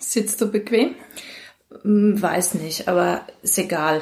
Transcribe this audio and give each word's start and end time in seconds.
Sitzt 0.00 0.40
du 0.40 0.50
bequem? 0.50 0.94
Hm, 1.82 2.20
Weiß 2.20 2.54
nicht, 2.54 2.88
aber 2.88 3.20
ist 3.42 3.56
egal. 3.58 4.00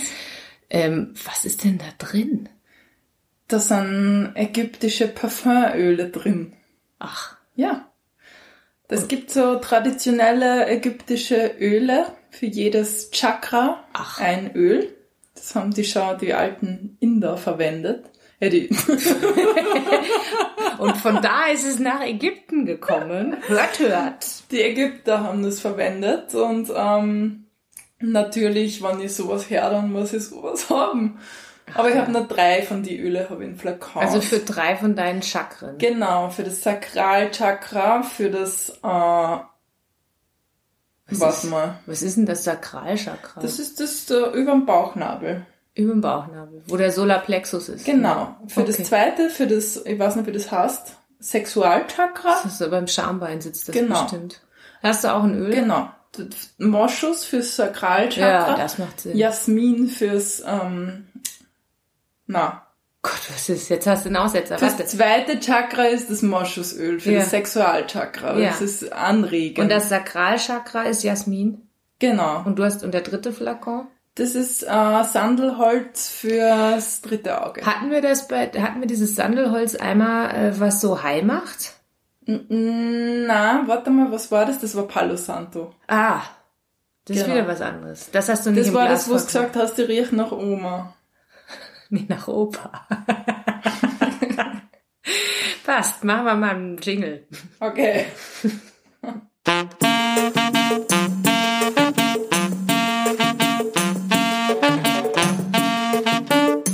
Ähm, 0.69 1.13
was 1.25 1.45
ist 1.45 1.63
denn 1.63 1.77
da 1.77 1.85
drin? 1.97 2.49
Da 3.47 3.59
sind 3.59 4.33
ägyptische 4.35 5.07
Parfümöle 5.07 6.09
drin. 6.09 6.53
Ach, 6.99 7.37
Ja. 7.55 7.86
Es 8.89 9.07
gibt 9.07 9.31
so 9.31 9.55
traditionelle 9.55 10.67
ägyptische 10.67 11.55
Öle 11.59 12.05
für 12.29 12.45
jedes 12.45 13.11
Chakra. 13.11 13.83
Ach. 13.93 14.21
Ein 14.21 14.55
Öl. 14.55 14.95
Das 15.35 15.55
haben 15.55 15.73
die 15.73 15.83
schon 15.83 16.17
die 16.19 16.33
alten 16.33 16.97
Inder 16.99 17.37
verwendet. 17.37 18.05
Ja, 18.39 18.49
die, 18.49 18.69
und 20.77 20.95
von 20.97 21.23
da 21.23 21.47
ist 21.47 21.65
es 21.65 21.79
nach 21.79 22.01
Ägypten 22.01 22.67
gekommen. 22.67 23.35
Hört, 23.47 23.79
hört. 23.79 24.27
die 24.51 24.61
Ägypter 24.61 25.23
haben 25.23 25.41
das 25.41 25.59
verwendet 25.59 26.35
und 26.35 26.71
ähm, 26.75 27.47
natürlich, 27.99 28.83
wenn 28.83 29.01
ich 29.01 29.15
sowas 29.15 29.49
her, 29.49 29.71
dann 29.71 29.91
muss 29.91 30.13
ich 30.13 30.25
sowas 30.25 30.69
haben. 30.69 31.17
Aber 31.75 31.89
ich 31.89 31.95
habe 31.97 32.11
nur 32.11 32.23
drei 32.27 32.61
von 32.63 32.81
die 32.83 32.97
Öle, 32.99 33.29
habe 33.29 33.43
ich 33.43 33.49
in 33.51 33.57
Flakons. 33.57 34.05
Also 34.05 34.21
für 34.21 34.39
drei 34.39 34.75
von 34.77 34.95
deinen 34.95 35.21
Chakren. 35.21 35.77
Genau, 35.77 36.29
für 36.29 36.43
das 36.43 36.63
Sakralchakra, 36.63 38.03
für 38.03 38.29
das, 38.29 38.69
äh, 38.81 39.37
was 41.09 41.43
ist- 41.43 41.49
mal. 41.49 41.79
Was 41.85 42.01
ist 42.01 42.17
denn 42.17 42.25
das 42.25 42.43
Sakralchakra? 42.43 43.41
Das 43.41 43.59
ist 43.59 43.79
das 43.79 44.09
äh, 44.11 44.29
über 44.39 44.51
dem 44.51 44.65
Bauchnabel. 44.65 45.45
Über 45.75 45.93
dem 45.93 46.01
Bauchnabel, 46.01 46.63
wo 46.67 46.75
der 46.77 46.91
Solarplexus 46.91 47.69
ist. 47.69 47.85
Genau. 47.85 48.35
Für 48.47 48.61
Okay. 48.61 48.73
das 48.77 48.87
zweite, 48.87 49.29
für 49.29 49.47
das, 49.47 49.77
ich 49.85 49.97
weiß 49.99 50.15
nicht, 50.15 50.27
wie 50.27 50.31
das 50.31 50.51
heißt, 50.51 50.95
Sexualchakra. 51.19 52.41
Das 52.43 52.59
ist 52.61 52.71
beim 52.71 52.87
Schambein 52.87 53.41
sitzt 53.41 53.67
das 53.67 53.75
Genau. 53.75 54.01
bestimmt. 54.03 54.41
Hast 54.83 55.03
du 55.03 55.13
auch 55.13 55.23
ein 55.23 55.35
Öl? 55.35 55.51
Genau. 55.53 55.89
Moschus 56.57 57.25
fürs 57.25 57.55
Sakralchakra. 57.55 58.49
Ja, 58.51 58.55
das 58.57 58.77
macht 58.79 59.01
Sinn. 59.01 59.15
Jasmin 59.17 59.87
fürs, 59.87 60.41
ähm, 60.45 61.07
na. 62.27 62.63
Gott, 63.03 63.19
was 63.33 63.47
ist? 63.49 63.69
Jetzt 63.69 63.87
hast 63.87 64.03
du 64.05 64.09
einen 64.09 64.17
Aussetzer. 64.17 64.57
Das 64.57 64.73
Warte. 64.77 64.85
zweite 64.85 65.39
Chakra 65.39 65.83
ist 65.85 66.09
das 66.11 66.21
Moschusöl 66.23 66.99
für 66.99 67.11
Ja. 67.11 67.19
das 67.19 67.29
Sexualchakra. 67.29 68.37
Ja. 68.37 68.49
Das 68.49 68.61
ist 68.61 68.91
anregend. 68.91 69.59
Und 69.59 69.69
das 69.71 69.89
Sakralchakra 69.89 70.83
ist 70.83 71.03
Jasmin. 71.03 71.61
genau. 71.99 72.41
Und 72.45 72.59
du 72.59 72.63
hast, 72.63 72.83
und 72.83 72.93
der 72.93 73.01
dritte 73.01 73.31
Flakon? 73.31 73.87
Das 74.15 74.33
ist 74.35 74.63
äh, 74.63 75.03
Sandelholz 75.03 76.09
fürs 76.09 77.01
dritte 77.01 77.45
Auge. 77.45 77.63
Hatten 77.65 77.91
wir 77.91 78.01
das 78.01 78.27
bei, 78.27 78.47
hatten 78.49 78.79
wir 78.81 78.87
dieses 78.87 79.15
Sandelholz 79.15 79.75
einmal, 79.75 80.31
äh, 80.35 80.59
was 80.59 80.81
so 80.81 81.03
high 81.03 81.23
macht? 81.23 81.75
Na, 82.25 83.63
warte 83.67 83.89
mal, 83.89 84.11
was 84.11 84.31
war 84.31 84.45
das? 84.45 84.59
Das 84.59 84.75
war 84.75 84.87
Palo 84.87 85.15
Santo. 85.15 85.73
Ah. 85.87 86.21
Das 87.05 87.15
ist 87.17 87.23
Genau. 87.23 87.35
wieder 87.37 87.47
was 87.47 87.61
anderes. 87.61 88.09
Das 88.11 88.27
hast 88.27 88.45
du 88.45 88.49
nicht 88.49 88.61
Das 88.61 88.67
im 88.69 88.73
war 88.73 88.87
Glas 88.87 89.05
das, 89.05 89.09
wo 89.09 89.17
du 89.17 89.25
gesagt 89.25 89.55
hast, 89.55 89.75
die 89.77 89.83
riecht 89.83 90.11
nach 90.13 90.31
Oma. 90.33 90.93
Nee, 91.89 92.05
nach 92.09 92.27
Opa. 92.27 92.85
Passt, 95.65 96.03
machen 96.03 96.25
wir 96.25 96.35
mal 96.35 96.55
einen 96.55 96.77
Jingle. 96.77 97.25
Okay. 97.59 98.07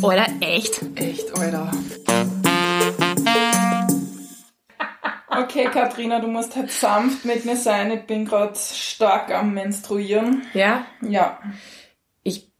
Oder 0.01 0.25
echt? 0.41 0.81
Echt, 0.95 1.37
Alter. 1.37 1.71
Okay, 5.29 5.65
Katrina, 5.65 6.19
du 6.19 6.27
musst 6.27 6.55
halt 6.55 6.71
sanft 6.71 7.25
mit 7.25 7.45
mir 7.45 7.55
sein. 7.55 7.91
Ich 7.91 8.05
bin 8.07 8.25
gerade 8.25 8.55
stark 8.55 9.31
am 9.31 9.53
Menstruieren. 9.53 10.43
Ja? 10.53 10.85
Ja. 11.01 11.39
Ich 12.23 12.51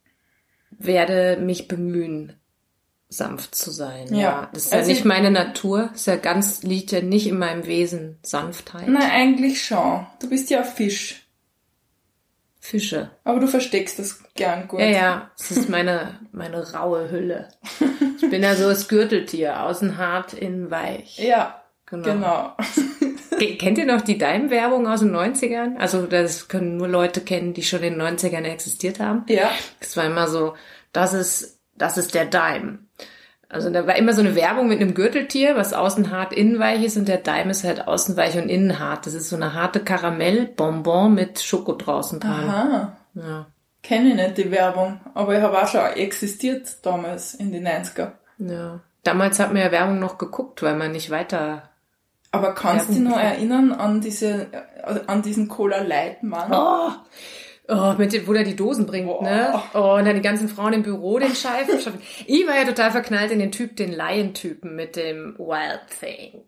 werde 0.70 1.38
mich 1.40 1.68
bemühen, 1.68 2.40
sanft 3.16 3.54
zu 3.54 3.70
sein. 3.70 4.08
Ja. 4.10 4.18
Ja. 4.20 4.50
Das 4.52 4.64
ist 4.66 4.72
ja 4.72 4.78
Also 4.78 4.90
nicht 4.90 5.00
ich- 5.00 5.04
meine 5.04 5.30
Natur. 5.30 5.88
Das 5.92 6.00
ist 6.02 6.06
ja 6.06 6.16
ganz, 6.16 6.62
liegt 6.62 6.92
ja 6.92 7.00
nicht 7.00 7.26
in 7.26 7.38
meinem 7.38 7.66
Wesen 7.66 8.18
Sanftheit. 8.22 8.88
Nein, 8.88 9.10
eigentlich 9.10 9.62
schon. 9.64 10.06
Du 10.20 10.28
bist 10.30 10.50
ja 10.50 10.62
Fisch. 10.62 11.20
Fische. 12.60 13.10
Aber 13.24 13.40
du 13.40 13.46
versteckst 13.46 13.98
das 13.98 14.20
gern 14.34 14.68
gut. 14.68 14.80
Ja, 14.80 14.86
ja, 14.86 15.30
das 15.36 15.50
ist 15.50 15.68
meine, 15.68 16.18
meine 16.32 16.72
raue 16.72 17.10
Hülle. 17.10 17.48
Ich 18.22 18.30
bin 18.30 18.42
ja 18.42 18.54
so 18.56 18.68
das 18.70 18.88
Gürteltier, 18.88 19.60
außen 19.64 19.98
hart, 19.98 20.32
innen 20.32 20.70
weich. 20.70 21.18
Ja, 21.18 21.60
Genau. 21.84 22.04
genau. 22.04 22.56
Ke- 23.38 23.56
Kennt 23.56 23.76
ihr 23.76 23.84
noch 23.84 24.00
die 24.00 24.16
Daim-Werbung 24.16 24.86
aus 24.88 25.00
den 25.00 25.14
90ern? 25.14 25.76
Also 25.76 26.06
das 26.06 26.48
können 26.48 26.78
nur 26.78 26.88
Leute 26.88 27.20
kennen, 27.20 27.52
die 27.52 27.62
schon 27.62 27.82
in 27.82 27.98
den 27.98 28.02
90ern 28.02 28.44
existiert 28.44 28.98
haben. 28.98 29.24
Ja. 29.28 29.50
Es 29.78 29.94
war 29.98 30.06
immer 30.06 30.26
so, 30.28 30.54
das 30.92 31.12
ist, 31.12 31.58
das 31.76 31.98
ist 31.98 32.14
der 32.14 32.26
Daim. 32.26 32.86
Also 33.48 33.70
da 33.70 33.86
war 33.86 33.96
immer 33.96 34.14
so 34.14 34.20
eine 34.20 34.34
Werbung 34.34 34.68
mit 34.68 34.80
einem 34.80 34.94
Gürteltier, 34.94 35.54
was 35.54 35.74
außen 35.74 36.10
hart, 36.10 36.32
innen 36.32 36.58
weich 36.58 36.82
ist 36.82 36.96
und 36.96 37.06
der 37.06 37.18
Daim 37.18 37.50
ist 37.50 37.62
halt 37.62 37.86
außen 37.86 38.16
weich 38.16 38.36
und 38.36 38.48
innen 38.48 38.80
hart. 38.80 39.06
Das 39.06 39.14
ist 39.14 39.28
so 39.28 39.36
eine 39.36 39.54
harte 39.54 39.80
Karamellbonbon 39.80 41.14
mit 41.14 41.40
Schoko 41.40 41.74
draußen 41.74 42.18
dran. 42.20 42.48
Aha. 42.48 42.96
Ja. 43.14 43.46
Kenne 43.82 44.10
ich 44.10 44.14
nicht 44.16 44.38
die 44.38 44.50
Werbung, 44.50 45.00
aber 45.12 45.36
ich 45.36 45.42
habe 45.42 45.62
auch 45.62 45.68
schon 45.68 45.82
existiert 45.82 46.68
damals 46.82 47.34
in 47.34 47.52
den 47.52 47.66
90er. 47.68 48.12
ja. 48.38 48.80
Damals 49.04 49.38
hat 49.38 49.52
man 49.52 49.60
ja 49.60 49.70
Werbung 49.70 49.98
noch 49.98 50.16
geguckt, 50.16 50.62
weil 50.62 50.76
man 50.76 50.92
nicht 50.92 51.10
weiter 51.10 51.68
Aber 52.30 52.54
kannst 52.54 52.88
du 52.88 52.94
dich 52.94 53.02
noch 53.02 53.18
erinnern 53.18 53.70
an 53.70 54.00
diese, 54.00 54.46
an 55.06 55.20
diesen 55.20 55.46
Cola 55.46 55.82
Light 55.82 56.22
Mann? 56.22 56.50
Oh, 56.50 56.88
oh 57.68 57.94
mit 57.98 58.12
dem, 58.12 58.26
wo 58.26 58.32
der 58.32 58.44
die 58.44 58.56
Dosen 58.56 58.86
bringt, 58.86 59.22
ne? 59.22 59.62
Oh, 59.74 59.94
und 59.94 60.04
dann 60.04 60.16
die 60.16 60.22
ganzen 60.22 60.48
Frauen 60.48 60.72
im 60.74 60.82
Büro 60.82 61.18
den 61.18 61.34
Scheifen. 61.34 61.80
schaffen. 61.80 62.00
ich 62.26 62.46
war 62.46 62.56
ja 62.56 62.64
total 62.64 62.90
verknallt 62.90 63.30
in 63.30 63.38
den 63.38 63.52
Typ, 63.52 63.76
den 63.76 63.92
Lion-Typen 63.92 64.74
mit 64.76 64.96
dem 64.96 65.34
Wild 65.38 65.80
Thing, 66.00 66.44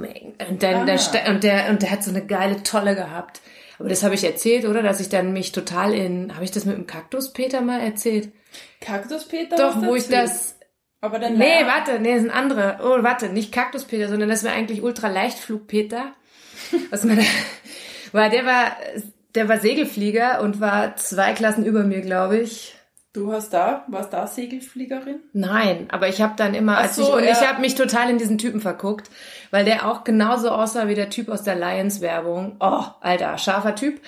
make. 0.00 0.32
Und 0.48 0.62
dann 0.62 0.88
Ah. 0.88 0.96
der, 1.12 1.28
und 1.28 1.44
der, 1.44 1.68
und 1.70 1.82
der 1.82 1.90
hat 1.90 2.02
so 2.04 2.10
eine 2.10 2.24
geile 2.26 2.62
Tolle 2.62 2.94
gehabt. 2.94 3.40
Aber 3.78 3.88
das 3.88 4.02
habe 4.04 4.14
ich 4.14 4.22
erzählt, 4.24 4.66
oder? 4.66 4.82
Dass 4.82 5.00
ich 5.00 5.08
dann 5.08 5.32
mich 5.32 5.50
total 5.52 5.92
in, 5.94 6.32
habe 6.34 6.44
ich 6.44 6.50
das 6.52 6.64
mit 6.64 6.76
dem 6.76 6.86
Kaktus 6.86 7.32
Peter 7.32 7.60
mal 7.60 7.80
erzählt? 7.80 8.30
Kaktus 8.80 9.26
Peter? 9.26 9.56
Doch, 9.56 9.82
wo 9.82 9.96
ich 9.96 10.08
das, 10.08 10.56
Aber 11.00 11.18
der 11.18 11.30
Nee, 11.30 11.58
Lion- 11.58 11.66
warte, 11.66 11.98
nee, 11.98 12.12
das 12.14 12.22
ist 12.24 12.30
ein 12.30 12.36
anderer. 12.36 12.78
Oh, 12.84 13.02
warte, 13.02 13.28
nicht 13.30 13.50
Kaktus 13.52 13.84
Peter, 13.84 14.08
sondern 14.08 14.28
das 14.28 14.44
war 14.44 14.52
eigentlich 14.52 14.80
Ultra 14.82 15.08
Leichtflug 15.08 15.66
Peter. 15.66 16.12
Was 16.90 17.02
man, 17.04 17.18
weil 18.12 18.30
der 18.30 18.46
war, 18.46 18.76
der 19.34 19.48
war 19.48 19.58
Segelflieger 19.58 20.40
und 20.40 20.60
war 20.60 20.96
zwei 20.96 21.32
Klassen 21.32 21.64
über 21.64 21.82
mir, 21.82 22.00
glaube 22.00 22.38
ich. 22.38 22.74
Du 23.12 23.32
hast 23.32 23.54
da, 23.54 23.84
warst 23.86 24.12
da 24.12 24.26
Segelfliegerin? 24.26 25.20
Nein, 25.32 25.86
aber 25.90 26.08
ich 26.08 26.20
habe 26.20 26.34
dann 26.36 26.52
immer, 26.52 26.78
als 26.78 26.96
so, 26.96 27.02
ich, 27.02 27.14
und 27.14 27.24
ja. 27.24 27.30
ich 27.30 27.48
habe 27.48 27.60
mich 27.60 27.76
total 27.76 28.10
in 28.10 28.18
diesen 28.18 28.38
Typen 28.38 28.60
verguckt, 28.60 29.08
weil 29.52 29.64
der 29.64 29.88
auch 29.88 30.02
genauso 30.02 30.50
aussah 30.50 30.88
wie 30.88 30.96
der 30.96 31.10
Typ 31.10 31.28
aus 31.28 31.44
der 31.44 31.54
Lions-Werbung. 31.54 32.56
Oh, 32.58 32.82
alter, 33.00 33.38
scharfer 33.38 33.76
Typ. 33.76 34.00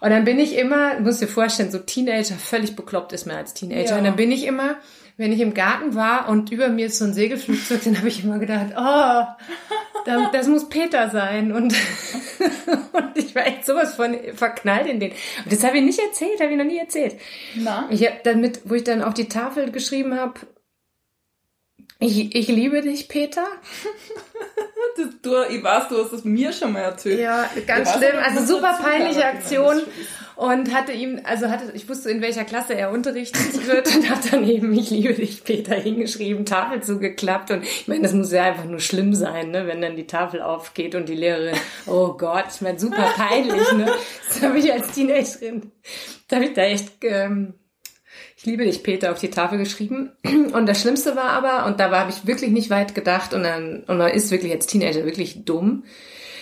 Und 0.00 0.10
dann 0.10 0.24
bin 0.24 0.38
ich 0.38 0.56
immer, 0.56 0.94
du 0.94 1.02
musst 1.02 1.20
dir 1.20 1.26
vorstellen, 1.26 1.72
so 1.72 1.78
Teenager, 1.78 2.36
völlig 2.36 2.76
bekloppt 2.76 3.12
ist 3.12 3.26
man 3.26 3.36
als 3.36 3.54
Teenager. 3.54 3.90
Ja. 3.90 3.98
Und 3.98 4.04
dann 4.04 4.16
bin 4.16 4.30
ich 4.30 4.46
immer, 4.46 4.76
wenn 5.22 5.32
ich 5.32 5.40
im 5.40 5.54
Garten 5.54 5.94
war 5.94 6.28
und 6.28 6.50
über 6.50 6.68
mir 6.68 6.86
ist 6.86 6.98
so 6.98 7.04
ein 7.04 7.14
Segelflugzeug, 7.14 7.80
dann 7.84 7.96
habe 7.98 8.08
ich 8.08 8.24
immer 8.24 8.40
gedacht, 8.40 8.72
oh, 8.76 9.44
da- 10.04 10.30
das 10.32 10.48
muss 10.48 10.68
Peter 10.68 11.10
sein. 11.10 11.52
Und, 11.52 11.74
und 12.92 13.16
ich 13.16 13.32
war 13.36 13.46
echt 13.46 13.64
sowas 13.64 13.94
von 13.94 14.16
verknallt 14.34 14.86
in 14.88 14.98
den. 14.98 15.12
Und 15.12 15.52
das 15.52 15.62
habe 15.62 15.78
ich 15.78 15.84
nicht 15.84 16.00
erzählt, 16.00 16.40
habe 16.40 16.50
ich 16.50 16.58
noch 16.58 16.64
nie 16.64 16.78
erzählt. 16.78 17.14
Na? 17.54 17.86
Ich 17.90 18.04
habe 18.04 18.18
damit, 18.24 18.62
wo 18.64 18.74
ich 18.74 18.82
dann 18.82 19.00
auf 19.02 19.14
die 19.14 19.28
Tafel 19.28 19.70
geschrieben 19.70 20.18
habe, 20.18 20.40
ich, 22.00 22.34
ich 22.34 22.48
liebe 22.48 22.80
dich, 22.80 23.06
Peter. 23.08 23.46
Du, 24.96 25.04
du, 25.22 25.42
ich 25.50 25.62
weiß, 25.62 25.88
du 25.88 26.02
hast 26.02 26.12
das 26.12 26.24
mir 26.24 26.52
schon 26.52 26.72
mal 26.72 26.80
erzählt. 26.80 27.20
Ja, 27.20 27.48
ganz 27.66 27.88
Ich 27.88 27.94
weiß 27.94 27.98
schlimm. 28.02 28.18
ob 28.18 28.24
Also 28.26 28.54
super 28.54 28.78
peinliche 28.82 29.24
Aktion. 29.24 29.76
das 29.76 29.84
Und 30.36 30.74
hatte 30.74 30.92
ihm, 30.92 31.20
also 31.24 31.48
hatte, 31.48 31.70
ich 31.74 31.88
wusste, 31.88 32.10
in 32.10 32.20
welcher 32.22 32.44
Klasse 32.44 32.74
er 32.74 32.90
unterrichtet 32.90 33.66
wird 33.66 33.94
und 33.94 34.08
hat 34.10 34.32
dann 34.32 34.44
eben, 34.48 34.72
ich 34.72 34.90
liebe 34.90 35.14
dich, 35.14 35.44
Peter, 35.44 35.74
hingeschrieben, 35.74 36.44
Tafel 36.46 36.82
zugeklappt. 36.82 37.50
Und 37.50 37.62
ich 37.64 37.86
meine, 37.86 38.02
das 38.02 38.12
muss 38.12 38.32
ja 38.32 38.44
einfach 38.44 38.64
nur 38.64 38.80
schlimm 38.80 39.14
sein, 39.14 39.50
ne, 39.50 39.66
wenn 39.66 39.80
dann 39.80 39.94
die 39.96 40.06
Tafel 40.06 40.42
aufgeht 40.42 40.94
und 40.94 41.08
die 41.08 41.14
Lehrerin, 41.14 41.56
oh 41.86 42.14
Gott, 42.14 42.46
ich 42.54 42.60
meine, 42.60 42.78
super 42.78 43.12
peinlich, 43.14 43.72
ne. 43.72 43.86
Das 44.28 44.42
habe 44.42 44.58
ich 44.58 44.72
als 44.72 44.90
Teenagerin, 44.92 45.70
da 46.28 46.36
habe 46.36 46.46
ich 46.46 46.54
da 46.54 46.62
echt, 46.62 46.92
ähm, 47.02 47.54
Ich 48.42 48.46
liebe 48.46 48.64
dich, 48.64 48.82
Peter, 48.82 49.12
auf 49.12 49.20
die 49.20 49.30
Tafel 49.30 49.56
geschrieben. 49.56 50.10
Und 50.52 50.66
das 50.66 50.80
Schlimmste 50.80 51.14
war 51.14 51.30
aber, 51.30 51.64
und 51.64 51.78
da 51.78 51.92
habe 51.92 52.10
ich 52.10 52.26
wirklich 52.26 52.50
nicht 52.50 52.70
weit 52.70 52.92
gedacht, 52.92 53.34
und 53.34 53.44
dann, 53.44 53.84
und 53.86 53.98
man 53.98 54.10
ist 54.10 54.32
wirklich 54.32 54.50
als 54.50 54.66
Teenager 54.66 55.04
wirklich 55.04 55.44
dumm. 55.44 55.84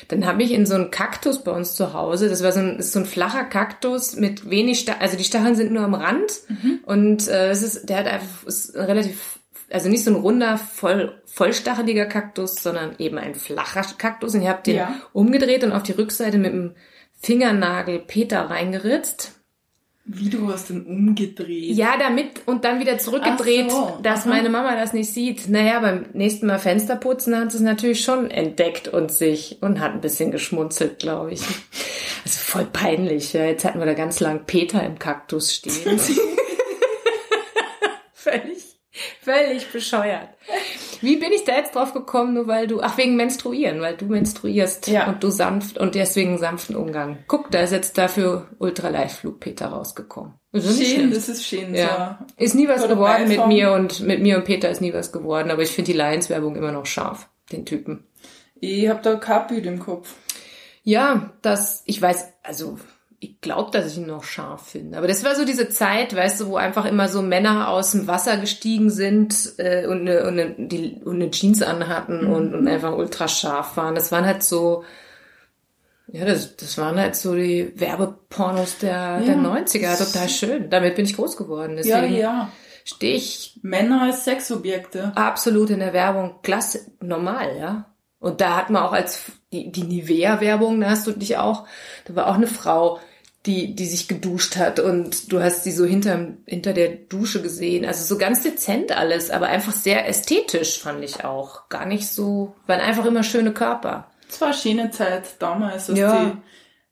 Dann 0.09 0.25
habe 0.25 0.43
ich 0.43 0.53
in 0.53 0.65
so 0.65 0.77
einen 0.77 0.91
Kaktus 0.91 1.45
bei 1.45 1.53
uns 1.53 1.75
zu 1.75 1.93
Hause, 1.93 2.31
das 2.31 2.43
war 2.43 2.53
so 2.53 2.61
ein, 2.61 2.79
ist 2.79 2.93
so 2.93 3.01
ein 3.01 3.05
flacher 3.05 3.45
Kaktus 3.45 4.17
mit 4.17 4.49
wenig, 4.49 4.81
Stacheln, 4.81 5.03
also 5.03 5.19
die 5.19 5.25
Stacheln 5.25 5.57
sind 5.57 5.73
nur 5.73 5.83
am 5.83 5.93
Rand 5.93 6.33
mhm. 6.49 6.81
und 6.87 7.29
äh, 7.29 7.51
es 7.51 7.63
ist, 7.63 7.91
der 7.91 7.99
hat 7.99 8.07
einfach 8.07 8.47
ist 8.47 8.75
relativ, 8.75 9.39
also 9.71 9.91
nicht 9.91 10.03
so 10.03 10.11
ein 10.11 10.17
runder, 10.17 10.57
voll, 10.57 11.21
vollstacheliger 11.27 12.07
Kaktus, 12.07 12.63
sondern 12.63 12.95
eben 12.99 13.19
ein 13.19 13.35
flacher 13.35 13.85
Kaktus. 13.99 14.35
Und 14.35 14.41
ich 14.41 14.49
habe 14.49 14.63
den 14.63 14.77
ja. 14.77 14.95
umgedreht 15.13 15.65
und 15.65 15.73
auf 15.73 15.83
die 15.83 15.93
Rückseite 15.93 16.39
mit 16.39 16.55
dem 16.55 16.73
Fingernagel 17.21 17.99
Peter 17.99 18.49
reingeritzt 18.49 19.40
wie 20.13 20.29
du 20.29 20.49
hast 20.49 20.71
den 20.71 20.85
umgedreht? 20.85 21.77
Ja, 21.77 21.95
damit 21.99 22.43
und 22.47 22.65
dann 22.65 22.81
wieder 22.81 22.99
zurückgedreht, 22.99 23.71
so, 23.71 23.99
dass 24.03 24.23
aha. 24.23 24.31
meine 24.31 24.49
Mama 24.51 24.75
das 24.75 24.93
nicht 24.93 25.13
sieht. 25.13 25.49
Naja, 25.49 25.79
beim 25.81 26.07
nächsten 26.13 26.47
Mal 26.47 26.59
Fenster 26.59 26.97
putzen 26.97 27.37
hat 27.39 27.53
sie 27.53 27.59
es 27.59 27.63
natürlich 27.63 28.03
schon 28.03 28.31
entdeckt 28.31 28.89
und 28.89 29.13
sich 29.13 29.59
und 29.61 29.79
hat 29.81 29.93
ein 29.93 30.01
bisschen 30.01 30.31
geschmunzelt, 30.31 30.99
glaube 30.99 31.33
ich. 31.33 31.43
Also 32.23 32.39
voll 32.39 32.67
peinlich. 32.71 33.33
Ja. 33.33 33.47
Jetzt 33.47 33.65
hatten 33.65 33.79
wir 33.79 33.87
da 33.87 33.95
ganz 33.95 34.21
lang 34.21 34.45
Peter 34.45 34.85
im 34.85 34.99
Kaktus 34.99 35.55
stehen. 35.55 35.99
völlig, 38.13 38.77
völlig 39.23 39.67
bescheuert. 39.73 40.29
Wie 41.01 41.17
bin 41.17 41.33
ich 41.33 41.45
da 41.45 41.57
jetzt 41.57 41.75
drauf 41.75 41.93
gekommen, 41.93 42.35
nur 42.35 42.47
weil 42.47 42.67
du, 42.67 42.81
ach, 42.81 42.99
wegen 42.99 43.17
Menstruieren, 43.17 43.81
weil 43.81 43.97
du 43.97 44.07
menstruierst 44.07 44.89
ja. 44.89 45.09
und 45.09 45.23
du 45.23 45.31
sanft 45.31 45.79
und 45.79 45.95
deswegen 45.95 46.39
sanften 46.39 46.77
Umgang. 46.77 47.19
Guck, 47.27 47.51
da 47.51 47.61
ist 47.61 47.73
jetzt 47.73 47.97
dafür 47.97 48.49
Ultraleitflug 48.59 49.41
Peter 49.41 49.67
rausgekommen. 49.67 50.35
Also 50.53 50.83
schön, 50.83 51.11
das 51.11 51.29
ist 51.29 51.45
schön. 51.45 51.75
Ja. 51.75 52.19
So. 52.37 52.45
Ist 52.45 52.55
nie 52.55 52.69
was 52.69 52.87
geworden 52.87 53.29
mit 53.29 53.47
mir 53.47 53.73
und 53.73 54.01
mit 54.01 54.21
mir 54.21 54.37
und 54.37 54.45
Peter 54.45 54.69
ist 54.69 54.81
nie 54.81 54.93
was 54.93 55.13
geworden, 55.13 55.51
aber 55.51 55.63
ich 55.63 55.71
finde 55.71 55.93
die 55.93 55.99
Lions-Werbung 55.99 56.57
immer 56.57 56.73
noch 56.73 56.87
scharf, 56.87 57.29
den 57.53 57.65
Typen. 57.65 58.05
Ich 58.61 58.89
hab 58.89 59.03
da 59.03 59.17
kein 59.17 59.47
Bild 59.47 59.67
im 59.67 59.79
Kopf. 59.79 60.15
Ja, 60.83 61.33
das, 61.43 61.83
ich 61.87 62.01
weiß, 62.01 62.33
also 62.43 62.79
ich 63.23 63.41
glaube, 63.43 63.71
dass 63.71 63.93
ich 63.93 63.99
ihn 63.99 64.07
noch 64.07 64.25
scharf 64.25 64.69
finde. 64.69 64.97
Aber 64.97 65.07
das 65.07 65.23
war 65.23 65.35
so 65.35 65.45
diese 65.45 65.69
Zeit, 65.69 66.17
weißt 66.17 66.41
du, 66.41 66.49
wo 66.49 66.57
einfach 66.57 66.87
immer 66.87 67.07
so 67.07 67.21
Männer 67.21 67.69
aus 67.69 67.93
dem 67.93 68.07
Wasser 68.07 68.39
gestiegen 68.39 68.89
sind 68.89 69.53
äh, 69.59 69.87
und, 69.87 70.09
eine, 70.09 70.25
und, 70.27 70.41
eine, 70.41 70.55
die, 70.57 71.01
und 71.05 71.17
eine 71.17 71.31
Jeans 71.31 71.63
anhatten 71.63 72.25
mhm. 72.25 72.33
und, 72.33 72.55
und 72.55 72.67
einfach 72.67 72.97
ultra 72.97 73.29
scharf 73.29 73.77
waren. 73.77 73.95
Das 73.95 74.11
waren 74.11 74.25
halt 74.25 74.43
so, 74.43 74.85
ja, 76.09 76.25
das, 76.25 76.57
das 76.57 76.79
waren 76.79 76.99
halt 76.99 77.15
so 77.15 77.35
die 77.35 77.73
Werbepornos 77.79 78.79
der, 78.79 78.91
ja, 78.91 79.21
der 79.21 79.37
90er. 79.37 79.99
Total 79.99 80.29
schön. 80.31 80.71
Damit 80.71 80.97
bin 80.97 81.05
ich 81.05 81.15
groß 81.15 81.37
geworden. 81.37 81.77
Deswegen 81.77 82.15
ja, 82.15 82.21
ja. 82.21 82.53
Stehe 82.85 83.17
ich. 83.17 83.59
Männer 83.61 84.01
als 84.03 84.25
Sexobjekte. 84.25 85.13
Absolut 85.15 85.69
in 85.69 85.81
der 85.81 85.93
Werbung. 85.93 86.37
Klasse, 86.43 86.91
normal, 87.01 87.55
ja. 87.59 87.85
Und 88.19 88.41
da 88.41 88.57
hat 88.57 88.71
man 88.71 88.83
auch 88.83 88.93
als 88.93 89.33
die, 89.53 89.71
die 89.71 89.85
Nivea-Werbung, 89.85 90.81
da 90.81 90.91
hast 90.91 91.07
du 91.07 91.13
dich 91.13 91.37
auch, 91.39 91.67
da 92.05 92.15
war 92.15 92.27
auch 92.29 92.35
eine 92.35 92.47
Frau, 92.47 93.01
die, 93.47 93.75
die 93.75 93.87
sich 93.87 94.07
geduscht 94.07 94.57
hat 94.57 94.81
und 94.81 95.33
du 95.33 95.43
hast 95.43 95.65
sie 95.65 95.73
so 95.73 95.87
hinter, 95.87 96.35
hinter 96.45 96.75
der 96.75 96.91
Dusche 96.91 97.41
gesehen. 97.41 97.87
Also 97.87 98.05
so 98.05 98.19
ganz 98.19 98.43
dezent 98.43 98.97
alles, 98.97 99.31
aber 99.31 99.47
einfach 99.47 99.73
sehr 99.73 100.07
ästhetisch 100.07 100.81
fand 100.81 101.03
ich 101.03 101.25
auch. 101.25 101.69
Gar 101.71 101.87
nicht 101.87 102.07
so, 102.09 102.55
waren 102.67 102.81
einfach 102.81 103.07
immer 103.07 103.23
schöne 103.23 103.53
Körper. 103.53 104.11
Es 104.29 104.41
war 104.41 104.53
schöne 104.53 104.91
Zeit 104.91 105.25
damals, 105.39 105.89
als 105.89 105.99
ja, 105.99 106.25
die, 106.25 106.37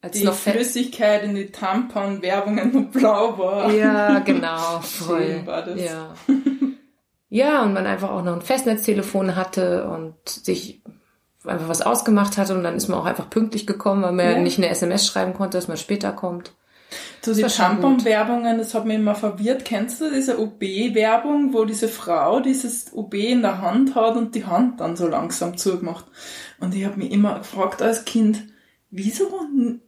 als 0.00 0.18
die 0.18 0.26
Flüssigkeit 0.26 1.22
in 1.22 1.34
die 1.34 1.52
Tampon-Werbungen 1.52 2.72
nur 2.72 2.90
blau 2.90 3.38
war. 3.38 3.70
Ja, 3.72 4.18
genau, 4.24 4.80
voll. 4.80 5.42
war 5.44 5.66
das. 5.66 5.80
Ja. 5.80 6.14
ja, 7.28 7.62
und 7.62 7.74
man 7.74 7.86
einfach 7.86 8.10
auch 8.10 8.24
noch 8.24 8.34
ein 8.34 8.42
Festnetztelefon 8.42 9.36
hatte 9.36 9.86
und 9.86 10.16
sich 10.26 10.82
einfach 11.48 11.68
was 11.68 11.82
ausgemacht 11.82 12.38
hatte 12.38 12.54
und 12.54 12.62
dann 12.62 12.76
ist 12.76 12.88
man 12.88 12.98
auch 12.98 13.04
einfach 13.04 13.30
pünktlich 13.30 13.66
gekommen, 13.66 14.02
weil 14.02 14.12
man 14.12 14.26
ja. 14.26 14.38
nicht 14.38 14.58
eine 14.58 14.68
SMS 14.68 15.06
schreiben 15.06 15.34
konnte, 15.34 15.58
dass 15.58 15.68
man 15.68 15.76
später 15.76 16.12
kommt. 16.12 16.52
So 17.20 17.34
die 17.34 17.42
Tampon-Werbungen, 17.42 18.58
das 18.58 18.74
hat 18.74 18.86
mich 18.86 18.96
immer 18.96 19.14
verwirrt. 19.14 19.64
Kennst 19.64 20.00
du 20.00 20.10
diese 20.10 20.40
OB-Werbung, 20.40 21.52
wo 21.52 21.64
diese 21.64 21.88
Frau 21.88 22.40
dieses 22.40 22.92
OB 22.94 23.14
in 23.14 23.42
der 23.42 23.60
Hand 23.60 23.94
hat 23.94 24.16
und 24.16 24.34
die 24.34 24.46
Hand 24.46 24.80
dann 24.80 24.96
so 24.96 25.06
langsam 25.06 25.58
zugemacht? 25.58 26.06
Und 26.60 26.74
ich 26.74 26.84
habe 26.86 26.96
mich 26.96 27.10
immer 27.10 27.38
gefragt 27.38 27.82
als 27.82 28.04
Kind, 28.04 28.44
wieso, 28.90 29.28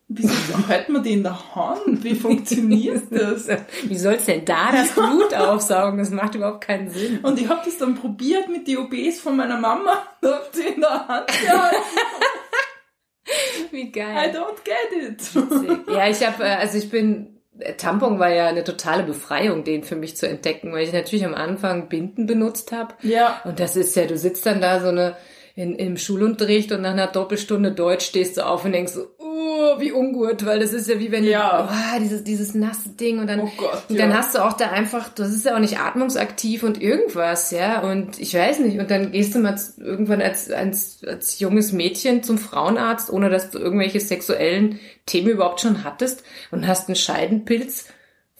wieso 0.08 0.68
hält 0.68 0.88
man 0.88 1.02
die 1.02 1.12
in 1.12 1.22
der 1.22 1.54
Hand? 1.54 2.04
Wie 2.04 2.14
funktioniert 2.14 3.04
das? 3.10 3.48
Wie 3.84 3.96
soll's 3.96 4.26
denn 4.26 4.44
da 4.44 4.72
das 4.72 4.92
Blut 4.92 5.34
aufsaugen? 5.34 5.98
Das 5.98 6.10
macht 6.10 6.34
überhaupt 6.34 6.62
keinen 6.62 6.90
Sinn. 6.90 7.20
Und 7.22 7.40
ich 7.40 7.48
habe 7.48 7.62
das 7.64 7.78
dann 7.78 7.94
probiert 7.94 8.48
mit 8.48 8.66
die 8.66 8.76
OBs 8.76 9.20
von 9.20 9.36
meiner 9.36 9.58
Mama. 9.58 10.02
Da 10.20 10.32
hab 10.32 10.54
sie 10.54 10.66
in 10.68 10.80
der 10.80 11.08
Hand 11.08 11.26
gehalten. 11.28 11.76
Wie 13.70 13.92
geil. 13.92 14.30
I 14.30 14.36
don't 14.36 14.64
get 14.64 14.92
it. 15.08 15.88
Ja, 15.88 16.08
ich 16.08 16.26
habe, 16.26 16.42
äh, 16.42 16.56
also 16.56 16.76
ich 16.78 16.90
bin 16.90 17.40
Tampon 17.76 18.18
war 18.18 18.30
ja 18.30 18.46
eine 18.46 18.64
totale 18.64 19.02
Befreiung, 19.02 19.64
den 19.64 19.84
für 19.84 19.96
mich 19.96 20.16
zu 20.16 20.26
entdecken, 20.26 20.72
weil 20.72 20.84
ich 20.84 20.92
natürlich 20.92 21.24
am 21.24 21.34
Anfang 21.34 21.88
Binden 21.88 22.26
benutzt 22.26 22.72
habe. 22.72 22.94
Ja. 23.02 23.40
Und 23.44 23.60
das 23.60 23.76
ist 23.76 23.94
ja, 23.96 24.06
du 24.06 24.16
sitzt 24.16 24.46
dann 24.46 24.60
da 24.60 24.80
so 24.80 24.88
eine 24.88 25.16
in, 25.60 25.74
im 25.74 25.98
Schulunterricht 25.98 26.72
und 26.72 26.80
nach 26.80 26.92
einer 26.92 27.06
Doppelstunde 27.06 27.72
Deutsch 27.72 28.06
stehst 28.06 28.38
du 28.38 28.46
auf 28.46 28.64
und 28.64 28.72
denkst 28.72 28.92
so, 28.92 29.08
oh, 29.18 29.78
wie 29.78 29.92
ungut, 29.92 30.46
weil 30.46 30.58
das 30.58 30.72
ist 30.72 30.88
ja 30.88 30.98
wie 30.98 31.12
wenn 31.12 31.22
ja. 31.22 31.62
du, 31.62 31.68
oh, 31.68 32.00
dieses, 32.00 32.24
dieses 32.24 32.54
nasse 32.54 32.88
Ding 32.90 33.18
und 33.18 33.26
dann, 33.26 33.40
oh 33.40 33.50
Gott, 33.58 33.82
und 33.90 33.98
dann 33.98 34.10
ja. 34.10 34.16
hast 34.16 34.34
du 34.34 34.42
auch 34.42 34.54
da 34.54 34.70
einfach, 34.70 35.10
das 35.10 35.28
ist 35.28 35.44
ja 35.44 35.54
auch 35.54 35.60
nicht 35.60 35.78
atmungsaktiv 35.78 36.62
und 36.62 36.80
irgendwas, 36.80 37.50
ja, 37.50 37.80
und 37.82 38.18
ich 38.18 38.32
weiß 38.32 38.60
nicht, 38.60 38.78
und 38.78 38.90
dann 38.90 39.12
gehst 39.12 39.34
du 39.34 39.38
mal 39.38 39.54
irgendwann 39.78 40.22
als, 40.22 40.50
als, 40.50 41.04
als 41.06 41.38
junges 41.40 41.72
Mädchen 41.72 42.22
zum 42.22 42.38
Frauenarzt, 42.38 43.10
ohne 43.10 43.28
dass 43.28 43.50
du 43.50 43.58
irgendwelche 43.58 44.00
sexuellen 44.00 44.80
Themen 45.04 45.28
überhaupt 45.28 45.60
schon 45.60 45.84
hattest 45.84 46.22
und 46.50 46.66
hast 46.66 46.88
einen 46.88 46.96
Scheidenpilz, 46.96 47.86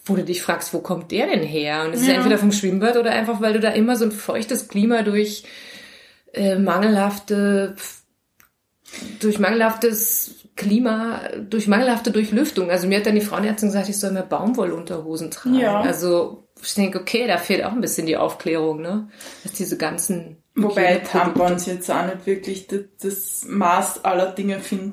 wo 0.05 0.15
du 0.15 0.23
dich 0.23 0.41
fragst, 0.41 0.73
wo 0.73 0.79
kommt 0.79 1.11
der 1.11 1.27
denn 1.27 1.43
her? 1.43 1.83
Und 1.85 1.93
es 1.93 2.01
ja. 2.01 2.13
ist 2.13 2.17
entweder 2.17 2.39
vom 2.39 2.51
Schwimmbad 2.51 2.97
oder 2.97 3.11
einfach, 3.11 3.41
weil 3.41 3.53
du 3.53 3.59
da 3.59 3.69
immer 3.69 3.95
so 3.95 4.05
ein 4.05 4.11
feuchtes 4.11 4.67
Klima 4.67 5.03
durch 5.03 5.43
äh, 6.33 6.55
mangelhafte, 6.57 7.75
durch 9.19 9.39
mangelhaftes 9.39 10.47
Klima, 10.55 11.21
durch 11.49 11.67
mangelhafte 11.67 12.11
Durchlüftung. 12.11 12.69
Also 12.69 12.87
mir 12.87 12.99
hat 12.99 13.05
dann 13.05 13.15
die 13.15 13.21
Frauenärztin 13.21 13.69
gesagt, 13.69 13.89
ich 13.89 13.99
soll 13.99 14.11
mehr 14.11 14.23
Baumwollunterhosen 14.23 15.31
tragen. 15.31 15.55
Ja. 15.55 15.81
Also 15.81 16.47
ich 16.61 16.73
denke, 16.73 16.99
okay, 16.99 17.25
da 17.27 17.37
fehlt 17.37 17.63
auch 17.63 17.71
ein 17.71 17.81
bisschen 17.81 18.05
die 18.05 18.17
Aufklärung, 18.17 18.81
ne? 18.81 19.09
Dass 19.43 19.53
diese 19.53 19.77
ganzen 19.77 20.37
Wobei 20.55 20.97
Tampons 20.97 21.65
jetzt 21.65 21.89
auch 21.89 22.05
nicht 22.05 22.25
wirklich 22.25 22.67
das, 22.67 22.81
das 23.01 23.45
Maß 23.47 24.03
aller 24.03 24.31
Dinge 24.31 24.59
finden. 24.59 24.91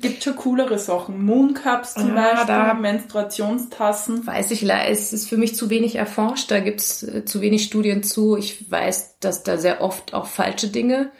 Gibt 0.00 0.22
schon 0.22 0.36
coolere 0.36 0.78
Sachen. 0.78 1.24
Mooncups 1.24 1.94
zum 1.94 2.14
ja, 2.14 2.14
Beispiel, 2.14 2.46
da 2.46 2.74
Menstruationstassen. 2.74 4.26
Weiß 4.26 4.50
ich, 4.50 4.62
es 4.62 5.12
ist 5.12 5.28
für 5.28 5.36
mich 5.36 5.54
zu 5.54 5.70
wenig 5.70 5.96
erforscht. 5.96 6.50
Da 6.50 6.60
gibt's 6.60 7.02
äh, 7.02 7.24
zu 7.24 7.40
wenig 7.40 7.64
Studien 7.64 8.02
zu. 8.02 8.36
Ich 8.36 8.70
weiß, 8.70 9.18
dass 9.20 9.42
da 9.42 9.56
sehr 9.56 9.80
oft 9.80 10.14
auch 10.14 10.26
falsche 10.26 10.68
Dinge 10.68 11.10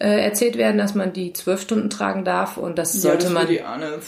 äh, 0.00 0.22
erzählt 0.24 0.56
werden, 0.56 0.78
dass 0.78 0.94
man 0.94 1.12
die 1.12 1.32
zwölf 1.32 1.60
Stunden 1.60 1.90
tragen 1.90 2.24
darf 2.24 2.56
und 2.56 2.78
das 2.78 2.94
ja, 2.94 3.00
sollte 3.00 3.24
das 3.24 3.32
man 3.32 3.46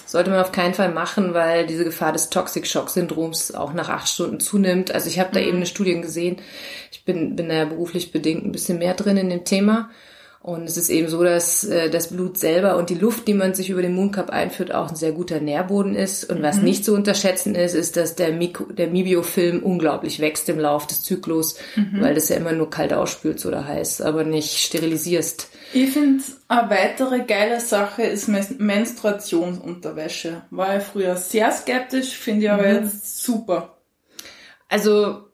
sollte 0.07 0.31
man 0.31 0.41
auf 0.41 0.51
keinen 0.51 0.75
Fall 0.75 0.91
machen, 0.91 1.35
weil 1.35 1.67
diese 1.67 1.85
Gefahr 1.85 2.13
des 2.13 2.31
Toxic 2.31 2.67
Shock 2.67 2.89
Syndroms 2.89 3.55
auch 3.55 3.75
nach 3.75 3.91
acht 3.91 4.09
Stunden 4.09 4.41
zunimmt. 4.41 4.91
Also 4.91 5.09
ich 5.09 5.21
habe 5.21 5.31
da 5.33 5.41
mhm. 5.41 5.47
eben 5.47 5.57
eine 5.59 5.67
Studie 5.67 6.01
gesehen. 6.01 6.37
Ich 6.91 7.05
bin 7.05 7.37
bin 7.37 7.49
da 7.49 7.55
ja 7.55 7.65
beruflich 7.67 8.11
bedingt 8.11 8.45
ein 8.45 8.53
bisschen 8.53 8.79
mehr 8.79 8.95
drin 8.95 9.19
in 9.19 9.29
dem 9.29 9.45
Thema 9.45 9.91
und 10.43 10.65
es 10.65 10.77
ist 10.77 10.91
eben 10.91 11.07
so, 11.07 11.23
dass 11.23 11.63
äh, 11.63 11.89
das 11.89 12.09
Blut 12.09 12.37
selber 12.37 12.77
und 12.77 12.91
die 12.91 12.97
Luft, 12.97 13.29
die 13.29 13.35
man 13.35 13.55
sich 13.55 13.71
über 13.71 13.81
den 13.81 13.95
Mooncup 13.95 14.31
einführt, 14.31 14.75
auch 14.75 14.89
ein 14.89 14.97
sehr 14.97 15.13
guter 15.13 15.39
Nährboden 15.39 15.95
ist. 15.95 16.29
Und 16.29 16.43
was 16.43 16.57
mhm. 16.57 16.65
nicht 16.65 16.85
zu 16.85 16.95
unterschätzen 16.95 17.55
ist, 17.55 17.75
ist, 17.75 17.97
dass 17.97 18.17
der, 18.17 18.33
Mikro, 18.33 18.65
der 18.65 18.89
Mibiofilm 18.89 19.63
unglaublich 19.63 20.19
wächst 20.19 20.49
im 20.49 20.59
Lauf 20.59 20.89
des 20.89 21.05
Zyklus, 21.05 21.59
mhm. 21.77 22.01
weil 22.01 22.17
das 22.17 22.29
ja 22.29 22.37
immer 22.37 22.51
nur 22.51 22.71
kalt 22.71 22.93
ausspülst 22.93 23.47
oder 23.47 23.69
heiß, 23.69 24.01
aber 24.01 24.25
nicht 24.25 24.59
sterilisierst. 24.59 25.49
Ich 25.75 25.91
finde, 25.91 26.25
eine 26.49 26.71
weitere 26.71 27.21
geile 27.21 27.61
Sache 27.61 28.03
ist 28.03 28.27
Menstruationsunterwäsche. 28.27 30.43
War 30.51 30.79
ich 30.79 30.83
früher 30.83 31.15
sehr 31.15 31.53
skeptisch, 31.53 32.17
finde 32.17 32.47
ich 32.47 32.51
aber 32.51 32.67
mhm. 32.67 32.85
jetzt 32.85 33.23
super. 33.23 33.79
Also 34.69 35.29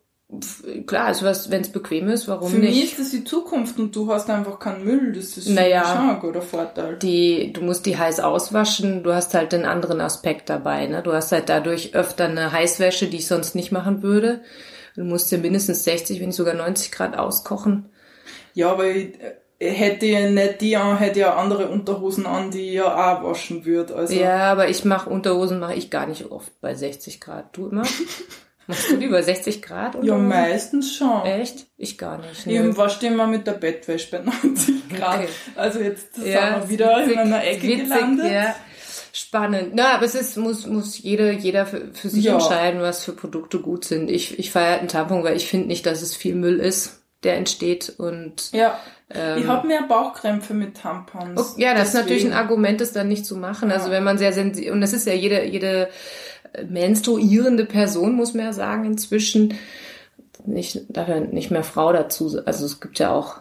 klar, 0.87 1.07
also 1.07 1.25
was, 1.25 1.51
wenn 1.51 1.63
es 1.63 1.73
bequem 1.73 2.09
ist, 2.09 2.29
warum 2.29 2.51
Für 2.51 2.59
nicht? 2.59 2.71
Für 2.71 2.81
mich 2.81 2.93
ist 2.93 3.01
das 3.01 3.11
die 3.11 3.25
Zukunft 3.25 3.79
und 3.79 3.97
du 3.97 4.13
hast 4.13 4.29
einfach 4.29 4.59
keinen 4.59 4.85
Müll. 4.85 5.13
Das 5.13 5.37
ist 5.39 5.49
naja, 5.49 5.85
schon 5.85 6.11
ein 6.11 6.21
guter 6.21 6.43
Vorteil. 6.43 6.97
Die, 6.99 7.53
du 7.53 7.63
musst 7.63 7.87
die 7.87 7.97
heiß 7.97 8.21
auswaschen, 8.21 9.03
du 9.03 9.15
hast 9.15 9.33
halt 9.33 9.53
den 9.53 9.65
anderen 9.65 10.01
Aspekt 10.01 10.51
dabei. 10.51 10.87
Ne? 10.87 11.03
Du 11.03 11.13
hast 11.13 11.33
halt 11.33 11.49
dadurch 11.49 11.95
öfter 11.95 12.27
eine 12.27 12.53
Heißwäsche, 12.53 13.07
die 13.07 13.19
ich 13.19 13.27
sonst 13.27 13.55
nicht 13.55 13.73
machen 13.73 14.03
würde. 14.03 14.43
Du 14.97 15.05
musst 15.05 15.33
ja 15.33 15.39
mindestens 15.39 15.85
60, 15.85 16.21
wenn 16.21 16.27
nicht 16.27 16.37
sogar 16.37 16.55
90 16.55 16.93
Grad 16.93 17.17
auskochen. 17.17 17.89
Ja, 18.53 18.73
aber 18.73 18.91
ich, 18.91 19.15
hätte 19.61 20.07
ja 20.07 20.29
nicht 20.29 20.61
die 20.61 20.77
an, 20.77 20.99
hätte 20.99 21.21
ja 21.21 21.37
andere 21.37 21.69
Unterhosen 21.69 22.27
an, 22.27 22.51
die 22.51 22.73
ja 22.75 22.85
auch 22.95 23.25
waschen 23.25 23.65
würde. 23.65 23.95
Also. 23.95 24.15
Ja, 24.15 24.53
aber 24.53 24.69
ich 24.69 24.85
mache 24.85 25.09
Unterhosen 25.09 25.59
mache 25.59 25.75
ich 25.75 25.91
gar 25.91 26.07
nicht 26.07 26.31
oft 26.31 26.61
bei 26.61 26.75
60 26.75 27.21
Grad. 27.21 27.57
Du 27.57 27.69
immer? 27.69 27.85
Machst 28.69 28.91
du 28.91 28.97
über 28.97 29.23
60 29.23 29.63
Grad? 29.63 29.97
Oder? 29.97 30.05
Ja, 30.07 30.17
meistens 30.17 30.95
schon. 30.95 31.25
Echt? 31.25 31.67
Ich 31.77 31.99
gar 31.99 32.19
nicht. 32.19 32.47
Ne? 32.47 32.53
Irgendwann 32.53 32.91
stehen 32.91 33.17
wir 33.17 33.27
mit 33.27 33.47
der 33.47 33.53
Bettwäsche 33.55 34.11
bei 34.11 34.19
90 34.19 34.89
Grad. 34.97 35.17
Okay. 35.21 35.29
Also 35.57 35.81
jetzt 35.81 36.15
sind 36.15 36.27
Ja, 36.29 36.61
wir 36.63 36.69
wieder 36.69 36.99
witzig, 37.01 37.13
in 37.15 37.19
einer 37.19 37.45
Ecke 37.45 37.63
witzig, 37.67 37.83
gelandet. 37.85 38.31
Ja. 38.31 38.55
Spannend. 39.13 39.71
Na, 39.73 39.95
aber 39.95 40.05
es 40.05 40.15
ist, 40.15 40.37
muss, 40.37 40.67
muss 40.67 40.99
jede, 40.99 41.33
jeder 41.33 41.67
für, 41.67 41.89
für 41.95 42.09
sich 42.09 42.25
Ja. 42.25 42.35
entscheiden, 42.35 42.81
was 42.83 43.05
für 43.05 43.13
Produkte 43.13 43.59
gut 43.59 43.85
sind. 43.85 44.11
Ich, 44.11 44.39
ich 44.39 44.51
feiere 44.53 44.79
einen 44.79 44.89
Tampon, 44.89 45.25
weil 45.25 45.37
ich 45.37 45.49
finde 45.49 45.67
nicht, 45.67 45.87
dass 45.87 46.03
es 46.03 46.15
viel 46.15 46.35
Müll 46.35 46.61
ist, 46.61 47.01
der 47.25 47.37
entsteht 47.37 47.95
und 47.99 48.53
Ja, 48.53 48.79
Ähm, 49.11 49.39
ich 49.39 49.47
habe 49.47 49.67
mehr 49.67 49.83
Bauchkrämpfe 49.89 50.53
mit 50.53 50.77
Tampons. 50.77 51.41
Oh, 51.41 51.59
Ja, 51.59 51.73
das 51.75 51.89
ist 51.89 51.95
natürlich 51.95 52.25
ein 52.25 52.29
Deswegen. 52.31 52.39
Argument, 52.45 52.81
das 52.83 52.93
dann 52.93 53.09
nicht 53.09 53.25
zu 53.25 53.37
machen. 53.37 53.73
Also 53.73 53.87
Ja. 53.87 53.93
wenn 53.93 54.05
man 54.05 54.19
sehr 54.19 54.35
sensibel, 54.35 54.71
und 54.73 54.83
das 54.83 54.93
ist 54.93 55.07
ja 55.07 55.15
jede, 55.15 55.45
jede 55.47 55.89
menstruierende 56.69 57.65
Person, 57.65 58.15
muss 58.15 58.35
man 58.35 58.47
ja 58.47 58.53
sagen, 58.53 58.85
inzwischen, 58.85 59.55
nicht, 60.47 60.83
darf 60.89 61.09
ja 61.09 61.21
nicht 61.21 61.51
mehr 61.51 61.65
Frau 61.65 61.93
dazu, 61.93 62.39
also 62.45 62.65
es 62.65 62.81
gibt 62.81 62.99
ja 62.99 63.13
auch 63.13 63.41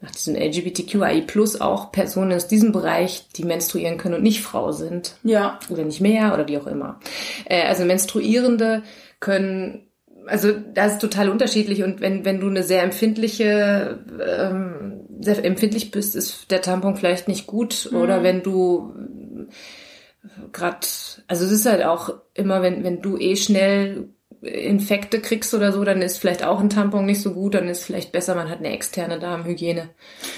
nach 0.00 0.12
diesem 0.12 0.36
LGBTQI 0.36 1.22
plus 1.22 1.60
auch 1.60 1.90
Personen 1.90 2.32
aus 2.32 2.46
diesem 2.46 2.70
Bereich, 2.70 3.28
die 3.36 3.44
menstruieren 3.44 3.98
können 3.98 4.14
und 4.14 4.22
nicht 4.22 4.42
Frau 4.42 4.70
sind. 4.70 5.16
Ja, 5.24 5.58
oder 5.70 5.84
nicht 5.84 6.00
mehr 6.00 6.34
oder 6.34 6.46
wie 6.46 6.58
auch 6.58 6.68
immer. 6.68 7.00
Äh, 7.46 7.66
also 7.66 7.84
Menstruierende 7.84 8.84
können, 9.18 9.88
also 10.26 10.52
das 10.52 10.94
ist 10.94 11.00
total 11.00 11.28
unterschiedlich 11.30 11.82
und 11.82 12.00
wenn, 12.00 12.24
wenn 12.24 12.38
du 12.38 12.46
eine 12.48 12.62
sehr 12.62 12.84
empfindliche, 12.84 13.98
ähm, 14.24 15.00
sehr 15.20 15.44
empfindlich 15.44 15.90
bist, 15.90 16.14
ist 16.14 16.50
der 16.52 16.62
Tampon 16.62 16.96
vielleicht 16.96 17.26
nicht 17.26 17.48
gut. 17.48 17.90
Oder 17.92 18.22
wenn 18.22 18.44
du 18.44 18.94
gerade, 20.52 20.86
also 21.26 21.44
es 21.44 21.52
ist 21.52 21.66
halt 21.66 21.84
auch 21.84 22.10
immer, 22.34 22.62
wenn, 22.62 22.84
wenn 22.84 23.02
du 23.02 23.16
eh 23.16 23.36
schnell 23.36 24.08
Infekte 24.40 25.20
kriegst 25.20 25.52
oder 25.52 25.72
so, 25.72 25.82
dann 25.84 26.00
ist 26.00 26.18
vielleicht 26.18 26.44
auch 26.44 26.60
ein 26.60 26.70
Tampon 26.70 27.06
nicht 27.06 27.20
so 27.20 27.32
gut, 27.32 27.54
dann 27.54 27.66
ist 27.68 27.82
vielleicht 27.82 28.12
besser, 28.12 28.36
man 28.36 28.48
hat 28.48 28.58
eine 28.58 28.70
externe 28.70 29.18
Darmhygiene 29.18 29.90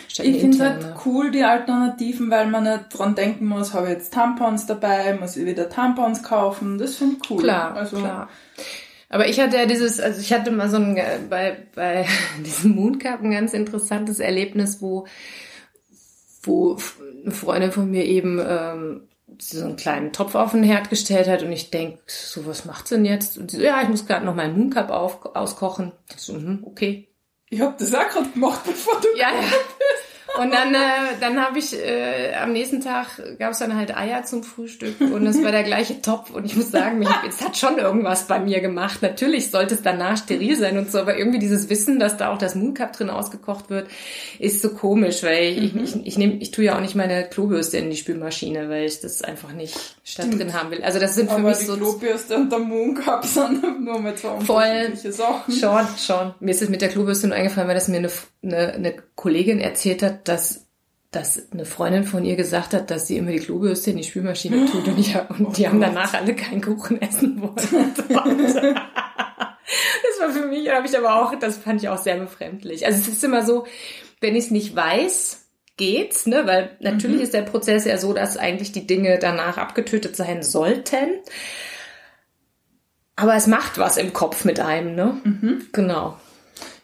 statt 0.09 0.25
ich 0.25 0.41
finde 0.41 0.57
interne. 0.57 0.85
halt 0.85 0.97
cool, 1.05 1.31
die 1.31 1.45
Alternativen, 1.45 2.31
weil 2.31 2.47
man 2.47 2.65
nicht 2.65 2.87
dran 2.91 3.15
denken 3.15 3.47
muss, 3.47 3.75
habe 3.75 3.89
ich 3.89 3.95
jetzt 3.95 4.15
Tampons 4.15 4.67
dabei, 4.67 5.15
muss 5.15 5.37
ich 5.37 5.45
wieder 5.45 5.69
Tampons 5.69 6.23
kaufen. 6.23 6.79
Das 6.79 6.97
finde 6.97 7.17
ich 7.23 7.31
cool. 7.31 7.43
Klar, 7.43 7.75
also, 7.77 7.99
klar. 7.99 8.31
Aber 9.11 9.29
ich 9.29 9.41
hatte 9.41 9.57
ja 9.57 9.67
dieses, 9.67 10.01
also 10.01 10.21
ich 10.21 10.33
hatte 10.33 10.51
mal 10.51 10.71
so 10.71 10.77
ein, 10.77 10.97
äh, 10.97 11.19
bei, 11.29 11.67
bei 11.75 12.07
diesem 12.45 12.77
Mooncup 12.77 13.23
ein 13.23 13.33
ganz 13.33 13.53
interessantes 13.53 14.19
Erlebnis, 14.19 14.81
wo, 14.81 15.07
wo 16.43 16.79
eine 17.23 17.33
Freundin 17.33 17.73
von 17.73 17.91
mir 17.91 18.05
eben 18.07 18.41
ähm, 18.43 19.09
so 19.39 19.65
einen 19.65 19.77
kleinen 19.77 20.13
Topf 20.13 20.35
auf 20.35 20.53
den 20.53 20.63
Herd 20.63 20.91
gestellt 20.91 21.29
hat 21.29 21.43
und 21.43 21.53
ich 21.53 21.71
denk 21.71 21.99
so, 22.07 22.47
was 22.47 22.65
macht's 22.65 22.91
denn 22.91 23.05
jetzt? 23.05 23.39
Und 23.39 23.51
sie 23.51 23.59
so, 23.59 23.63
ja, 23.63 23.83
ich 23.83 23.89
muss 23.89 24.07
gerade 24.07 24.25
noch 24.25 24.35
meinen 24.35 24.57
Mooncup 24.59 24.91
auf, 24.91 25.25
auskochen. 25.35 25.93
Ich 26.15 26.21
so, 26.21 26.35
mhm, 26.35 26.61
okay. 26.65 27.09
Ich 27.49 27.61
habe 27.61 27.75
das 27.79 27.95
auch 27.95 28.09
gerade 28.09 28.29
gemacht, 28.31 28.61
bevor 28.67 29.01
du... 29.01 29.09
Ja, 29.17 29.31
ja. 29.31 29.43
Und 30.39 30.53
dann, 30.53 30.75
äh, 30.75 30.79
dann 31.21 31.41
habe 31.41 31.59
ich 31.59 31.75
äh, 31.75 32.35
am 32.35 32.53
nächsten 32.53 32.81
Tag 32.81 33.21
gab 33.39 33.53
es 33.53 33.59
dann 33.59 33.77
halt 33.77 33.97
Eier 33.97 34.23
zum 34.25 34.43
Frühstück 34.43 35.01
und 35.01 35.27
es 35.27 35.43
war 35.43 35.51
der 35.51 35.65
gleiche 35.65 36.01
Topf 36.03 36.31
und 36.31 36.45
ich 36.45 36.57
muss 36.57 36.71
sagen, 36.71 37.05
es 37.29 37.41
hat 37.41 37.57
schon 37.57 37.79
irgendwas 37.79 38.27
bei 38.27 38.39
mir 38.39 38.61
gemacht. 38.61 39.03
Natürlich 39.03 39.51
sollte 39.51 39.75
es 39.75 39.83
danach 39.83 40.17
steril 40.17 40.57
sein 40.57 40.79
und 40.79 40.91
so, 40.91 40.99
aber 40.99 41.17
irgendwie 41.17 41.39
dieses 41.39 41.69
Wissen, 41.69 41.99
dass 41.99 42.17
da 42.17 42.33
auch 42.33 42.39
das 42.39 42.55
Mooncup 42.55 42.93
drin 42.93 43.11
ausgekocht 43.11 43.71
wird, 43.71 43.89
ist 44.39 44.63
so 44.63 44.71
komisch, 44.71 45.23
weil 45.23 45.59
ich, 45.59 45.75
ich, 45.75 45.83
ich, 45.97 46.07
ich, 46.07 46.19
nehm, 46.19 46.39
ich 46.41 46.51
tue 46.51 46.67
ja 46.67 46.77
auch 46.77 46.81
nicht 46.81 46.95
meine 46.95 47.29
Klobürste 47.29 47.79
in 47.79 47.91
die 47.91 47.97
Spülmaschine, 47.97 48.69
weil 48.69 48.85
ich 48.85 49.01
das 49.01 49.23
einfach 49.23 49.53
nicht 49.53 49.77
statt 50.05 50.27
drin 50.33 50.53
haben 50.53 50.71
will. 50.71 50.83
Also 50.83 50.99
das 50.99 51.15
sind 51.15 51.29
für 51.29 51.37
Aber 51.37 51.49
mich 51.51 51.59
die 51.59 51.65
so 51.65 51.77
Klobürste 51.77 52.37
und 52.37 52.51
der 52.53 52.61
Mooncup 52.61 53.25
sind 53.25 53.85
nur 53.85 54.01
mit 54.01 54.19
zwei 54.19 54.41
Voll. 54.41 54.63
unterschiedliche 54.63 55.13
Sachen. 55.13 55.55
Schon, 55.55 55.87
schon. 55.99 56.35
Mir 56.41 56.53
ist 56.53 56.63
es 56.63 56.69
mit 56.69 56.83
der 56.83 56.89
Klobürste 56.89 57.27
nur 57.27 57.37
eingefallen, 57.37 57.69
weil 57.69 57.75
das 57.75 57.89
mir 57.89 57.99
eine, 57.99 58.11
eine, 58.43 58.73
eine 58.75 58.95
Kollegin 59.21 59.61
erzählt 59.61 60.03
hat, 60.03 60.29
dass, 60.29 60.67
dass 61.11 61.53
eine 61.53 61.67
Freundin 61.67 62.05
von 62.05 62.25
ihr 62.25 62.37
gesagt 62.37 62.73
hat, 62.73 62.91
dass 62.91 63.07
sie 63.07 63.19
immer 63.19 63.33
die 63.33 63.41
Klobürste 63.41 63.91
in 63.91 63.99
die 63.99 64.05
Spülmaschine 64.05 64.65
tut 64.73 64.89
und, 64.89 64.99
ich, 64.99 65.15
und 65.39 65.59
die 65.59 65.69
haben 65.69 65.79
danach 65.79 66.15
alle 66.15 66.35
keinen 66.35 66.63
Kuchen 66.63 67.03
essen 67.03 67.39
wollen. 67.43 67.55
das 67.55 68.09
war 70.21 70.31
für 70.31 70.47
mich, 70.47 70.71
habe 70.71 70.87
ich 70.87 70.97
aber 70.97 71.21
auch, 71.21 71.39
das 71.39 71.59
fand 71.59 71.83
ich 71.83 71.91
auch 71.91 71.99
sehr 71.99 72.17
befremdlich. 72.17 72.87
Also 72.87 72.99
es 72.99 73.09
ist 73.09 73.23
immer 73.23 73.45
so, 73.45 73.67
wenn 74.23 74.35
ich 74.35 74.47
es 74.47 74.51
nicht 74.51 74.75
weiß, 74.75 75.45
geht's, 75.77 76.25
ne? 76.25 76.47
Weil 76.47 76.79
natürlich 76.81 77.21
ist 77.21 77.35
der 77.35 77.43
Prozess 77.43 77.85
ja 77.85 77.99
so, 77.99 78.15
dass 78.15 78.39
eigentlich 78.39 78.73
die 78.73 78.87
Dinge 78.87 79.19
danach 79.19 79.59
abgetötet 79.59 80.17
sein 80.17 80.43
sollten. 80.43 81.11
Aber 83.17 83.35
es 83.35 83.47
macht 83.47 83.77
was 83.77 83.99
im 83.99 84.15
Kopf 84.15 84.47
mit 84.47 84.61
einem, 84.61 84.95
ne? 84.95 85.21
Genau. 85.73 86.17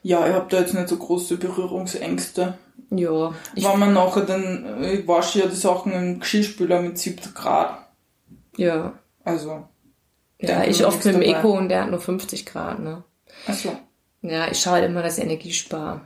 Ja, 0.06 0.24
ich 0.28 0.34
habe 0.34 0.46
da 0.48 0.60
jetzt 0.60 0.72
nicht 0.72 0.88
so 0.88 0.98
große 0.98 1.36
Berührungsängste. 1.36 2.56
Ja. 2.90 3.34
Ich, 3.56 3.64
Wenn 3.64 3.80
man 3.80 3.92
nachher 3.92 4.22
dann, 4.22 4.84
ich 4.84 5.08
wasche 5.08 5.40
ja 5.40 5.46
die 5.46 5.56
Sachen 5.56 5.90
im 5.92 6.20
Geschirrspüler 6.20 6.80
mit 6.80 6.96
70 6.96 7.34
Grad. 7.34 7.88
ja. 8.56 8.92
Also, 9.24 9.66
Ja, 10.38 10.62
ich 10.62 10.86
oft 10.86 11.04
mit 11.04 11.16
dem. 11.16 11.22
Eco 11.22 11.58
und 11.58 11.68
der 11.68 11.82
hat 11.82 11.90
nur 11.90 11.98
50 11.98 12.46
Grad, 12.46 12.78
ne? 12.78 13.02
achso. 13.48 13.72
Ja, 14.22 14.46
ich 14.48 14.60
schaue 14.60 14.74
halt 14.74 14.84
immer, 14.84 15.02
dass 15.02 15.18
ich 15.18 15.24
Energie 15.24 15.52
spare. 15.52 16.02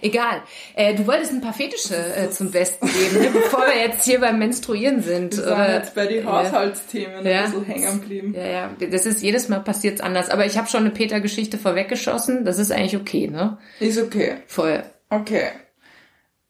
Egal. 0.00 0.42
Äh, 0.74 0.94
du 0.94 1.06
wolltest 1.06 1.32
ein 1.32 1.40
paar 1.40 1.52
Fetische 1.52 1.96
äh, 1.96 2.30
zum 2.30 2.50
Besten 2.50 2.86
geben, 2.86 3.20
ne? 3.20 3.30
bevor 3.32 3.60
wir 3.66 3.76
jetzt 3.84 4.04
hier 4.04 4.20
beim 4.20 4.38
Menstruieren 4.38 5.02
sind. 5.02 5.36
Wir 5.36 5.46
oder? 5.46 5.74
jetzt 5.74 5.94
bei 5.94 6.06
den. 6.06 6.24
Haushaltsthemen 6.24 7.26
Ja. 7.26 7.44
ein 7.44 7.50
bisschen 7.50 7.64
hängen 7.64 8.00
geblieben. 8.00 8.34
Ja, 8.36 8.46
ja, 8.46 8.70
das 8.90 9.06
ist 9.06 9.22
jedes 9.22 9.48
Mal 9.48 9.60
passiert's 9.60 10.00
anders. 10.00 10.30
Aber 10.30 10.46
ich 10.46 10.56
habe 10.56 10.68
schon 10.68 10.80
eine 10.80 10.90
Peter-Geschichte 10.90 11.58
vorweggeschossen. 11.58 12.44
Das 12.44 12.58
ist 12.58 12.70
eigentlich 12.72 12.96
okay, 12.96 13.28
ne? 13.28 13.58
Ist 13.80 14.00
okay. 14.00 14.36
Voll. 14.46 14.82
Okay. 15.10 15.48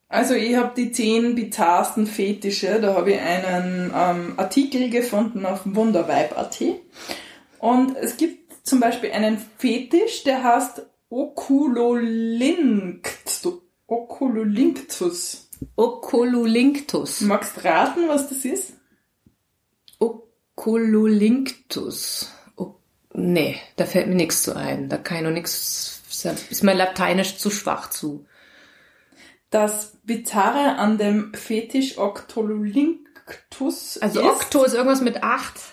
Also 0.09 0.35
ich 0.35 0.55
habe 0.57 0.73
die 0.77 0.93
zehn 0.93 1.35
bizarrsten 1.35 2.07
Fetische. 2.07 2.81
Da 2.83 2.95
habe 2.95 3.13
ich 3.13 3.21
einen 3.21 3.91
ähm, 3.97 4.35
Artikel 4.37 4.91
gefunden 4.91 5.47
auf 5.47 5.61
wunderweib.at. 5.65 6.61
Und 7.59 7.97
es 7.97 8.19
gibt 8.19 8.67
zum 8.67 8.79
Beispiel 8.79 9.11
einen 9.13 9.39
Fetisch, 9.59 10.23
der 10.25 10.45
heißt 10.45 10.83
Oculolinctus. 11.13 13.61
Oculolinctus. 13.87 15.49
Oculolinctus. 15.77 17.21
Magst 17.21 17.63
raten, 17.65 18.09
was 18.09 18.31
das 18.31 18.47
ist? 18.47 18.73
Oculolinctus. 19.99 22.33
O 22.57 22.77
nee, 23.13 23.61
da 23.77 23.85
fällt 23.85 24.09
mir 24.09 24.15
nichts 24.15 24.43
zu 24.43 24.57
ein. 24.57 24.89
Da 24.89 24.97
kann 24.97 25.19
ich 25.19 25.25
noch 25.25 25.33
nichts. 25.33 26.01
Ist 26.49 26.65
mein 26.65 26.79
Lateinisch 26.79 27.37
zu 27.37 27.51
schwach 27.51 27.91
zu. 27.91 28.25
Das 29.51 29.99
Bizarre 30.05 30.79
an 30.79 30.97
dem 30.97 31.35
Fetisch 31.35 31.99
Octololinctus 31.99 33.99
Also 33.99 34.21
ist, 34.21 34.27
Okto 34.27 34.65
ist 34.65 34.73
irgendwas 34.73 35.03
mit 35.03 35.23
acht. 35.23 35.72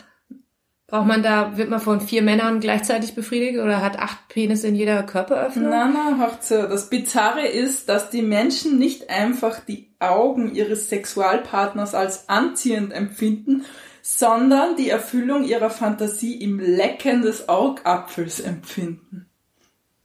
Braucht 0.90 1.06
man 1.06 1.22
da, 1.22 1.56
wird 1.56 1.70
man 1.70 1.80
von 1.80 2.02
vier 2.02 2.24
Männern 2.24 2.60
gleichzeitig 2.60 3.14
befriedigt 3.14 3.60
oder 3.60 3.82
hat 3.82 4.00
acht 4.00 4.28
Penis 4.28 4.64
in 4.64 4.76
jeder 4.76 5.04
Körperöffnung? 5.04 5.70
Na, 5.70 5.88
na, 5.88 6.18
hört 6.18 6.44
zu. 6.44 6.68
Das 6.68 6.90
Bizarre 6.90 7.46
ist, 7.46 7.90
dass 7.90 8.10
die 8.10 8.24
Menschen 8.24 8.80
nicht 8.80 9.10
einfach 9.12 9.60
die 9.60 9.92
Augen 10.00 10.56
ihres 10.56 10.90
Sexualpartners 10.90 11.94
als 11.94 12.28
anziehend 12.28 12.92
empfinden, 12.92 13.66
sondern 14.02 14.78
die 14.78 14.90
Erfüllung 14.90 15.44
ihrer 15.44 15.70
Fantasie 15.70 16.42
im 16.42 16.60
Lecken 16.60 17.22
des 17.22 17.50
Augapfels 17.50 18.40
empfinden. 18.40 19.28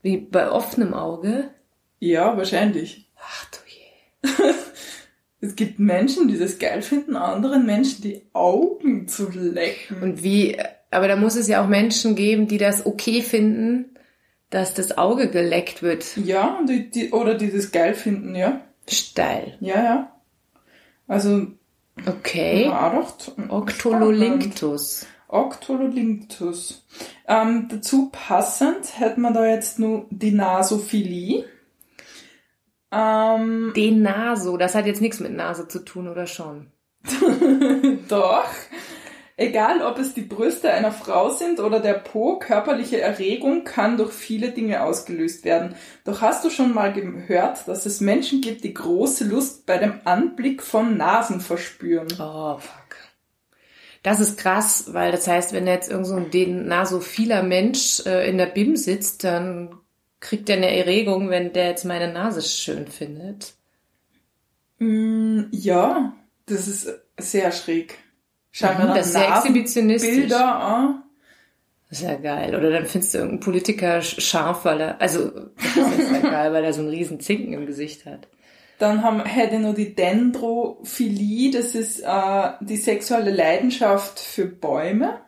Wie 0.03 0.17
bei 0.17 0.51
offenem 0.51 0.93
Auge? 0.93 1.49
Ja, 1.97 2.37
wahrscheinlich. 2.37 3.09
Ach 3.17 3.45
du 3.49 3.57
je. 3.67 4.53
Es 5.41 5.55
gibt 5.55 5.79
Menschen, 5.79 6.27
die 6.27 6.37
das 6.37 6.59
geil 6.59 6.81
finden, 6.81 7.15
anderen 7.15 7.65
Menschen 7.65 8.01
die 8.01 8.21
Augen 8.33 9.07
zu 9.07 9.29
lecken. 9.29 10.01
Und 10.01 10.23
wie, 10.23 10.57
aber 10.91 11.07
da 11.07 11.15
muss 11.15 11.35
es 11.35 11.47
ja 11.47 11.63
auch 11.63 11.67
Menschen 11.67 12.15
geben, 12.15 12.47
die 12.47 12.57
das 12.57 12.85
okay 12.85 13.21
finden, 13.21 13.97
dass 14.49 14.73
das 14.73 14.97
Auge 14.97 15.29
geleckt 15.29 15.83
wird. 15.83 16.17
Ja, 16.17 16.61
die, 16.67 16.89
die, 16.89 17.11
oder 17.11 17.35
die 17.35 17.51
das 17.51 17.71
geil 17.71 17.93
finden, 17.93 18.35
ja. 18.35 18.61
Steil. 18.87 19.57
Ja, 19.59 19.83
ja. 19.83 20.11
Also, 21.07 21.47
Okay. 22.05 22.65
ja, 22.65 22.89
doch. 22.89 23.49
Octololinctus. 23.49 25.05
Octololinctus. 25.27 26.85
Ähm, 27.27 27.67
dazu 27.69 28.09
passend 28.11 28.99
hätten 28.99 29.21
wir 29.21 29.31
da 29.31 29.45
jetzt 29.45 29.79
nur 29.79 30.05
die 30.09 30.31
Nasophilie. 30.31 31.45
Ähm, 32.95 33.73
Den 33.75 34.01
Naso, 34.01 34.57
das 34.57 34.75
hat 34.75 34.85
jetzt 34.85 35.01
nichts 35.01 35.19
mit 35.19 35.33
Nase 35.33 35.67
zu 35.67 35.83
tun, 35.83 36.07
oder 36.07 36.27
schon? 36.27 36.67
doch. 38.07 38.49
Egal, 39.37 39.81
ob 39.81 39.99
es 39.99 40.13
die 40.13 40.21
Brüste 40.21 40.71
einer 40.71 40.93
Frau 40.93 41.29
sind 41.29 41.59
oder 41.59 41.81
der 41.81 41.95
Po, 41.95 42.39
körperliche 42.39 43.01
Erregung 43.01 43.65
kann 43.65 43.97
durch 43.97 44.13
viele 44.13 44.51
Dinge 44.51 44.81
ausgelöst 44.81 45.43
werden. 45.43 45.75
Doch 46.05 46.21
hast 46.21 46.45
du 46.45 46.49
schon 46.49 46.73
mal 46.73 46.93
gehört, 46.93 47.67
dass 47.67 47.85
es 47.85 47.99
Menschen 47.99 48.39
gibt, 48.39 48.63
die 48.63 48.73
große 48.73 49.25
Lust 49.25 49.65
bei 49.65 49.77
dem 49.77 49.99
Anblick 50.05 50.63
von 50.63 50.95
Nasen 50.95 51.41
verspüren? 51.41 52.07
Oh, 52.17 52.57
fuck. 52.59 52.95
Das 54.03 54.21
ist 54.21 54.37
krass, 54.37 54.93
weil 54.93 55.11
das 55.11 55.27
heißt, 55.27 55.51
wenn 55.51 55.67
jetzt 55.67 55.91
irgend 55.91 56.07
so 56.07 56.15
ein 56.15 56.67
nasophiler 56.67 57.43
Mensch 57.43 58.05
äh, 58.05 58.29
in 58.29 58.37
der 58.37 58.45
BIM 58.45 58.77
sitzt, 58.77 59.25
dann 59.25 59.79
kriegt 60.25 60.49
er 60.49 60.57
eine 60.57 60.75
Erregung, 60.75 61.29
wenn 61.29 61.53
der 61.53 61.67
jetzt 61.69 61.85
meine 61.85 62.11
Nase 62.11 62.41
schön 62.41 62.87
findet. 62.87 63.53
Mm, 64.79 65.43
ja, 65.51 66.13
das 66.47 66.67
ist 66.67 66.87
sehr 67.17 67.51
schräg. 67.51 67.97
Schau 68.51 68.73
Mhm, 68.73 68.93
das 68.95 69.07
ist 69.07 69.13
sehr 69.13 69.29
exhibitionistisch. 69.29 70.15
Bilder 70.15 70.55
an. 70.55 71.03
Das 71.89 71.99
ist 71.99 72.05
ja 72.05 72.15
geil. 72.15 72.55
Oder 72.55 72.71
dann 72.71 72.85
findest 72.87 73.13
du 73.13 73.19
irgendeinen 73.19 73.39
Politiker 73.41 73.99
sch- 73.99 74.19
scharf, 74.19 74.65
weil 74.65 74.81
er, 74.81 75.01
also, 75.01 75.29
das 75.29 75.97
ist 75.99 76.11
ja 76.11 76.19
geil, 76.19 76.51
weil 76.53 76.63
er 76.63 76.73
so 76.73 76.81
einen 76.81 76.89
riesen 76.89 77.19
Zinken 77.19 77.53
im 77.53 77.65
Gesicht 77.67 78.05
hat. 78.05 78.27
Dann 78.79 79.03
haben, 79.03 79.23
hätte 79.23 79.59
noch 79.59 79.75
die 79.75 79.93
Dendrophilie, 79.95 81.51
das 81.51 81.75
ist 81.75 82.01
äh, 82.01 82.49
die 82.61 82.77
sexuelle 82.77 83.31
Leidenschaft 83.31 84.19
für 84.19 84.45
Bäume. 84.47 85.19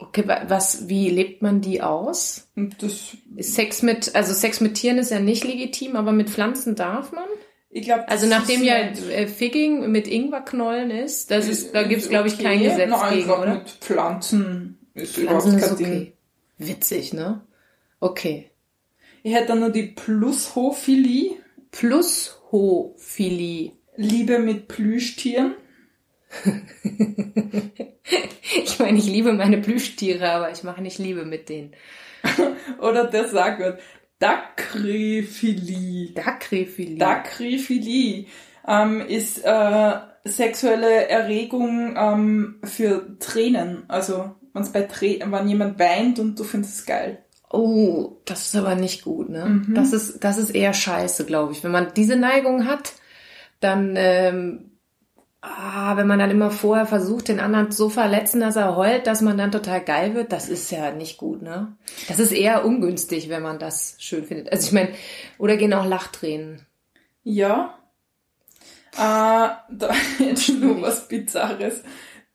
Okay, 0.00 0.28
wa- 0.28 0.42
was, 0.46 0.88
wie 0.88 1.10
lebt 1.10 1.42
man 1.42 1.60
die 1.60 1.82
aus? 1.82 2.48
Das, 2.54 3.16
Ist 3.36 3.54
Sex 3.54 3.82
mit, 3.82 4.14
also 4.14 4.32
Sex 4.32 4.60
mit 4.60 4.74
Tieren 4.74 4.98
ist 4.98 5.10
ja 5.10 5.18
nicht 5.18 5.44
legitim, 5.44 5.96
aber 5.96 6.12
mit 6.12 6.30
Pflanzen 6.30 6.76
darf 6.76 7.12
man? 7.12 7.24
ich 7.70 7.82
glaube, 7.82 8.08
Also 8.08 8.26
nachdem 8.26 8.62
ja 8.62 8.76
äh, 8.76 9.26
Figging 9.26 9.90
mit 9.90 10.08
Ingwerknollen 10.08 10.90
ist, 10.90 11.30
das 11.30 11.48
ist, 11.48 11.74
da 11.74 11.82
gibt's 11.82 12.08
glaube 12.08 12.28
ich 12.28 12.38
kein 12.38 12.62
Gesetz 12.62 12.88
Nein, 12.90 13.14
gegen, 13.18 13.30
oder? 13.30 13.54
mit 13.56 13.68
Pflanzen 13.68 14.78
ist 14.94 15.16
Pflanzen 15.16 15.58
überhaupt 15.58 15.62
ist 15.62 15.68
kein 15.68 15.76
Ding. 15.76 15.86
okay. 16.02 16.12
Witzig, 16.58 17.12
ne? 17.12 17.42
Okay. 18.00 18.50
Ich 19.22 19.34
hätte 19.34 19.48
dann 19.48 19.60
noch 19.60 19.72
die 19.72 19.88
Plushophilie, 19.88 21.32
Plushophilie. 21.72 23.72
Liebe 23.96 24.38
mit 24.38 24.68
Plüschtieren. 24.68 25.54
Ich 28.64 28.78
meine, 28.78 28.98
ich 28.98 29.06
liebe 29.06 29.32
meine 29.32 29.58
Plüschtiere, 29.58 30.30
aber 30.30 30.50
ich 30.50 30.62
mache 30.62 30.80
nicht 30.80 30.98
Liebe 30.98 31.24
mit 31.24 31.48
denen. 31.48 31.72
Oder 32.80 33.04
der 33.04 33.28
sagt 33.28 33.60
wird 33.60 33.80
Dacryphilie. 34.18 36.12
Dacryphilie. 36.14 36.98
Dacryphilie 36.98 38.26
ähm, 38.66 39.00
ist 39.02 39.44
äh, 39.44 39.92
sexuelle 40.24 41.08
Erregung 41.08 41.94
ähm, 41.96 42.60
für 42.64 43.18
Tränen. 43.18 43.84
Also 43.88 44.34
wenn's 44.52 44.72
bei 44.72 44.82
Trä 44.82 45.20
wenn 45.24 45.48
jemand 45.48 45.78
weint 45.78 46.18
und 46.18 46.38
du 46.38 46.44
findest 46.44 46.80
es 46.80 46.86
geil. 46.86 47.18
Oh, 47.50 48.18
das 48.26 48.46
ist 48.46 48.56
aber 48.56 48.74
nicht 48.74 49.04
gut, 49.04 49.30
ne? 49.30 49.46
Mhm. 49.46 49.74
Das 49.74 49.92
ist, 49.92 50.22
das 50.22 50.36
ist 50.36 50.50
eher 50.50 50.74
scheiße, 50.74 51.24
glaube 51.24 51.52
ich. 51.52 51.64
Wenn 51.64 51.70
man 51.70 51.94
diese 51.96 52.16
Neigung 52.16 52.66
hat, 52.66 52.92
dann, 53.60 53.94
ähm, 53.96 54.67
ah, 55.40 55.96
wenn 55.96 56.06
man 56.06 56.18
dann 56.18 56.30
immer 56.30 56.50
vorher 56.50 56.86
versucht, 56.86 57.28
den 57.28 57.40
anderen 57.40 57.70
so 57.70 57.88
verletzen, 57.88 58.40
dass 58.40 58.56
er 58.56 58.76
heult, 58.76 59.06
dass 59.06 59.20
man 59.20 59.38
dann 59.38 59.52
total 59.52 59.80
geil 59.80 60.14
wird, 60.14 60.32
das 60.32 60.48
ist 60.48 60.70
ja 60.70 60.90
nicht 60.92 61.18
gut, 61.18 61.42
ne? 61.42 61.76
Das 62.08 62.18
ist 62.18 62.32
eher 62.32 62.64
ungünstig, 62.64 63.28
wenn 63.28 63.42
man 63.42 63.58
das 63.58 63.96
schön 63.98 64.24
findet. 64.24 64.52
Also 64.52 64.66
ich 64.66 64.72
meine, 64.72 64.90
oder 65.38 65.56
gehen 65.56 65.74
auch 65.74 65.86
Lachtränen. 65.86 66.66
Ja. 67.22 67.78
Äh, 68.94 68.98
da 68.98 69.94
jetzt 70.18 70.48
nur 70.60 70.82
was 70.82 71.08
Bizarres. 71.08 71.82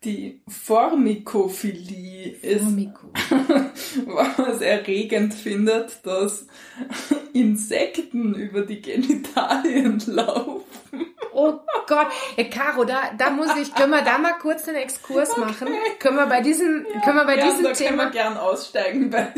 Die 0.03 0.41
Formikophilie 0.48 2.31
ist, 2.41 2.65
was 4.05 4.38
man 4.38 4.51
es 4.51 4.62
erregend 4.62 5.33
findet, 5.33 6.05
dass 6.05 6.45
Insekten 7.33 8.36
über 8.36 8.62
die 8.62 8.81
Genitalien 8.81 10.01
laufen. 10.07 10.63
Oh 11.33 11.60
Gott, 11.88 12.07
ja, 12.38 12.43
Caro, 12.45 12.83
da, 12.83 13.12
da 13.17 13.29
muss 13.29 13.55
ich, 13.57 13.74
können 13.74 13.91
wir 13.91 14.03
da 14.03 14.17
mal 14.17 14.33
kurz 14.33 14.67
einen 14.67 14.77
Exkurs 14.77 15.36
machen? 15.38 15.67
Können 16.00 16.17
wir 16.17 16.27
bei 16.27 16.41
diesem, 16.41 16.86
können 17.03 17.17
wir 17.17 17.25
bei 17.25 17.38
ja, 17.38 17.45
diesem 17.45 17.63
da 17.63 17.72
können 17.72 17.89
Thema 17.89 18.03
wir 18.05 18.12
gern 18.12 18.38
aussteigen 18.38 19.10
bei 19.10 19.33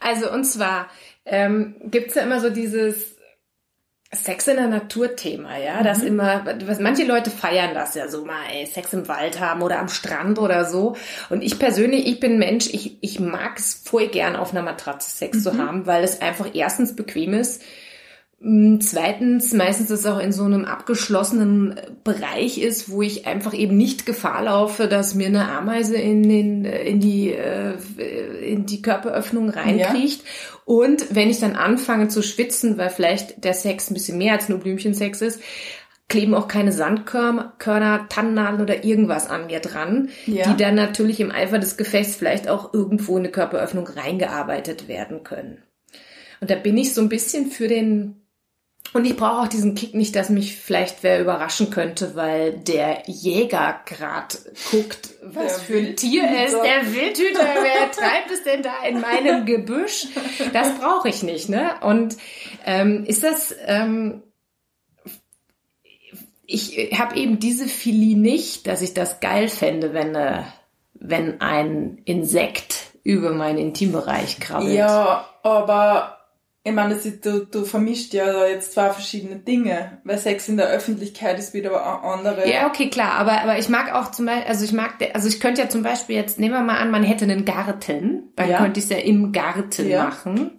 Also 0.00 0.30
und 0.32 0.44
zwar 0.44 0.88
ähm, 1.26 1.76
gibt's 1.84 2.14
ja 2.14 2.22
immer 2.22 2.40
so 2.40 2.50
dieses 2.50 3.13
Sex 4.14 4.48
in 4.48 4.56
der 4.56 4.68
Natur 4.68 5.16
Thema, 5.16 5.58
ja, 5.58 5.82
das 5.82 6.02
immer, 6.02 6.44
was 6.66 6.78
manche 6.78 7.04
Leute 7.04 7.30
feiern 7.30 7.74
das 7.74 7.94
ja 7.94 8.08
so 8.08 8.24
mal, 8.24 8.44
ey, 8.52 8.66
Sex 8.66 8.92
im 8.92 9.08
Wald 9.08 9.40
haben 9.40 9.62
oder 9.62 9.78
am 9.78 9.88
Strand 9.88 10.38
oder 10.38 10.64
so. 10.64 10.96
Und 11.30 11.42
ich 11.42 11.58
persönlich, 11.58 12.06
ich 12.06 12.20
bin 12.20 12.38
Mensch, 12.38 12.68
ich 12.72 12.96
ich 13.00 13.20
mag 13.20 13.58
es 13.58 13.74
voll 13.74 14.08
gern 14.08 14.36
auf 14.36 14.52
einer 14.52 14.62
Matratze 14.62 15.10
Sex 15.10 15.42
zu 15.42 15.58
haben, 15.58 15.86
weil 15.86 16.04
es 16.04 16.20
einfach 16.20 16.48
erstens 16.54 16.96
bequem 16.96 17.34
ist. 17.34 17.62
M, 18.40 18.80
Zweitens, 18.80 19.52
meistens 19.52 19.90
ist 19.90 20.00
es 20.00 20.06
auch 20.06 20.18
in 20.18 20.32
so 20.32 20.44
einem 20.44 20.64
abgeschlossenen 20.64 21.76
Bereich 22.04 22.58
ist, 22.58 22.90
wo 22.90 23.02
ich 23.02 23.26
einfach 23.26 23.54
eben 23.54 23.76
nicht 23.76 24.06
Gefahr 24.06 24.42
laufe, 24.44 24.86
dass 24.88 25.14
mir 25.14 25.26
eine 25.28 25.48
Ameise 25.48 25.96
in, 25.96 26.22
den, 26.28 26.64
in, 26.64 27.00
die, 27.00 27.32
äh, 27.32 27.74
in 28.44 28.66
die 28.66 28.82
Körperöffnung 28.82 29.48
reinkriecht. 29.50 30.22
Und 30.64 31.14
wenn 31.14 31.30
ich 31.30 31.40
dann 31.40 31.56
anfange 31.56 32.08
zu 32.08 32.22
schwitzen, 32.22 32.78
weil 32.78 32.90
vielleicht 32.90 33.44
der 33.44 33.54
Sex 33.54 33.90
ein 33.90 33.94
bisschen 33.94 34.18
mehr 34.18 34.32
als 34.34 34.48
nur 34.48 34.58
Blümchensex 34.58 35.20
ist, 35.20 35.40
kleben 36.08 36.34
auch 36.34 36.48
keine 36.48 36.70
Sandkörner, 36.70 38.06
Tannennadeln 38.10 38.60
oder 38.60 38.84
irgendwas 38.84 39.28
an 39.28 39.46
mir 39.46 39.60
dran, 39.60 40.10
Ja. 40.26 40.50
die 40.52 40.62
dann 40.62 40.74
natürlich 40.74 41.18
im 41.20 41.30
Eifer 41.30 41.58
des 41.58 41.76
Gefechts 41.78 42.14
vielleicht 42.16 42.48
auch 42.48 42.74
irgendwo 42.74 43.12
in 43.16 43.22
eine 43.24 43.30
Körperöffnung 43.32 43.86
reingearbeitet 43.86 44.86
werden 44.86 45.24
können. 45.24 45.62
Und 46.40 46.50
da 46.50 46.56
bin 46.56 46.76
ich 46.76 46.92
so 46.92 47.00
ein 47.00 47.08
bisschen 47.08 47.46
für 47.50 47.68
den 47.68 48.20
und 48.94 49.04
ich 49.04 49.16
brauche 49.16 49.42
auch 49.42 49.48
diesen 49.48 49.74
Kick 49.74 49.92
nicht, 49.94 50.14
dass 50.14 50.28
mich 50.30 50.56
vielleicht 50.56 51.02
wer 51.02 51.20
überraschen 51.20 51.70
könnte, 51.70 52.14
weil 52.14 52.52
der 52.52 53.02
Jäger 53.06 53.80
grad 53.86 54.38
guckt, 54.70 55.10
was 55.20 55.62
für 55.62 55.78
ein 55.78 55.96
Tier 55.96 56.22
ist. 56.44 56.54
Der 56.54 56.94
Wildhüter, 56.94 57.44
wer 57.44 57.90
treibt 57.90 58.30
es 58.32 58.44
denn 58.44 58.62
da 58.62 58.84
in 58.88 59.00
meinem 59.00 59.46
Gebüsch? 59.46 60.06
Das 60.52 60.78
brauche 60.78 61.08
ich 61.08 61.24
nicht, 61.24 61.48
ne? 61.48 61.72
Und 61.80 62.16
ähm, 62.64 63.04
ist 63.04 63.24
das, 63.24 63.52
ähm, 63.66 64.22
ich 66.46 66.92
habe 66.96 67.16
eben 67.16 67.40
diese 67.40 67.66
Philie 67.66 68.16
nicht, 68.16 68.68
dass 68.68 68.80
ich 68.80 68.94
das 68.94 69.18
geil 69.18 69.48
fände, 69.48 69.92
wenn, 69.92 70.14
äh, 70.14 70.42
wenn 70.94 71.40
ein 71.40 72.00
Insekt 72.04 72.92
über 73.02 73.32
meinen 73.32 73.58
Intimbereich 73.58 74.38
krabbelt. 74.38 74.72
Ja, 74.72 75.28
aber 75.42 76.23
ich 76.66 76.72
meine, 76.72 76.94
ist, 76.94 77.26
du, 77.26 77.44
du 77.44 77.64
vermischt 77.66 78.14
ja 78.14 78.32
da 78.32 78.46
jetzt 78.46 78.72
zwei 78.72 78.88
verschiedene 78.88 79.36
Dinge, 79.36 79.98
weil 80.04 80.16
Sex 80.16 80.48
in 80.48 80.56
der 80.56 80.68
Öffentlichkeit 80.68 81.38
ist 81.38 81.52
wieder 81.52 81.70
eine 81.72 82.02
andere. 82.02 82.48
Ja, 82.50 82.66
okay, 82.66 82.88
klar, 82.88 83.12
aber, 83.12 83.42
aber 83.42 83.58
ich 83.58 83.68
mag 83.68 83.92
auch 83.94 84.10
zum 84.12 84.24
Beispiel, 84.24 84.48
also 84.48 84.64
ich 84.64 84.72
mag, 84.72 84.94
also 85.12 85.28
ich 85.28 85.40
könnte 85.40 85.60
ja 85.60 85.68
zum 85.68 85.82
Beispiel 85.82 86.16
jetzt, 86.16 86.40
nehmen 86.40 86.54
wir 86.54 86.62
mal 86.62 86.78
an, 86.78 86.90
man 86.90 87.02
hätte 87.04 87.26
einen 87.26 87.44
Garten, 87.44 88.32
dann 88.34 88.48
Ja. 88.48 88.58
könnte 88.58 88.80
ich 88.80 88.84
es 88.86 88.90
ja 88.90 88.96
im 88.96 89.30
Garten 89.32 89.88
Ja. 89.90 90.04
machen. 90.04 90.52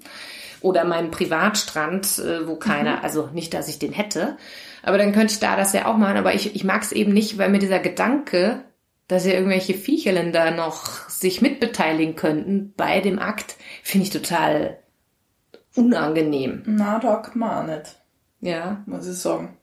Oder 0.61 0.83
meinen 0.85 1.09
Privatstrand, 1.11 2.19
äh, 2.19 2.39
Mhm. 2.41 2.47
wo 2.47 2.55
keiner, 2.55 3.03
also 3.03 3.29
nicht, 3.33 3.53
dass 3.55 3.67
ich 3.67 3.79
den 3.79 3.91
hätte, 3.93 4.37
aber 4.83 4.99
dann 4.99 5.11
könnte 5.11 5.33
ich 5.33 5.39
da 5.39 5.55
das 5.55 5.73
ja 5.73 5.87
auch 5.87 5.97
machen, 5.97 6.17
aber 6.17 6.35
ich, 6.35 6.55
ich 6.55 6.63
mag 6.63 6.83
es 6.83 6.91
eben 6.91 7.13
nicht, 7.13 7.39
weil 7.39 7.49
mir 7.49 7.59
dieser 7.59 7.79
Gedanke, 7.79 8.63
dass 9.07 9.25
ja 9.25 9.33
irgendwelche 9.33 9.73
Viechelen 9.73 10.31
da 10.31 10.51
noch 10.51 11.09
sich 11.09 11.41
mitbeteiligen 11.41 12.15
könnten 12.15 12.73
bei 12.77 13.01
dem 13.01 13.17
Akt, 13.19 13.55
finde 13.83 14.05
ich 14.05 14.11
total 14.11 14.77
unangenehm. 15.75 16.63
Na, 16.65 16.99
mir 17.35 17.59
auch 17.59 17.63
nicht, 17.65 17.95
Ja. 18.41 18.83
muss 18.85 19.07
ich 19.07 19.17
sagen. 19.17 19.57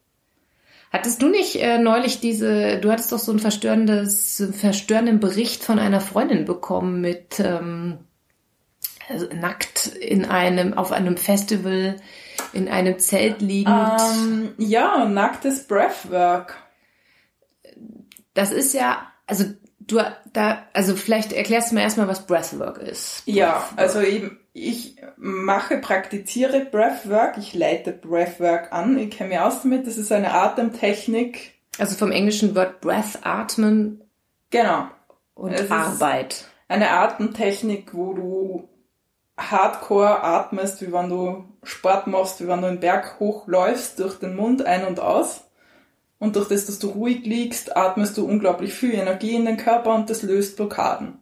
Hattest 0.93 1.23
du 1.23 1.29
nicht 1.29 1.57
äh, 1.57 1.79
neulich 1.79 2.21
diese, 2.21 2.79
du 2.79 2.91
hattest 2.93 3.13
doch 3.13 3.19
so 3.19 3.33
ein 3.33 3.39
verstörendes, 3.39 4.43
verstörenden 4.53 5.21
Bericht 5.21 5.65
von 5.65 5.79
einer 5.79 6.01
Freundin 6.01 6.45
bekommen 6.45 7.01
mit 7.01 7.41
ähm, 7.41 7.99
also 9.09 9.27
nackt 9.35 9.87
in 9.87 10.25
einem, 10.25 10.75
auf 10.75 10.93
einem 10.93 11.17
Festival 11.17 11.97
in 12.53 12.69
einem 12.69 12.99
Zelt 12.99 13.41
liegend. 13.41 14.01
Ähm, 14.15 14.55
ja, 14.59 15.07
nacktes 15.07 15.67
Breathwork. 15.67 16.57
Das 18.35 18.53
ist 18.53 18.75
ja, 18.75 19.07
also 19.27 19.45
du 19.81 20.01
da, 20.33 20.67
also 20.73 20.97
vielleicht 20.97 21.33
erklärst 21.33 21.71
du 21.71 21.77
mir 21.77 21.83
erstmal, 21.83 22.09
was 22.09 22.27
Breathwork 22.27 22.79
ist. 22.79 23.23
Ja, 23.27 23.69
also 23.77 24.01
eben, 24.01 24.39
ich 24.53 24.97
mache, 25.17 25.79
praktiziere 25.79 26.67
Breathwork, 26.67 27.39
ich 27.39 27.55
leite 27.55 27.93
Breathwork 27.93 28.73
an, 28.73 28.99
ich 28.99 29.11
kenne 29.11 29.31
mich 29.31 29.39
aus 29.39 29.63
damit, 29.63 29.87
das 29.87 29.97
ist 29.97 30.13
eine 30.13 30.33
Atemtechnik. 30.33 31.53
Also 31.79 31.97
vom 31.97 32.13
englischen 32.13 32.55
Wort 32.55 32.81
Breath, 32.81 33.21
Atmen 33.23 34.03
Genau. 34.51 34.89
und 35.35 35.53
Es 35.53 35.71
Arbeit. 35.71 36.45
Eine 36.69 36.91
Atemtechnik, 36.91 37.95
wo 37.95 38.13
du 38.13 38.69
hardcore 39.39 40.23
atmest, 40.23 40.83
wie 40.83 40.93
wenn 40.93 41.09
du 41.09 41.45
Sport 41.63 42.07
machst, 42.07 42.43
wie 42.43 42.49
wenn 42.49 42.61
du 42.61 42.67
einen 42.67 42.81
Berg 42.81 43.19
hochläufst, 43.19 43.99
durch 43.99 44.19
den 44.19 44.37
Mund 44.37 44.65
ein 44.65 44.87
und 44.87 45.01
aus. 45.01 45.49
Und 46.19 46.37
durch 46.37 46.49
das, 46.49 46.67
dass 46.67 46.79
du 46.79 46.91
ruhig 46.91 47.25
liegst, 47.25 47.77
atmest 47.77 48.17
du 48.17 48.27
unglaublich 48.27 48.75
viel 48.75 48.95
Energie 48.95 49.35
in 49.35 49.45
den 49.47 49.57
Körper 49.57 49.95
und 49.95 50.09
das 50.11 50.23
löst 50.23 50.57
Blockaden. 50.57 51.22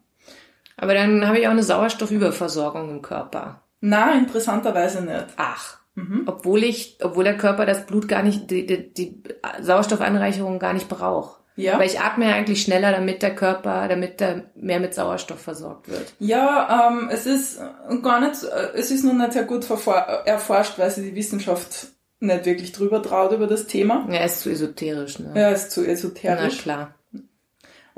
Aber 0.81 0.95
dann 0.95 1.27
habe 1.27 1.38
ich 1.38 1.47
auch 1.47 1.53
eine 1.53 1.62
Sauerstoffüberversorgung 1.62 2.90
im 2.90 3.03
Körper. 3.03 3.62
Na, 3.81 4.14
interessanterweise 4.14 5.03
nicht. 5.03 5.27
Ach. 5.37 5.79
Obwohl 6.27 6.64
ich, 6.64 6.99
obwohl 7.03 7.25
der 7.25 7.37
Körper 7.37 7.66
das 7.66 7.85
Blut 7.85 8.09
gar 8.09 8.23
nicht, 8.23 8.51
die, 8.51 8.64
die, 8.64 8.95
die 8.95 9.23
Sauerstoffanreicherung 9.61 10.59
gar 10.59 10.73
nicht 10.73 10.88
braucht. 10.88 11.40
Ja. 11.57 11.79
Weil 11.79 11.88
ich 11.88 12.01
atme 12.01 12.27
ja 12.27 12.35
eigentlich 12.35 12.62
schneller, 12.62 12.90
damit 12.93 13.23
der 13.23 13.35
Körper, 13.35 13.87
damit 13.88 14.23
er 14.23 14.51
mehr 14.55 14.81
mit 14.81 14.95
Sauerstoff 14.95 15.40
versorgt 15.40 15.90
wird. 15.90 16.14
Ja, 16.19 16.88
ähm, 16.88 17.11
es 17.12 17.27
ist 17.27 17.61
gar 18.03 18.21
nicht, 18.21 18.43
es 18.75 18.90
ist 18.90 19.05
noch 19.05 19.12
nicht 19.12 19.35
sehr 19.35 19.45
gut 19.45 19.66
erforscht, 20.25 20.79
weil 20.79 20.90
sie 20.90 21.11
die 21.11 21.14
Wissenschaft 21.14 21.88
nicht 22.21 22.47
wirklich 22.47 22.73
drüber 22.73 23.03
traut 23.03 23.33
über 23.33 23.47
das 23.47 23.66
Thema. 23.66 24.07
Ja, 24.11 24.25
ist 24.25 24.40
zu 24.40 24.51
esoterisch, 24.51 25.19
ne? 25.19 25.33
Ja, 25.35 25.51
ist 25.51 25.71
zu 25.71 25.85
esoterisch. 25.87 26.57
Na 26.57 26.62
klar. 26.62 26.95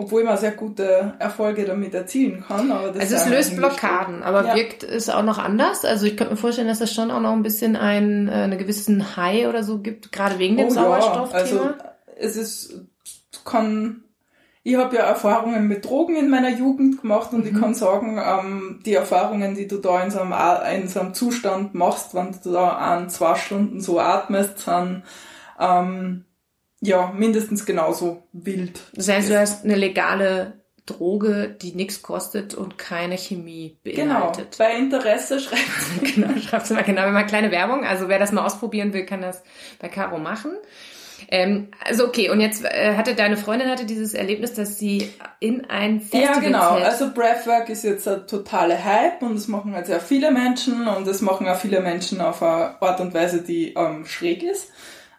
Obwohl 0.03 0.25
man 0.25 0.37
sehr 0.37 0.53
gute 0.53 1.15
Erfolge 1.19 1.65
damit 1.65 1.95
erzielen 1.95 2.45
kann. 2.47 2.71
Aber 2.71 2.89
das 2.89 3.01
also 3.03 3.17
es 3.17 3.29
löst 3.29 3.57
Blockaden, 3.57 4.23
aber 4.23 4.47
ja. 4.47 4.55
wirkt 4.55 4.83
es 4.83 5.09
auch 5.09 5.23
noch 5.23 5.39
anders. 5.39 5.85
Also 5.85 6.07
ich 6.07 6.17
könnte 6.17 6.33
mir 6.33 6.39
vorstellen, 6.39 6.69
dass 6.69 6.81
es 6.81 6.93
schon 6.93 7.11
auch 7.11 7.21
noch 7.21 7.33
ein 7.33 7.43
bisschen 7.43 7.77
ein, 7.77 8.29
äh, 8.29 8.33
eine 8.33 8.57
gewissen 8.57 9.17
High 9.17 9.47
oder 9.49 9.63
so 9.63 9.79
gibt, 9.79 10.13
gerade 10.13 10.39
wegen 10.39 10.57
dem 10.57 10.69
oh, 10.69 10.71
Sauerstoff. 10.71 11.33
Ja. 11.33 11.39
Also 11.39 11.71
es 12.17 12.37
ist, 12.37 12.81
kann 13.45 14.03
ich 14.65 14.77
habe 14.77 14.95
ja 14.95 15.03
Erfahrungen 15.03 15.67
mit 15.67 15.85
Drogen 15.85 16.15
in 16.15 16.31
meiner 16.31 16.51
Jugend 16.51 17.01
gemacht 17.01 17.33
und 17.33 17.45
mhm. 17.45 17.47
ich 17.51 17.61
kann 17.61 17.75
sagen, 17.75 18.21
ähm, 18.25 18.81
die 18.87 18.95
Erfahrungen, 18.95 19.57
die 19.57 19.67
du 19.67 19.79
da 19.79 20.05
in 20.05 20.11
so, 20.11 20.21
einem, 20.21 20.35
in 20.83 20.89
so 20.89 21.01
einem 21.01 21.15
Zustand 21.15 21.75
machst, 21.75 22.15
wenn 22.15 22.31
du 22.45 22.53
da 22.53 22.69
an 22.69 23.11
zwei 23.11 23.35
Stunden 23.35 23.81
so 23.81 23.99
atmest, 23.99 24.61
sind 24.61 25.03
ähm, 25.59 26.25
ja 26.83 27.13
mindestens 27.17 27.65
genauso 27.65 28.25
wild. 28.33 28.81
Das 28.95 29.09
heißt, 29.09 29.31
du 29.31 29.39
hast 29.39 29.65
eine 29.65 29.77
legale 29.77 30.61
Droge, 30.85 31.57
die 31.63 31.75
nichts 31.75 32.03
kostet 32.03 32.55
und 32.55 32.77
keine 32.77 33.17
Chemie 33.17 33.79
beinhaltet. 33.85 34.57
Genau. 34.57 34.71
Bei 34.71 34.77
Interesse 34.77 35.39
schreibt 35.39 35.63
genau, 36.15 36.37
schreibt 36.41 36.71
mal 36.71 36.83
genau. 36.83 37.09
Mal 37.11 37.25
kleine 37.25 37.53
Werbung. 37.53 37.85
Also 37.85 38.09
wer 38.09 38.19
das 38.19 38.33
mal 38.33 38.45
ausprobieren 38.45 38.93
will, 38.93 39.07
kann 39.07 39.23
das 39.23 39.43
bei 39.79 39.89
Caro 39.89 40.19
machen. 40.19 40.53
Ähm, 41.29 41.69
also 41.85 42.09
okay, 42.09 42.31
und 42.31 42.41
jetzt 42.41 42.65
äh, 42.65 42.97
hatte 42.97 43.15
deine 43.15 43.37
Freundin 43.37 43.71
hatte 43.71 43.87
dieses 43.87 44.13
Erlebnis, 44.13 44.55
dass 44.55 44.81
sie 44.81 45.09
in 45.39 45.65
ein 45.67 46.01
Festival 46.01 46.35
Ja, 46.35 46.41
genau. 46.41 46.75
Zählt. 46.75 46.85
Also 46.85 47.15
Breathwork 47.15 47.69
ist 47.69 47.85
jetzt 47.85 48.09
ein 48.09 48.27
totale 48.27 48.85
Hype 48.85 49.23
und 49.23 49.37
das 49.37 49.47
machen 49.47 49.75
halt 49.75 49.87
sehr 49.87 50.01
viele 50.01 50.33
Menschen 50.33 50.89
und 50.89 51.07
das 51.07 51.21
machen 51.21 51.49
auch 51.49 51.57
viele 51.57 51.81
Menschen 51.81 52.21
auf 52.21 52.43
eine 52.43 52.83
Art 52.83 53.01
und 53.01 53.15
Weise, 53.15 53.43
die 53.43 53.73
ähm, 53.75 54.05
schräg 54.05 54.43
ist. 54.43 54.73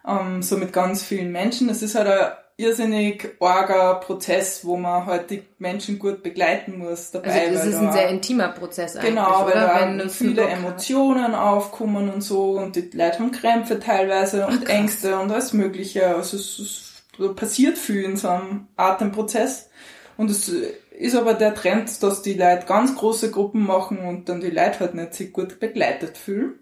Ähm, 0.06 0.42
so 0.42 0.56
mit 0.56 0.72
ganz 0.72 1.02
vielen 1.02 1.32
Menschen. 1.32 1.68
Es 1.68 1.82
ist 1.82 1.94
halt 1.94 2.08
ein 2.08 2.32
irrsinnig 2.56 3.36
arger 3.40 3.94
Prozess, 3.96 4.64
wo 4.64 4.76
man 4.76 5.06
halt 5.06 5.30
die 5.30 5.42
Menschen 5.58 5.98
gut 5.98 6.22
begleiten 6.22 6.78
muss 6.78 7.10
dabei. 7.10 7.48
Also 7.48 7.54
das 7.54 7.66
ist 7.66 7.76
ein 7.76 7.92
sehr 7.92 8.08
intimer 8.08 8.48
Prozess 8.48 8.96
eigentlich, 8.96 9.10
Genau, 9.14 9.44
weil 9.44 9.52
oder? 9.52 10.04
da 10.04 10.08
viele 10.08 10.42
Emotionen 10.42 11.34
aufkommen 11.34 12.10
und 12.10 12.20
so 12.20 12.52
und 12.52 12.76
die 12.76 12.90
Leute 12.92 13.18
haben 13.18 13.32
Krämpfe 13.32 13.80
teilweise 13.80 14.46
und 14.46 14.64
Ach, 14.66 14.68
Ängste 14.68 15.18
und 15.18 15.32
alles 15.32 15.52
mögliche. 15.52 16.14
Also 16.14 16.36
es, 16.36 17.02
es 17.18 17.34
passiert 17.34 17.76
viel 17.76 18.04
in 18.04 18.16
so 18.16 18.28
einem 18.28 18.68
Atemprozess 18.76 19.70
und 20.16 20.30
es 20.30 20.48
ist 20.96 21.16
aber 21.16 21.34
der 21.34 21.56
Trend, 21.56 22.02
dass 22.04 22.22
die 22.22 22.34
Leute 22.34 22.66
ganz 22.66 22.94
große 22.94 23.32
Gruppen 23.32 23.66
machen 23.66 23.98
und 23.98 24.28
dann 24.28 24.40
die 24.40 24.50
Leute 24.50 24.78
halt 24.80 24.94
nicht 24.94 25.14
sich 25.14 25.32
gut 25.32 25.58
begleitet 25.58 26.16
fühlen. 26.16 26.60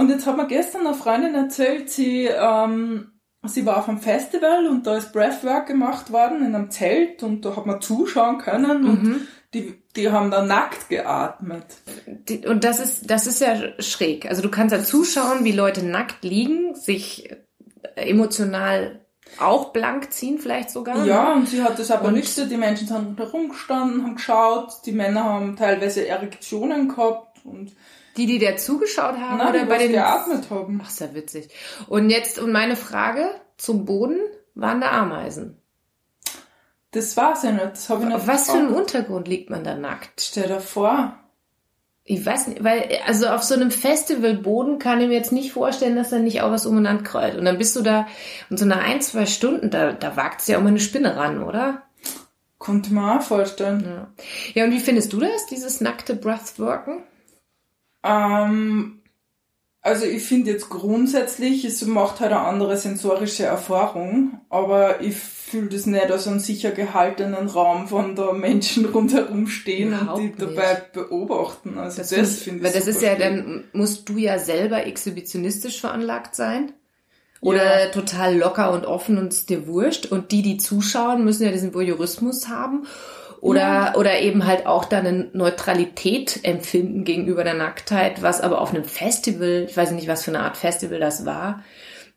Und 0.00 0.08
jetzt 0.08 0.26
hat 0.26 0.36
mir 0.36 0.46
gestern 0.46 0.86
eine 0.86 0.96
Freundin 0.96 1.34
erzählt, 1.34 1.90
sie 1.90 2.26
ähm, 2.26 3.20
sie 3.42 3.66
war 3.66 3.78
auf 3.78 3.88
einem 3.88 3.98
Festival 3.98 4.66
und 4.66 4.86
da 4.86 4.96
ist 4.96 5.12
Breathwork 5.12 5.66
gemacht 5.66 6.10
worden 6.10 6.44
in 6.44 6.54
einem 6.54 6.70
Zelt 6.70 7.22
und 7.22 7.44
da 7.44 7.54
hat 7.54 7.66
man 7.66 7.80
zuschauen 7.80 8.38
können 8.38 8.86
und 8.86 9.02
mhm. 9.02 9.28
die, 9.54 9.82
die 9.96 10.10
haben 10.10 10.30
da 10.30 10.42
nackt 10.42 10.88
geatmet. 10.88 11.64
Die, 12.06 12.46
und 12.46 12.64
das 12.64 12.80
ist, 12.80 13.10
das 13.10 13.26
ist 13.26 13.40
ja 13.40 13.56
schräg. 13.78 14.26
Also 14.26 14.42
du 14.42 14.50
kannst 14.50 14.74
da 14.74 14.82
zuschauen, 14.82 15.44
wie 15.44 15.52
Leute 15.52 15.84
nackt 15.84 16.24
liegen, 16.24 16.74
sich 16.74 17.30
emotional 17.94 19.00
auch 19.38 19.72
blank 19.72 20.12
ziehen 20.12 20.38
vielleicht 20.38 20.70
sogar. 20.70 21.04
Ja, 21.04 21.30
ne? 21.30 21.34
und 21.34 21.48
sie 21.48 21.62
hat 21.62 21.78
das 21.78 21.90
aber 21.90 22.08
und 22.08 22.14
nicht 22.14 22.34
so. 22.34 22.46
Die 22.46 22.56
Menschen 22.56 22.88
sind 22.88 23.18
herumgestanden, 23.18 24.02
haben 24.02 24.16
geschaut, 24.16 24.72
die 24.86 24.92
Männer 24.92 25.24
haben 25.24 25.56
teilweise 25.56 26.08
Erektionen 26.08 26.88
gehabt 26.88 27.44
und 27.44 27.72
die, 28.16 28.26
die 28.26 28.38
da 28.38 28.56
zugeschaut 28.56 29.16
haben 29.16 29.38
Na, 29.38 29.50
oder 29.50 29.64
bei 29.66 29.78
den 29.78 29.92
geatmet 29.92 30.50
haben. 30.50 30.82
Ach, 30.84 31.00
ja 31.00 31.14
witzig. 31.14 31.48
Und 31.88 32.10
jetzt 32.10 32.38
und 32.38 32.52
meine 32.52 32.76
Frage 32.76 33.30
zum 33.56 33.84
Boden 33.84 34.18
waren 34.54 34.80
da 34.80 34.90
Ameisen. 34.90 35.56
Das 36.92 37.16
war's 37.16 37.44
ja 37.44 37.52
nicht. 37.52 37.72
Das 37.72 37.88
hab 37.88 38.00
ich 38.00 38.06
nicht 38.06 38.26
Was 38.26 38.50
für 38.50 38.58
ein 38.58 38.68
Untergrund 38.68 39.28
liegt 39.28 39.50
man 39.50 39.62
da 39.62 39.76
nackt? 39.76 40.20
Stell 40.20 40.48
dir 40.48 40.60
vor. 40.60 41.16
Ich 42.02 42.26
weiß 42.26 42.48
nicht, 42.48 42.64
weil, 42.64 42.88
also 43.06 43.28
auf 43.28 43.44
so 43.44 43.54
einem 43.54 43.70
Festivalboden 43.70 44.80
kann 44.80 45.00
ich 45.00 45.06
mir 45.06 45.14
jetzt 45.14 45.30
nicht 45.30 45.52
vorstellen, 45.52 45.94
dass 45.94 46.10
da 46.10 46.18
nicht 46.18 46.42
auch 46.42 46.50
was 46.50 46.66
umeinander 46.66 47.04
kreuzt. 47.04 47.36
Und 47.36 47.44
dann 47.44 47.58
bist 47.58 47.76
du 47.76 47.82
da, 47.82 48.08
und 48.48 48.58
so 48.58 48.64
nach 48.64 48.84
ein, 48.84 49.00
zwei 49.00 49.26
Stunden, 49.26 49.70
da, 49.70 49.92
da 49.92 50.16
wagt 50.16 50.40
es 50.40 50.48
ja 50.48 50.58
auch 50.58 50.62
mal 50.62 50.68
eine 50.68 50.80
Spinne 50.80 51.14
ran, 51.14 51.44
oder? 51.44 51.82
Konnte 52.58 52.92
man 52.92 53.18
auch 53.18 53.22
vorstellen. 53.22 53.84
Ja. 53.86 54.08
ja, 54.54 54.64
und 54.64 54.72
wie 54.72 54.80
findest 54.80 55.12
du 55.12 55.20
das, 55.20 55.46
dieses 55.46 55.80
nackte 55.80 56.16
Breathworken? 56.16 57.04
Ähm, 58.02 59.00
also 59.82 60.04
ich 60.04 60.24
finde 60.24 60.50
jetzt 60.50 60.68
grundsätzlich, 60.68 61.64
es 61.64 61.84
macht 61.86 62.20
halt 62.20 62.32
eine 62.32 62.42
andere 62.42 62.76
sensorische 62.76 63.44
Erfahrung, 63.44 64.40
aber 64.50 65.00
ich 65.00 65.16
fühle 65.16 65.68
das 65.68 65.86
nicht 65.86 66.10
als 66.10 66.28
einen 66.28 66.38
sicher 66.38 66.70
gehaltenen 66.70 67.48
Raum, 67.48 67.88
von 67.88 68.14
da 68.14 68.32
Menschen 68.32 68.84
rundherum 68.84 69.46
stehen 69.46 69.88
Überhaupt 69.88 70.18
und 70.18 70.38
die 70.38 70.44
nicht. 70.44 70.58
dabei 70.58 70.82
beobachten. 70.92 71.78
Also 71.78 71.98
das, 71.98 72.10
das 72.10 72.36
finde 72.36 72.58
ich 72.58 72.64
Weil 72.64 72.78
das 72.78 72.88
ist 72.88 73.00
ja, 73.00 73.14
dann 73.14 73.64
musst 73.72 74.06
du 74.08 74.18
ja 74.18 74.38
selber 74.38 74.84
exhibitionistisch 74.86 75.80
veranlagt 75.80 76.36
sein. 76.36 76.72
Oder 77.42 77.86
ja. 77.86 77.90
total 77.90 78.36
locker 78.36 78.70
und 78.72 78.84
offen 78.84 79.16
und 79.16 79.32
es 79.32 79.46
dir 79.46 79.66
wurscht. 79.66 80.04
Und 80.04 80.30
die, 80.30 80.42
die 80.42 80.58
zuschauen, 80.58 81.24
müssen 81.24 81.44
ja 81.44 81.50
diesen 81.50 81.72
Voyeurismus 81.72 82.48
haben. 82.48 82.86
Oder, 83.40 83.60
ja. 83.60 83.94
oder 83.94 84.20
eben 84.20 84.46
halt 84.46 84.66
auch 84.66 84.84
da 84.84 84.98
eine 84.98 85.30
Neutralität 85.32 86.40
empfinden 86.42 87.04
gegenüber 87.04 87.42
der 87.42 87.54
Nacktheit, 87.54 88.22
was 88.22 88.40
aber 88.42 88.60
auf 88.60 88.74
einem 88.74 88.84
Festival, 88.84 89.66
ich 89.68 89.76
weiß 89.76 89.92
nicht, 89.92 90.08
was 90.08 90.24
für 90.24 90.30
eine 90.30 90.40
Art 90.40 90.58
Festival 90.58 91.00
das 91.00 91.24
war, 91.24 91.62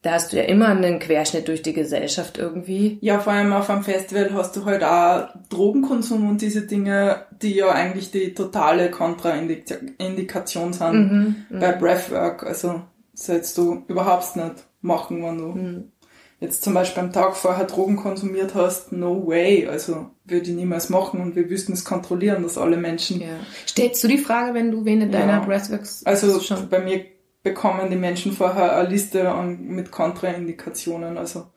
da 0.01 0.11
hast 0.11 0.33
du 0.33 0.37
ja 0.37 0.43
immer 0.43 0.67
einen 0.67 0.99
Querschnitt 0.99 1.47
durch 1.47 1.61
die 1.61 1.71
Gesellschaft 1.71 2.37
irgendwie. 2.37 2.97
Ja, 2.99 3.19
vor 3.19 3.31
allem 3.31 3.53
auf 3.53 3.69
einem 3.69 3.83
Festival 3.83 4.31
hast 4.33 4.53
du 4.57 4.65
halt 4.65 4.83
auch 4.83 5.29
Drogenkonsum 5.49 6.29
und 6.29 6.41
diese 6.41 6.67
Dinge, 6.67 7.25
die 7.41 7.55
ja 7.55 7.71
eigentlich 7.71 8.11
die 8.11 8.33
totale 8.33 8.91
Kontraindikation 8.91 10.73
sind 10.73 10.93
mhm, 10.93 11.35
bei 11.57 11.71
Breathwork. 11.71 12.43
Also 12.43 12.81
sollst 13.13 13.57
du 13.57 13.85
überhaupt 13.87 14.35
nicht 14.35 14.65
machen, 14.81 15.23
wenn 15.23 15.37
du 15.37 15.45
mhm 15.45 15.92
jetzt 16.43 16.63
zum 16.63 16.73
Beispiel 16.73 17.01
am 17.01 17.13
Tag 17.13 17.35
vorher 17.35 17.65
Drogen 17.65 17.95
konsumiert 17.95 18.53
hast, 18.53 18.91
no 18.91 19.25
way. 19.25 19.67
Also 19.67 20.11
würde 20.25 20.49
ich 20.49 20.55
niemals 20.55 20.89
machen 20.89 21.21
und 21.21 21.35
wir 21.35 21.49
wüssten 21.49 21.73
es 21.73 21.85
kontrollieren, 21.85 22.43
dass 22.43 22.57
alle 22.57 22.77
Menschen. 22.77 23.21
Ja. 23.21 23.27
Stellst 23.67 24.03
du 24.03 24.07
die 24.07 24.17
Frage, 24.17 24.53
wenn 24.53 24.69
du 24.69 24.85
wen 24.85 25.01
in 25.01 25.11
deiner 25.11 25.33
ja. 25.33 25.39
Breathworks 25.39 26.05
Also 26.05 26.39
schon? 26.39 26.69
bei 26.69 26.79
mir 26.79 27.05
bekommen 27.41 27.89
die 27.89 27.97
Menschen 27.97 28.33
vorher 28.33 28.77
eine 28.77 28.89
Liste 28.89 29.33
mit 29.59 29.91
Kontraindikationen. 29.91 31.17
Also 31.17 31.47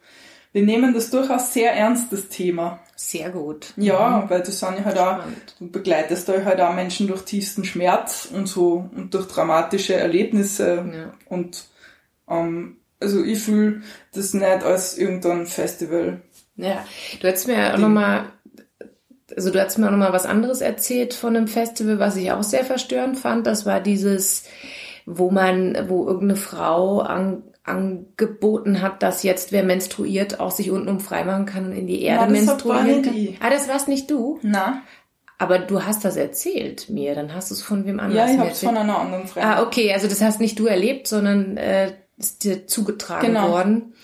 wir 0.53 0.63
nehmen 0.63 0.95
das 0.95 1.11
durchaus 1.11 1.53
sehr 1.53 1.73
ernst, 1.73 2.13
das 2.13 2.29
Thema. 2.29 2.81
Sehr 2.97 3.31
gut. 3.31 3.75
Ja, 3.77 4.23
mhm. 4.23 4.31
weil 4.31 4.43
du 4.43 4.51
sind 4.51 4.79
ja 4.79 4.85
halt 4.85 4.99
auch, 4.99 5.19
du 5.59 5.71
begleitest 5.71 6.29
da 6.29 6.45
halt 6.45 6.61
auch 6.61 6.75
Menschen 6.75 7.09
durch 7.09 7.23
tiefsten 7.23 7.65
Schmerz 7.65 8.29
und 8.33 8.47
so 8.47 8.89
und 8.95 9.13
durch 9.13 9.27
dramatische 9.27 9.95
Erlebnisse 9.95 10.85
ja. 10.93 11.13
und 11.29 11.67
ähm, 12.29 12.79
also 13.07 13.23
ich 13.23 13.39
fühle 13.39 13.83
das 14.13 14.35
nicht 14.35 14.45
als 14.45 14.99
irgendein 14.99 15.47
Festival. 15.47 16.23
Ja, 16.57 16.85
du 17.21 17.29
hättest 17.29 17.47
mir 17.47 17.73
auch 17.73 17.79
nochmal, 17.79 18.25
also 19.35 19.51
du 19.51 19.63
hast 19.63 19.79
mir 19.79 19.87
auch 19.87 19.93
nochmal 19.93 20.13
was 20.13 20.27
anderes 20.27 20.61
erzählt 20.61 21.15
von 21.15 21.37
einem 21.37 21.47
Festival, 21.47 22.01
was 22.01 22.17
ich 22.17 22.33
auch 22.33 22.43
sehr 22.43 22.65
verstörend 22.65 23.17
fand. 23.17 23.47
Das 23.47 23.65
war 23.65 23.81
dieses, 23.81 24.45
wo 25.05 25.31
man, 25.31 25.89
wo 25.89 26.05
irgendeine 26.05 26.37
Frau 26.37 27.01
an, 27.01 27.45
angeboten 27.63 28.83
hat, 28.83 29.03
dass 29.03 29.23
jetzt 29.23 29.53
wer 29.53 29.63
menstruiert 29.63 30.41
auch 30.41 30.51
sich 30.51 30.71
unten 30.71 30.99
freimachen 30.99 31.47
kann 31.47 31.67
und 31.67 31.73
in 31.73 31.87
die 31.87 32.03
Erde 32.03 32.25
Na, 32.27 32.33
menstruieren 32.33 33.03
kann. 33.03 33.15
Die. 33.15 33.37
Ah, 33.41 33.51
das 33.51 33.69
warst 33.69 33.87
nicht 33.87 34.11
du? 34.11 34.41
Na. 34.43 34.83
Aber 35.39 35.59
du 35.59 35.85
hast 35.85 36.05
das 36.05 36.17
erzählt 36.17 36.89
mir, 36.89 37.15
dann 37.15 37.35
hast 37.35 37.51
du 37.51 37.55
es 37.55 37.63
von 37.63 37.85
wem 37.87 38.01
anders 38.01 38.17
Ja, 38.17 38.33
ich 38.33 38.39
habe 38.39 38.51
es 38.51 38.61
von 38.61 38.77
einer 38.77 38.99
anderen 38.99 39.27
Freundin. 39.27 39.53
Ah, 39.53 39.63
okay, 39.63 39.93
also 39.93 40.09
das 40.09 40.23
hast 40.23 40.41
nicht 40.41 40.59
du 40.59 40.67
erlebt, 40.67 41.07
sondern 41.07 41.57
äh, 41.57 41.93
ist 42.19 42.45
dir 42.45 42.67
zugetragen 42.67 43.29
genau. 43.29 43.51
worden, 43.51 43.95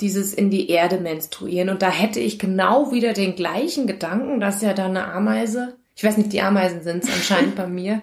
dieses 0.00 0.34
in 0.34 0.50
die 0.50 0.68
Erde 0.68 0.98
menstruieren. 0.98 1.68
Und 1.68 1.82
da 1.82 1.90
hätte 1.90 2.20
ich 2.20 2.38
genau 2.38 2.92
wieder 2.92 3.12
den 3.12 3.34
gleichen 3.34 3.86
Gedanken, 3.86 4.40
dass 4.40 4.62
ja 4.62 4.74
da 4.74 4.86
eine 4.86 5.06
Ameise, 5.06 5.76
ich 5.94 6.04
weiß 6.04 6.16
nicht, 6.16 6.32
die 6.32 6.42
Ameisen 6.42 6.82
sind 6.82 7.04
es 7.04 7.12
anscheinend 7.12 7.54
bei 7.56 7.66
mir. 7.66 8.02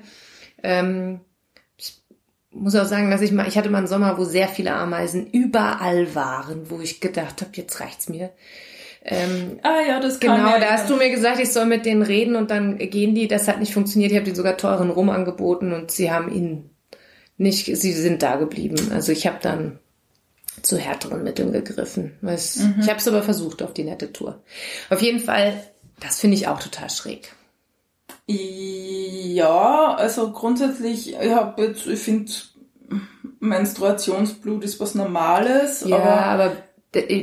Ähm, 0.63 1.21
ich 1.77 2.01
muss 2.51 2.75
auch 2.75 2.85
sagen, 2.85 3.11
dass 3.11 3.21
ich 3.21 3.31
mal, 3.31 3.47
ich 3.47 3.57
hatte 3.57 3.69
mal 3.69 3.79
einen 3.79 3.87
Sommer, 3.87 4.17
wo 4.17 4.23
sehr 4.23 4.47
viele 4.47 4.73
Ameisen 4.73 5.27
überall 5.27 6.15
waren, 6.15 6.69
wo 6.69 6.79
ich 6.79 6.99
gedacht 7.01 7.41
habe, 7.41 7.51
jetzt 7.53 7.79
reicht's 7.79 8.09
mir. 8.09 8.31
Ähm, 9.03 9.59
ah 9.63 9.79
ja, 9.87 9.99
das 9.99 10.19
kann 10.19 10.35
Genau, 10.35 10.59
da 10.59 10.71
hast 10.71 10.89
du 10.89 10.95
mir 10.95 11.09
gesagt, 11.09 11.39
ich 11.39 11.51
soll 11.51 11.65
mit 11.65 11.85
denen 11.85 12.01
reden 12.01 12.35
und 12.35 12.51
dann 12.51 12.77
gehen 12.77 13.15
die. 13.15 13.27
Das 13.27 13.47
hat 13.47 13.59
nicht 13.59 13.73
funktioniert. 13.73 14.11
Ich 14.11 14.17
habe 14.17 14.25
denen 14.25 14.35
sogar 14.35 14.57
teuren 14.57 14.89
Rum 14.89 15.09
angeboten 15.09 15.73
und 15.73 15.89
sie 15.91 16.11
haben 16.11 16.31
ihn 16.31 16.68
nicht, 17.39 17.65
sie 17.65 17.93
sind 17.93 18.21
da 18.21 18.35
geblieben. 18.35 18.91
Also 18.91 19.11
ich 19.11 19.25
habe 19.25 19.39
dann 19.41 19.79
zu 20.61 20.77
härteren 20.77 21.23
Mitteln 21.23 21.53
gegriffen. 21.53 22.17
Was, 22.21 22.57
mhm. 22.57 22.75
Ich 22.81 22.89
habe 22.89 22.99
es 22.99 23.07
aber 23.07 23.23
versucht 23.23 23.63
auf 23.63 23.73
die 23.73 23.85
nette 23.85 24.11
Tour. 24.11 24.43
Auf 24.89 25.01
jeden 25.01 25.21
Fall, 25.21 25.53
das 26.01 26.19
finde 26.19 26.35
ich 26.35 26.47
auch 26.47 26.59
total 26.59 26.89
schräg. 26.89 27.33
Ja, 28.27 29.95
also 29.95 30.31
grundsätzlich, 30.31 31.13
ich 31.13 31.31
habe 31.31 31.63
jetzt, 31.63 31.87
ich 31.87 31.99
finde, 31.99 32.31
Menstruationsblut 33.39 34.63
ist 34.65 34.79
was 34.81 34.93
Normales. 34.93 35.85
Ja, 35.87 35.97
aber, 35.97 36.25
aber, 36.25 36.55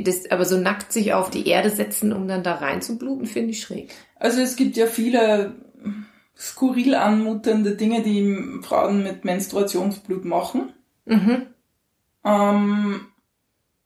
das, 0.02 0.30
aber 0.30 0.46
so 0.46 0.56
nackt 0.56 0.92
sich 0.92 1.12
auf 1.12 1.28
die 1.28 1.46
Erde 1.46 1.68
setzen, 1.68 2.14
um 2.14 2.26
dann 2.26 2.42
da 2.42 2.54
rein 2.54 2.80
zu 2.80 2.96
bluten, 2.96 3.26
finde 3.26 3.50
ich 3.50 3.60
schräg. 3.60 3.92
Also 4.18 4.40
es 4.40 4.56
gibt 4.56 4.78
ja 4.78 4.86
viele 4.86 5.54
skurril 6.36 6.94
anmutende 6.94 7.76
Dinge, 7.76 8.02
die 8.02 8.60
Frauen 8.62 9.02
mit 9.02 9.24
Menstruationsblut 9.24 10.24
machen. 10.24 10.72
Mhm. 11.06 11.46
Ähm, 12.24 13.00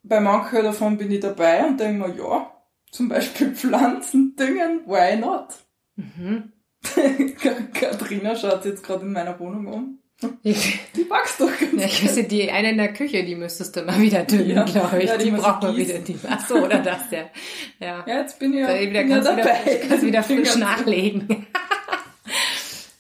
bei 0.03 0.21
manchen 0.21 0.65
davon 0.65 0.97
bin 0.99 1.11
ich 1.11 1.21
dabei 1.21 1.67
und 1.67 1.79
denke 1.79 2.09
mir, 2.09 2.17
ja, 2.17 2.51
zum 2.91 3.09
Beispiel 3.09 3.51
Pflanzen 3.55 4.35
düngen, 4.37 4.81
why 4.87 5.17
not? 5.17 5.49
Mhm. 5.97 6.53
Katrina 7.75 8.35
schaut 8.35 8.65
jetzt 8.65 8.83
gerade 8.83 9.05
in 9.05 9.13
meiner 9.13 9.39
Wohnung 9.39 9.67
um. 9.67 9.99
Die 10.45 10.55
wächst 10.55 11.41
doch 11.41 11.51
ganz 11.59 11.73
ja, 11.73 11.87
Ich 11.87 12.05
weiß 12.05 12.29
die 12.29 12.51
eine 12.51 12.73
in 12.73 12.77
der 12.77 12.93
Küche, 12.93 13.25
die 13.25 13.37
müsstest 13.37 13.75
du 13.75 13.83
mal 13.83 13.99
wieder 14.01 14.23
düngen, 14.25 14.51
ja, 14.51 14.65
glaube 14.65 15.03
ich. 15.03 15.09
Ja, 15.09 15.17
die, 15.17 15.25
die 15.25 15.31
braucht 15.31 15.63
man 15.63 15.77
wieder. 15.77 15.99
Die, 15.99 16.17
ach 16.29 16.47
so, 16.47 16.57
oder 16.57 16.79
das, 16.79 17.11
ja. 17.11 17.31
Ja, 17.81 18.05
ja 18.07 18.21
jetzt 18.21 18.39
bin 18.39 18.53
ich 18.53 18.61
ja, 18.61 18.81
wieder, 18.81 19.05
kannst 19.05 19.29
ja 19.29 19.37
dabei. 19.37 19.65
Wieder, 19.65 19.89
kannst 19.89 20.05
wieder 20.05 20.23
frisch 20.23 20.57
nachlegen. 20.57 21.47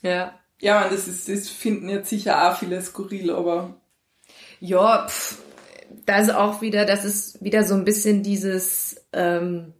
Ja. 0.02 0.38
Ja, 0.60 0.80
man, 0.80 0.90
das 0.90 1.08
ist, 1.08 1.28
das 1.28 1.48
finden 1.48 1.88
jetzt 1.88 2.10
sicher 2.10 2.50
auch 2.50 2.58
viele 2.58 2.80
skurril, 2.82 3.30
aber. 3.30 3.80
Ja, 4.60 5.06
pff, 5.08 5.38
das 6.06 6.28
ist 6.28 6.34
auch 6.34 6.60
wieder, 6.60 6.84
das 6.84 7.04
ist 7.04 7.42
wieder 7.42 7.64
so 7.64 7.74
ein 7.74 7.84
bisschen 7.84 8.22
dieses, 8.22 9.06
ähm, 9.12 9.72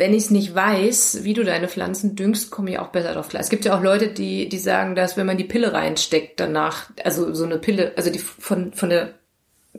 wenn 0.00 0.14
ich 0.14 0.24
es 0.24 0.30
nicht 0.30 0.54
weiß, 0.54 1.24
wie 1.24 1.34
du 1.34 1.44
deine 1.44 1.68
Pflanzen 1.68 2.16
düngst, 2.16 2.50
komme 2.50 2.70
ich 2.70 2.78
auch 2.78 2.88
besser 2.88 3.12
drauf 3.12 3.28
klar. 3.28 3.42
Es 3.42 3.50
gibt 3.50 3.64
ja 3.66 3.76
auch 3.76 3.82
Leute, 3.82 4.08
die, 4.08 4.48
die 4.48 4.58
sagen, 4.58 4.94
dass 4.94 5.16
wenn 5.16 5.26
man 5.26 5.36
die 5.36 5.44
Pille 5.44 5.72
reinsteckt, 5.72 6.40
danach, 6.40 6.90
also 7.04 7.34
so 7.34 7.44
eine 7.44 7.58
Pille, 7.58 7.92
also 7.96 8.10
die 8.10 8.18
von, 8.18 8.72
von 8.72 8.88
der 8.88 9.14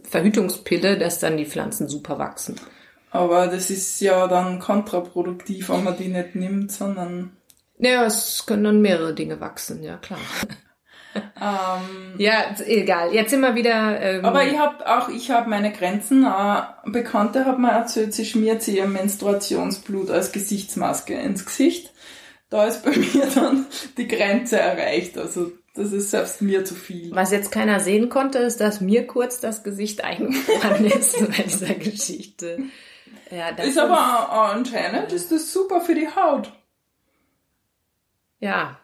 Verhütungspille, 0.04 0.98
dass 0.98 1.20
dann 1.20 1.38
die 1.38 1.46
Pflanzen 1.46 1.90
super 1.90 2.20
wachsen. 2.20 2.56
Aber 3.10 3.48
das 3.48 3.70
ist 3.70 4.00
ja 4.00 4.28
dann 4.28 4.60
kontraproduktiv, 4.60 5.70
wenn 5.70 5.84
man 5.84 5.98
die 5.98 6.08
nicht 6.08 6.36
nimmt, 6.36 6.72
sondern. 6.72 7.36
Naja, 7.82 8.06
es 8.06 8.46
können 8.46 8.64
dann 8.64 8.82
mehrere 8.82 9.16
Dinge 9.16 9.42
wachsen, 9.42 9.82
ja 9.82 9.98
klar. 9.98 10.20
ähm, 11.16 12.14
ja, 12.20 12.56
egal. 12.66 13.12
Jetzt 13.12 13.32
sind 13.32 13.42
wir 13.42 13.56
wieder. 13.56 14.00
Ähm, 14.00 14.24
aber 14.24 14.46
ich 14.46 14.58
habe 14.58 14.88
auch, 14.88 15.10
ich 15.10 15.32
habe 15.32 15.50
meine 15.50 15.74
Grenzen. 15.74 16.24
Äh, 16.24 16.62
Bekannte 16.86 17.46
hat 17.46 17.58
mir 17.58 17.72
erzählt, 17.72 18.14
sie 18.14 18.26
schmiert 18.26 18.62
sie 18.62 18.78
ihr 18.78 18.86
Menstruationsblut 18.86 20.12
als 20.12 20.32
Gesichtsmaske 20.32 21.16
ins 21.16 21.44
Gesicht. 21.44 21.92
Da 22.52 22.66
ist 22.66 22.84
bei 22.84 22.92
mir 22.96 23.26
dann 23.34 23.66
die 23.98 24.08
Grenze 24.08 24.60
erreicht. 24.60 25.18
Also 25.18 25.52
das 25.74 25.92
ist 25.92 26.12
selbst 26.12 26.44
mir 26.44 26.64
zu 26.64 26.76
viel. 26.76 27.10
Was 27.16 27.32
jetzt 27.32 27.52
keiner 27.52 27.80
sehen 27.80 28.10
konnte, 28.10 28.38
ist, 28.38 28.62
dass 28.62 28.80
mir 28.80 29.08
kurz 29.08 29.40
das 29.40 29.64
Gesicht 29.64 30.04
eingefallen 30.04 30.86
ist 30.86 31.18
bei 31.20 31.42
dieser 31.42 31.74
Geschichte. 31.74 32.60
Ja, 33.32 33.52
das 33.54 33.66
ist 33.66 33.80
aber 33.80 34.32
anscheinend 34.32 35.12
ist 35.14 35.32
das 35.32 35.52
super 35.52 35.82
für 35.82 35.96
die 35.96 36.08
Haut. 36.08 36.52
Ja, 38.42 38.82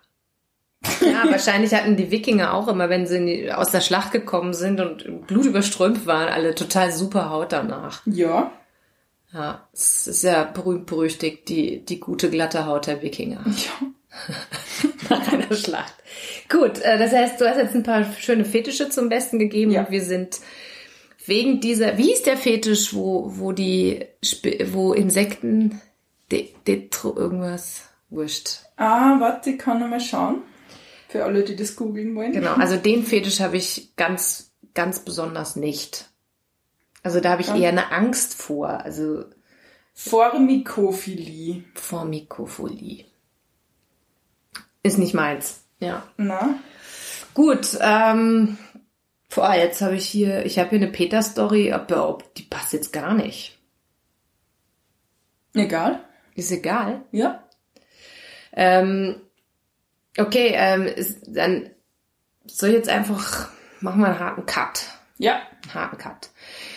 ja, 1.02 1.26
wahrscheinlich 1.32 1.74
hatten 1.74 1.98
die 1.98 2.12
Wikinger 2.12 2.54
auch 2.54 2.68
immer, 2.68 2.90
wenn 2.90 3.08
sie 3.08 3.52
aus 3.52 3.72
der 3.72 3.82
Schlacht 3.82 4.12
gekommen 4.12 4.54
sind 4.54 4.80
und 4.80 5.28
blutüberströmt 5.28 6.06
waren, 6.06 6.30
alle 6.30 6.56
total 6.56 6.92
super 6.92 7.30
Haut 7.30 7.52
danach. 7.52 8.02
Ja. 8.06 8.52
Ja, 9.34 9.68
es 9.74 10.08
ist 10.08 10.24
ja 10.24 10.46
berühmt 10.46 10.86
berüchtigt, 10.86 11.50
die, 11.50 11.84
die 11.84 12.00
gute 12.00 12.30
glatte 12.30 12.66
Haut 12.66 12.88
der 12.88 13.02
Wikinger. 13.02 13.44
Ja. 13.46 13.88
Nach 15.10 15.34
einer 15.34 15.54
Schlacht. 15.54 15.94
Gut, 16.50 16.80
äh, 16.80 16.98
das 16.98 17.12
heißt, 17.12 17.40
du 17.40 17.48
hast 17.48 17.58
jetzt 17.58 17.76
ein 17.76 17.84
paar 17.84 18.06
schöne 18.14 18.46
Fetische 18.46 18.90
zum 18.90 19.10
Besten 19.10 19.38
gegeben 19.38 19.72
ja. 19.72 19.82
und 19.82 19.92
wir 19.92 20.02
sind 20.02 20.40
wegen 21.26 21.60
dieser, 21.60 21.98
wie 21.98 22.14
ist 22.14 22.26
der 22.26 22.38
Fetisch, 22.38 22.94
wo, 22.94 23.34
wo 23.36 23.52
die, 23.52 24.06
wo 24.72 24.94
Insekten, 24.94 25.82
de, 26.32 26.48
de, 26.66 26.90
irgendwas, 27.04 27.82
wurscht. 28.10 28.62
Ah, 28.76 29.20
warte, 29.20 29.52
ich 29.52 29.60
kann 29.60 29.80
nochmal 29.80 30.02
schauen. 30.02 30.44
Für 31.10 31.24
alle, 31.24 31.44
die 31.44 31.56
das 31.56 31.76
googeln 31.76 32.16
wollen. 32.16 32.34
Genau, 32.34 32.54
also 32.54 32.76
den 32.76 33.04
Fetisch 33.04 33.40
habe 33.40 33.58
ich 33.58 33.96
ganz, 33.96 34.52
ganz 34.74 35.00
besonders 35.00 35.56
nicht. 35.56 36.10
Also 37.04 37.22
da 37.22 37.32
habe 37.32 37.42
ich 37.42 37.50
eher 37.50 37.70
eine 37.70 37.92
Angst 37.92 38.34
vor. 38.34 38.68
Also 38.68 39.24
Formikophilie. 39.94 41.64
Formikophilie. 41.76 43.06
Ist 44.84 44.98
nicht 44.98 45.14
meins. 45.14 45.64
Ja. 45.80 46.04
Na? 46.18 46.60
Gut, 47.34 47.78
ähm, 47.82 48.58
boah, 49.34 49.54
jetzt 49.54 49.82
habe 49.82 49.96
ich 49.96 50.08
hier, 50.08 50.46
ich 50.46 50.60
habe 50.60 50.72
hier 50.72 50.80
eine 50.80 50.92
Peter-Story, 50.92 51.72
aber 51.72 52.18
die 52.36 52.44
passt 52.44 52.74
jetzt 52.74 52.92
gar 52.92 53.14
nicht. 53.14 53.58
Egal. 55.54 56.04
Ist 56.36 56.52
egal? 56.52 57.06
Ja. 57.12 57.47
Ähm, 58.58 59.22
Okay, 60.18 60.52
ähm, 60.56 60.84
ist, 60.84 61.20
dann 61.28 61.70
soll 62.46 62.70
ich 62.70 62.76
jetzt 62.76 62.90
einfach, 62.90 63.50
machen 63.82 64.02
wir 64.02 64.08
einen 64.08 64.20
harten 64.20 64.46
Cut. 64.46 64.86
Ja. 65.20 65.40
Einen 65.64 65.74
harten 65.74 65.98
Cut. 65.98 66.32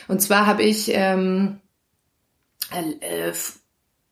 Und 0.06 0.20
zwar 0.20 0.46
habe 0.46 0.62
ich 0.62 0.90
ähm, 0.92 1.60
äh, 2.70 3.32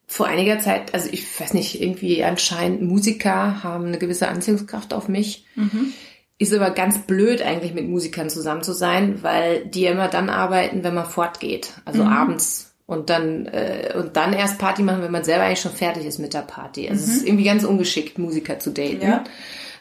vor 0.07 0.27
einiger 0.27 0.59
Zeit, 0.61 0.95
also 0.95 1.11
ich 1.13 1.39
weiß 1.39 1.53
nicht, 1.53 1.83
irgendwie 1.83 2.25
anscheinend 2.25 2.83
Musiker 2.83 3.63
haben 3.63 3.87
eine 3.87 3.99
gewisse 3.99 4.29
Anziehungskraft 4.29 4.95
auf 4.95 5.09
mich. 5.09 5.45
Mhm. 5.55 5.93
Ist 6.39 6.55
aber 6.55 6.71
ganz 6.71 7.01
blöd 7.01 7.43
eigentlich 7.43 7.75
mit 7.75 7.89
Musikern 7.89 8.31
zusammen 8.31 8.63
zu 8.63 8.73
sein, 8.73 9.23
weil 9.23 9.67
die 9.67 9.87
immer 9.87 10.09
dann 10.09 10.31
arbeiten, 10.31 10.85
wenn 10.85 10.95
man 10.95 11.05
fortgeht. 11.05 11.75
Also 11.85 12.05
mhm. 12.05 12.13
abends 12.13 12.68
und 12.89 13.11
dann 13.11 13.45
äh, 13.45 13.93
und 13.95 14.17
dann 14.17 14.33
erst 14.33 14.59
Party 14.59 14.83
machen, 14.83 15.03
wenn 15.03 15.13
man 15.13 15.23
selber 15.23 15.45
eigentlich 15.45 15.61
schon 15.61 15.75
fertig 15.75 16.07
ist 16.07 16.19
mit 16.19 16.33
der 16.33 16.41
Party. 16.41 16.89
Also 16.89 17.05
mhm. 17.05 17.11
es 17.11 17.17
ist 17.19 17.27
irgendwie 17.27 17.45
ganz 17.45 17.63
ungeschickt, 17.63 18.19
Musiker 18.19 18.59
zu 18.59 18.71
daten. 18.71 19.03
Ja. 19.03 19.25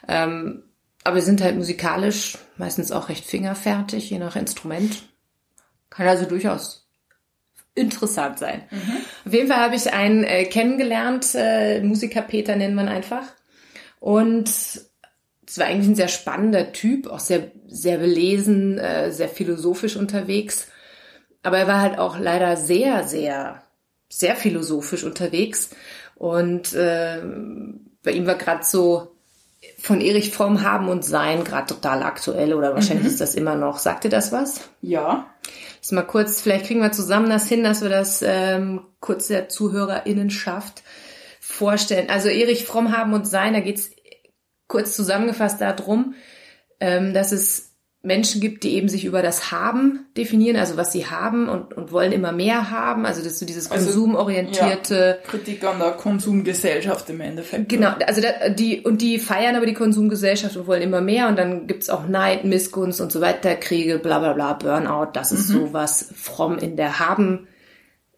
Ähm, 0.06 0.64
aber 1.04 1.16
wir 1.16 1.22
sind 1.22 1.40
halt 1.40 1.56
musikalisch 1.56 2.36
meistens 2.58 2.92
auch 2.92 3.08
recht 3.08 3.24
fingerfertig, 3.24 4.10
je 4.10 4.18
nach 4.18 4.36
Instrument. 4.36 5.04
Kann 5.88 6.06
also 6.06 6.26
durchaus 6.26 6.86
interessant 7.74 8.40
sein. 8.40 8.64
Mhm. 8.70 8.96
Auf 9.24 9.32
jeden 9.32 9.48
Fall 9.48 9.60
habe 9.60 9.76
ich 9.76 9.90
einen 9.90 10.24
äh, 10.24 10.44
kennengelernt, 10.44 11.28
äh, 11.34 11.80
Musiker 11.80 12.20
Peter 12.20 12.56
nennt 12.56 12.74
man 12.74 12.88
einfach. 12.88 13.24
Und 14.00 14.50
es 14.50 14.88
war 15.56 15.64
eigentlich 15.64 15.88
ein 15.88 15.94
sehr 15.94 16.08
spannender 16.08 16.72
Typ, 16.74 17.06
auch 17.06 17.20
sehr, 17.20 17.52
sehr 17.68 17.96
belesen, 17.96 18.76
äh, 18.76 19.12
sehr 19.12 19.30
philosophisch 19.30 19.96
unterwegs. 19.96 20.68
Aber 21.42 21.58
er 21.58 21.66
war 21.66 21.80
halt 21.80 21.98
auch 21.98 22.18
leider 22.18 22.56
sehr, 22.56 23.04
sehr, 23.04 23.62
sehr 24.08 24.36
philosophisch 24.36 25.04
unterwegs. 25.04 25.70
Und 26.16 26.72
äh, 26.74 27.22
bei 28.02 28.12
ihm 28.12 28.26
war 28.26 28.34
gerade 28.34 28.64
so 28.64 29.14
von 29.78 30.00
Erich 30.00 30.32
Fromm 30.32 30.62
haben 30.62 30.88
und 30.88 31.04
sein 31.04 31.44
gerade 31.44 31.66
total 31.66 32.02
aktuell 32.02 32.54
oder 32.54 32.74
wahrscheinlich 32.74 33.06
mhm. 33.06 33.10
ist 33.10 33.20
das 33.20 33.34
immer 33.34 33.54
noch. 33.54 33.78
Sagt 33.78 34.04
ihr 34.04 34.10
das 34.10 34.32
was? 34.32 34.68
Ja. 34.82 35.26
Jetzt 35.76 35.92
mal 35.92 36.02
kurz, 36.02 36.40
vielleicht 36.40 36.66
kriegen 36.66 36.80
wir 36.80 36.92
zusammen 36.92 37.28
das 37.30 37.48
hin, 37.48 37.64
dass 37.64 37.82
wir 37.82 37.88
das 37.88 38.22
ähm, 38.22 38.82
kurz 39.00 39.28
der 39.28 39.48
ZuhörerInnenschaft 39.48 40.82
vorstellen. 41.40 42.10
Also 42.10 42.28
Erich 42.28 42.66
Fromm 42.66 42.96
haben 42.96 43.14
und 43.14 43.26
sein, 43.26 43.54
da 43.54 43.60
geht's 43.60 43.90
kurz 44.68 44.94
zusammengefasst 44.94 45.60
darum, 45.60 46.14
ähm, 46.80 47.14
dass 47.14 47.32
es 47.32 47.67
Menschen 48.00 48.40
gibt, 48.40 48.62
die 48.62 48.74
eben 48.74 48.88
sich 48.88 49.04
über 49.04 49.22
das 49.22 49.50
Haben 49.50 50.06
definieren, 50.16 50.56
also 50.56 50.76
was 50.76 50.92
sie 50.92 51.06
haben 51.06 51.48
und, 51.48 51.74
und 51.74 51.90
wollen 51.90 52.12
immer 52.12 52.30
mehr 52.30 52.70
haben, 52.70 53.04
also 53.04 53.22
das 53.22 53.32
ist 53.32 53.38
so 53.40 53.46
dieses 53.46 53.70
also, 53.72 53.86
konsumorientierte 53.86 55.18
ja, 55.20 55.28
Kritik 55.28 55.64
an 55.64 55.80
der 55.80 55.90
Konsumgesellschaft 55.92 57.10
im 57.10 57.20
Endeffekt. 57.20 57.68
Genau, 57.68 57.90
also 58.06 58.20
da, 58.20 58.50
die 58.50 58.82
und 58.82 59.02
die 59.02 59.18
feiern 59.18 59.56
aber 59.56 59.66
die 59.66 59.74
Konsumgesellschaft 59.74 60.56
und 60.56 60.68
wollen 60.68 60.82
immer 60.82 61.00
mehr 61.00 61.26
und 61.28 61.36
dann 61.36 61.66
gibt's 61.66 61.90
auch 61.90 62.06
Neid, 62.06 62.44
Missgunst 62.44 63.00
und 63.00 63.10
so 63.10 63.20
weiter, 63.20 63.56
Kriege, 63.56 63.98
bla 63.98 64.20
bla 64.20 64.32
bla, 64.32 64.52
Burnout, 64.52 65.10
das 65.14 65.32
ist 65.32 65.48
mhm. 65.48 65.54
so 65.54 65.72
was 65.72 66.12
fromm 66.14 66.56
in 66.58 66.76
der 66.76 67.00
Haben 67.00 67.48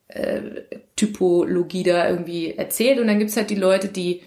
äh, 0.09 0.41
Typologie 0.95 1.85
da 1.85 2.07
irgendwie 2.07 2.55
erzählt 2.55 2.99
und 3.01 3.07
dann 3.07 3.19
gibt's 3.19 3.37
halt 3.37 3.49
die 3.49 3.55
Leute, 3.55 3.89
die 3.89 4.21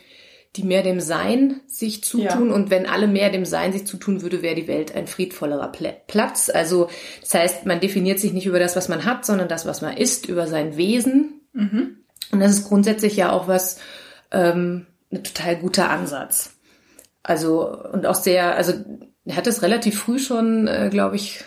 die 0.56 0.64
mehr 0.64 0.84
dem 0.84 1.00
Sein 1.00 1.62
sich 1.68 2.04
zutun. 2.04 2.50
Ja. 2.50 2.56
Und 2.56 2.70
wenn 2.70 2.86
alle 2.86 3.08
mehr 3.08 3.32
dem 3.32 3.46
Sein 3.46 3.74
sich 3.74 3.88
zutun 3.88 4.22
würde, 4.22 4.42
wäre 4.42 4.56
die 4.56 4.68
Welt 4.68 4.96
ein 4.96 5.08
friedvollerer 5.08 5.72
Platz. 6.08 6.52
Also 6.54 6.90
das 7.22 7.34
heißt, 7.34 7.66
man 7.66 7.80
definiert 7.80 8.20
sich 8.20 8.34
nicht 8.34 8.46
über 8.46 8.60
das, 8.60 8.76
was 8.76 8.88
man 8.88 9.06
hat, 9.06 9.26
sondern 9.26 9.48
das, 9.48 9.66
was 9.66 9.82
man 9.82 9.98
ist, 9.98 10.28
über 10.28 10.46
sein 10.48 10.78
Wesen. 10.78 11.42
Mhm. 11.54 11.98
Und 12.32 12.40
das 12.40 12.52
ist 12.52 12.68
grundsätzlich 12.68 13.16
ja 13.16 13.32
auch 13.32 13.48
was, 13.48 13.80
ähm, 14.32 14.86
ein 15.12 15.24
total 15.24 15.56
guter 15.58 15.90
Ansatz. 15.90 16.52
Also, 17.24 17.76
und 17.92 18.06
auch 18.06 18.16
sehr, 18.16 18.56
also 18.56 18.74
er 19.26 19.36
hat 19.36 19.48
es 19.48 19.62
relativ 19.62 20.00
früh 20.00 20.20
schon, 20.20 20.68
äh, 20.68 20.90
glaube 20.92 21.16
ich, 21.16 21.44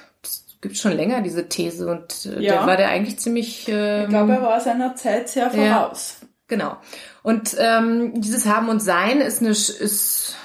gibt 0.60 0.76
schon 0.78 0.92
länger 0.96 1.20
diese 1.20 1.48
These 1.48 1.86
und 1.88 2.26
äh, 2.26 2.40
Ja. 2.40 2.54
der 2.54 2.66
war 2.66 2.76
der 2.76 2.88
eigentlich 2.88 3.18
ziemlich. 3.18 3.66
Ähm, 3.68 4.04
Ich 4.04 4.08
glaube, 4.08 4.32
er 4.32 4.42
war 4.42 4.60
seiner 4.60 4.94
Zeit 4.96 5.28
sehr 5.28 5.50
voraus. 5.50 6.16
Genau. 6.48 6.76
Und 7.22 7.56
ähm, 7.58 8.20
dieses 8.20 8.46
Haben 8.46 8.68
und 8.68 8.80
Sein 8.80 9.20
ist 9.20 9.40
eine 9.40 9.50
ist 9.50 10.36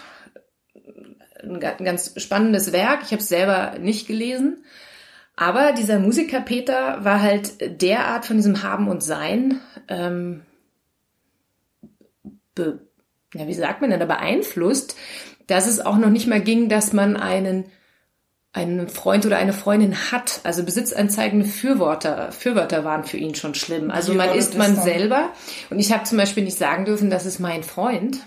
ein 1.44 1.60
ganz 1.60 2.14
spannendes 2.18 2.72
Werk. 2.72 3.02
Ich 3.04 3.12
habe 3.12 3.22
es 3.22 3.30
selber 3.30 3.78
nicht 3.80 4.08
gelesen. 4.08 4.64
Aber 5.36 5.72
dieser 5.72 6.00
Musiker 6.00 6.42
Peter 6.42 7.04
war 7.04 7.22
halt 7.22 7.82
derart 7.82 8.26
von 8.26 8.38
diesem 8.38 8.64
Haben 8.64 8.88
und 8.88 9.02
Sein, 9.02 9.60
ähm, 9.88 10.42
be, 12.54 12.86
ja, 13.34 13.48
wie 13.48 13.54
sagt 13.54 13.82
man 13.82 13.90
denn, 13.90 14.00
da 14.00 14.06
beeinflusst, 14.06 14.96
dass 15.48 15.68
es 15.68 15.80
auch 15.80 15.98
noch 15.98 16.10
nicht 16.10 16.28
mal 16.28 16.42
ging, 16.42 16.70
dass 16.70 16.94
man 16.94 17.18
einen 17.18 17.66
einen 18.54 18.90
Freund 18.90 19.26
oder 19.26 19.38
eine 19.38 19.54
Freundin 19.54 19.96
hat. 20.12 20.42
Also 20.44 20.64
besitzanzeigende 20.64 21.46
Fürwörter, 21.46 22.32
Fürwörter 22.32 22.84
waren 22.84 23.06
für 23.06 23.18
ihn 23.18 23.36
schon 23.36 23.56
schlimm. 23.56 23.92
Also 23.92 24.14
Wie 24.14 24.18
man 24.18 24.34
ist 24.34 24.58
man 24.58 24.76
dann? 24.76 24.84
selber. 24.84 25.30
Und 25.70 25.80
ich 25.80 25.94
habe 25.94 26.04
zum 26.04 26.18
Beispiel 26.18 26.44
nicht 26.44 26.58
sagen 26.58 26.86
dürfen, 26.86 27.10
das 27.10 27.26
ist 27.26 27.40
mein 27.40 27.64
Freund. 27.64 28.20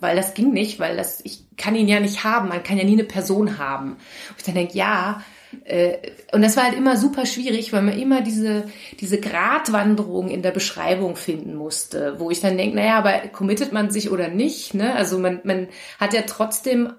Weil 0.00 0.14
das 0.14 0.34
ging 0.34 0.52
nicht, 0.52 0.78
weil 0.78 0.96
das, 0.96 1.20
ich 1.24 1.44
kann 1.56 1.74
ihn 1.74 1.88
ja 1.88 1.98
nicht 1.98 2.22
haben. 2.22 2.48
Man 2.48 2.62
kann 2.62 2.78
ja 2.78 2.84
nie 2.84 2.92
eine 2.92 3.02
Person 3.02 3.58
haben. 3.58 3.94
Und 3.94 4.36
ich 4.38 4.44
dann 4.44 4.54
denke, 4.54 4.78
ja, 4.78 5.24
äh, 5.64 5.96
und 6.32 6.42
das 6.42 6.56
war 6.56 6.64
halt 6.64 6.76
immer 6.76 6.96
super 6.96 7.26
schwierig, 7.26 7.72
weil 7.72 7.82
man 7.82 7.98
immer 7.98 8.20
diese, 8.20 8.64
diese 9.00 9.18
Gratwanderung 9.18 10.28
in 10.28 10.42
der 10.42 10.50
Beschreibung 10.50 11.16
finden 11.16 11.54
musste, 11.54 12.20
wo 12.20 12.30
ich 12.30 12.40
dann 12.40 12.56
denke, 12.56 12.76
naja, 12.76 12.98
aber 12.98 13.18
committet 13.32 13.72
man 13.72 13.90
sich 13.90 14.10
oder 14.10 14.28
nicht, 14.28 14.74
ne? 14.74 14.94
Also 14.94 15.18
man, 15.18 15.40
man 15.44 15.68
hat 15.98 16.14
ja 16.14 16.22
trotzdem, 16.22 16.92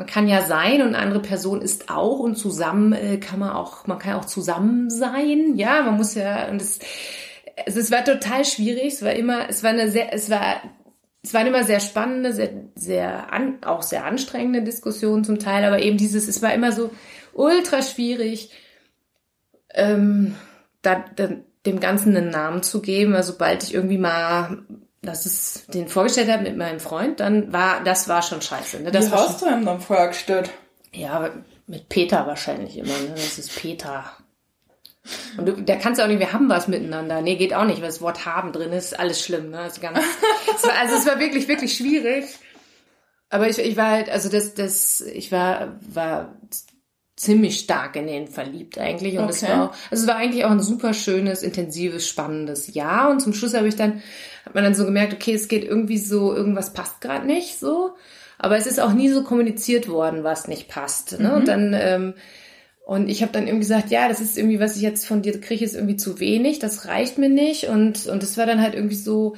man 0.00 0.06
kann 0.06 0.28
ja 0.28 0.40
sein 0.40 0.80
und 0.80 0.94
eine 0.94 0.98
andere 0.98 1.20
Person 1.20 1.60
ist 1.60 1.90
auch 1.90 2.20
und 2.20 2.34
zusammen 2.34 2.94
äh, 2.94 3.18
kann 3.18 3.38
man 3.38 3.50
auch, 3.50 3.86
man 3.86 3.98
kann 3.98 4.14
auch 4.14 4.24
zusammen 4.24 4.88
sein, 4.88 5.56
ja, 5.56 5.82
man 5.82 5.98
muss 5.98 6.14
ja, 6.14 6.48
und 6.48 6.62
es, 6.62 6.78
also 7.66 7.80
es 7.80 7.90
war 7.90 8.02
total 8.02 8.46
schwierig, 8.46 8.94
es 8.94 9.04
war 9.04 9.12
immer, 9.12 9.50
es 9.50 9.62
war 9.62 9.68
eine 9.68 9.90
sehr, 9.90 10.10
es 10.14 10.30
war 10.30 10.62
es 11.22 11.34
waren 11.34 11.46
immer 11.46 11.64
sehr 11.64 11.80
spannende, 11.80 12.32
sehr, 12.32 12.50
sehr 12.76 13.30
an, 13.30 13.62
auch 13.62 13.82
sehr 13.82 14.06
anstrengende 14.06 14.62
Diskussionen 14.62 15.22
zum 15.22 15.38
Teil, 15.38 15.66
aber 15.66 15.82
eben 15.82 15.98
dieses, 15.98 16.28
es 16.28 16.40
war 16.40 16.54
immer 16.54 16.72
so 16.72 16.88
ultra 17.34 17.82
schwierig, 17.82 18.52
ähm, 19.74 20.34
da, 20.80 21.04
da, 21.14 21.28
dem 21.66 21.78
Ganzen 21.78 22.16
einen 22.16 22.30
Namen 22.30 22.62
zu 22.62 22.80
geben. 22.80 23.14
Also 23.14 23.32
sobald 23.32 23.64
ich 23.64 23.74
irgendwie 23.74 23.98
mal, 23.98 24.64
dass 25.02 25.26
es 25.26 25.66
den 25.66 25.88
vorgestellt 25.88 26.30
habe 26.30 26.42
mit 26.42 26.56
meinem 26.56 26.80
Freund, 26.80 27.20
dann 27.20 27.52
war, 27.52 27.82
das 27.82 28.08
war 28.08 28.22
schon 28.22 28.42
scheiße. 28.42 28.80
Ne? 28.80 28.90
Das 28.90 29.10
Wie 29.10 29.14
hast 29.14 29.42
du 29.42 29.46
ihm 29.46 29.64
dann 29.64 29.80
vorgestellt? 29.80 30.50
ja, 30.92 31.30
mit 31.66 31.88
Peter 31.88 32.26
wahrscheinlich 32.26 32.76
immer, 32.76 32.98
ne? 32.98 33.12
Das 33.14 33.38
ist 33.38 33.54
Peter. 33.56 34.12
Und 35.36 35.46
du, 35.46 35.52
da 35.62 35.76
kannst 35.76 35.98
du 35.98 36.04
auch 36.04 36.08
nicht, 36.08 36.18
wir 36.18 36.32
haben 36.32 36.48
was 36.48 36.68
miteinander. 36.68 37.22
Nee, 37.22 37.36
geht 37.36 37.54
auch 37.54 37.64
nicht, 37.64 37.80
weil 37.80 37.88
das 37.88 38.02
Wort 38.02 38.26
haben 38.26 38.52
drin 38.52 38.72
ist, 38.72 38.98
alles 38.98 39.24
schlimm, 39.24 39.50
ne? 39.50 39.60
Also 39.60 39.80
ganz, 39.80 39.98
es 40.56 40.64
war, 40.64 40.78
also 40.78 40.96
es 40.96 41.06
war 41.06 41.18
wirklich, 41.18 41.48
wirklich 41.48 41.76
schwierig. 41.76 42.24
Aber 43.28 43.48
ich, 43.48 43.58
ich 43.58 43.76
war 43.76 43.90
halt, 43.90 44.10
also 44.10 44.28
das, 44.28 44.54
das, 44.54 45.00
ich 45.00 45.30
war, 45.30 45.78
war 45.80 46.34
ziemlich 47.20 47.58
stark 47.58 47.96
in 47.96 48.06
den 48.06 48.28
verliebt 48.28 48.78
eigentlich. 48.78 49.18
Und 49.18 49.28
es 49.28 49.42
Okay. 49.42 49.52
war, 49.52 49.64
auch- 49.70 49.74
also 49.90 50.02
es 50.04 50.06
war 50.06 50.16
eigentlich 50.16 50.44
auch 50.44 50.50
ein 50.50 50.60
super 50.60 50.94
schönes, 50.94 51.42
intensives, 51.42 52.08
spannendes 52.08 52.72
Jahr. 52.74 53.10
Und 53.10 53.20
zum 53.20 53.34
Schluss 53.34 53.52
habe 53.54 53.68
ich 53.68 53.76
dann, 53.76 54.02
hat 54.46 54.54
man 54.54 54.64
dann 54.64 54.74
so 54.74 54.84
gemerkt, 54.86 55.12
okay, 55.12 55.34
es 55.34 55.48
geht 55.48 55.64
irgendwie 55.64 55.98
so, 55.98 56.34
irgendwas 56.34 56.72
passt 56.72 57.00
gerade 57.00 57.26
nicht 57.26 57.58
so. 57.58 57.90
Aber 58.38 58.56
es 58.56 58.66
ist 58.66 58.80
auch 58.80 58.94
nie 58.94 59.10
so 59.10 59.22
kommuniziert 59.22 59.88
worden, 59.88 60.24
was 60.24 60.48
nicht 60.48 60.68
passt. 60.68 61.20
Ne? 61.20 61.34
Und 61.34 61.46
dann, 61.48 61.76
ähm, 61.78 62.14
und 62.86 63.08
ich 63.10 63.20
habe 63.22 63.32
dann 63.32 63.42
irgendwie 63.46 63.66
gesagt, 63.66 63.90
ja, 63.90 64.08
das 64.08 64.20
ist 64.20 64.38
irgendwie, 64.38 64.58
was 64.58 64.76
ich 64.76 64.82
jetzt 64.82 65.06
von 65.06 65.20
dir 65.20 65.38
kriege, 65.40 65.62
ist 65.64 65.74
irgendwie 65.74 65.96
zu 65.96 66.18
wenig, 66.20 66.58
das 66.58 66.86
reicht 66.86 67.18
mir 67.18 67.28
nicht. 67.28 67.64
Und, 67.68 68.06
und 68.06 68.22
das 68.22 68.38
war 68.38 68.46
dann 68.46 68.62
halt 68.62 68.74
irgendwie 68.74 68.96
so, 68.96 69.36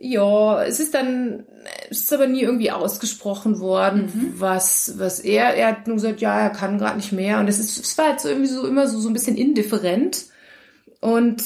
ja, 0.00 0.62
es 0.62 0.78
ist 0.78 0.94
dann, 0.94 1.44
es 1.90 2.00
ist 2.00 2.12
aber 2.12 2.28
nie 2.28 2.42
irgendwie 2.42 2.70
ausgesprochen 2.70 3.58
worden, 3.58 4.34
was, 4.36 4.94
was 4.96 5.18
er, 5.18 5.54
er 5.54 5.68
hat 5.68 5.86
nur 5.86 5.96
gesagt, 5.96 6.20
ja, 6.20 6.38
er 6.38 6.50
kann 6.50 6.78
gerade 6.78 6.96
nicht 6.96 7.12
mehr. 7.12 7.40
Und 7.40 7.48
es 7.48 7.58
ist, 7.58 7.78
es 7.78 7.98
war 7.98 8.10
halt 8.10 8.20
so 8.20 8.28
irgendwie 8.28 8.48
so 8.48 8.66
immer 8.66 8.86
so, 8.86 9.00
so 9.00 9.08
ein 9.08 9.12
bisschen 9.12 9.36
indifferent. 9.36 10.26
Und 11.00 11.42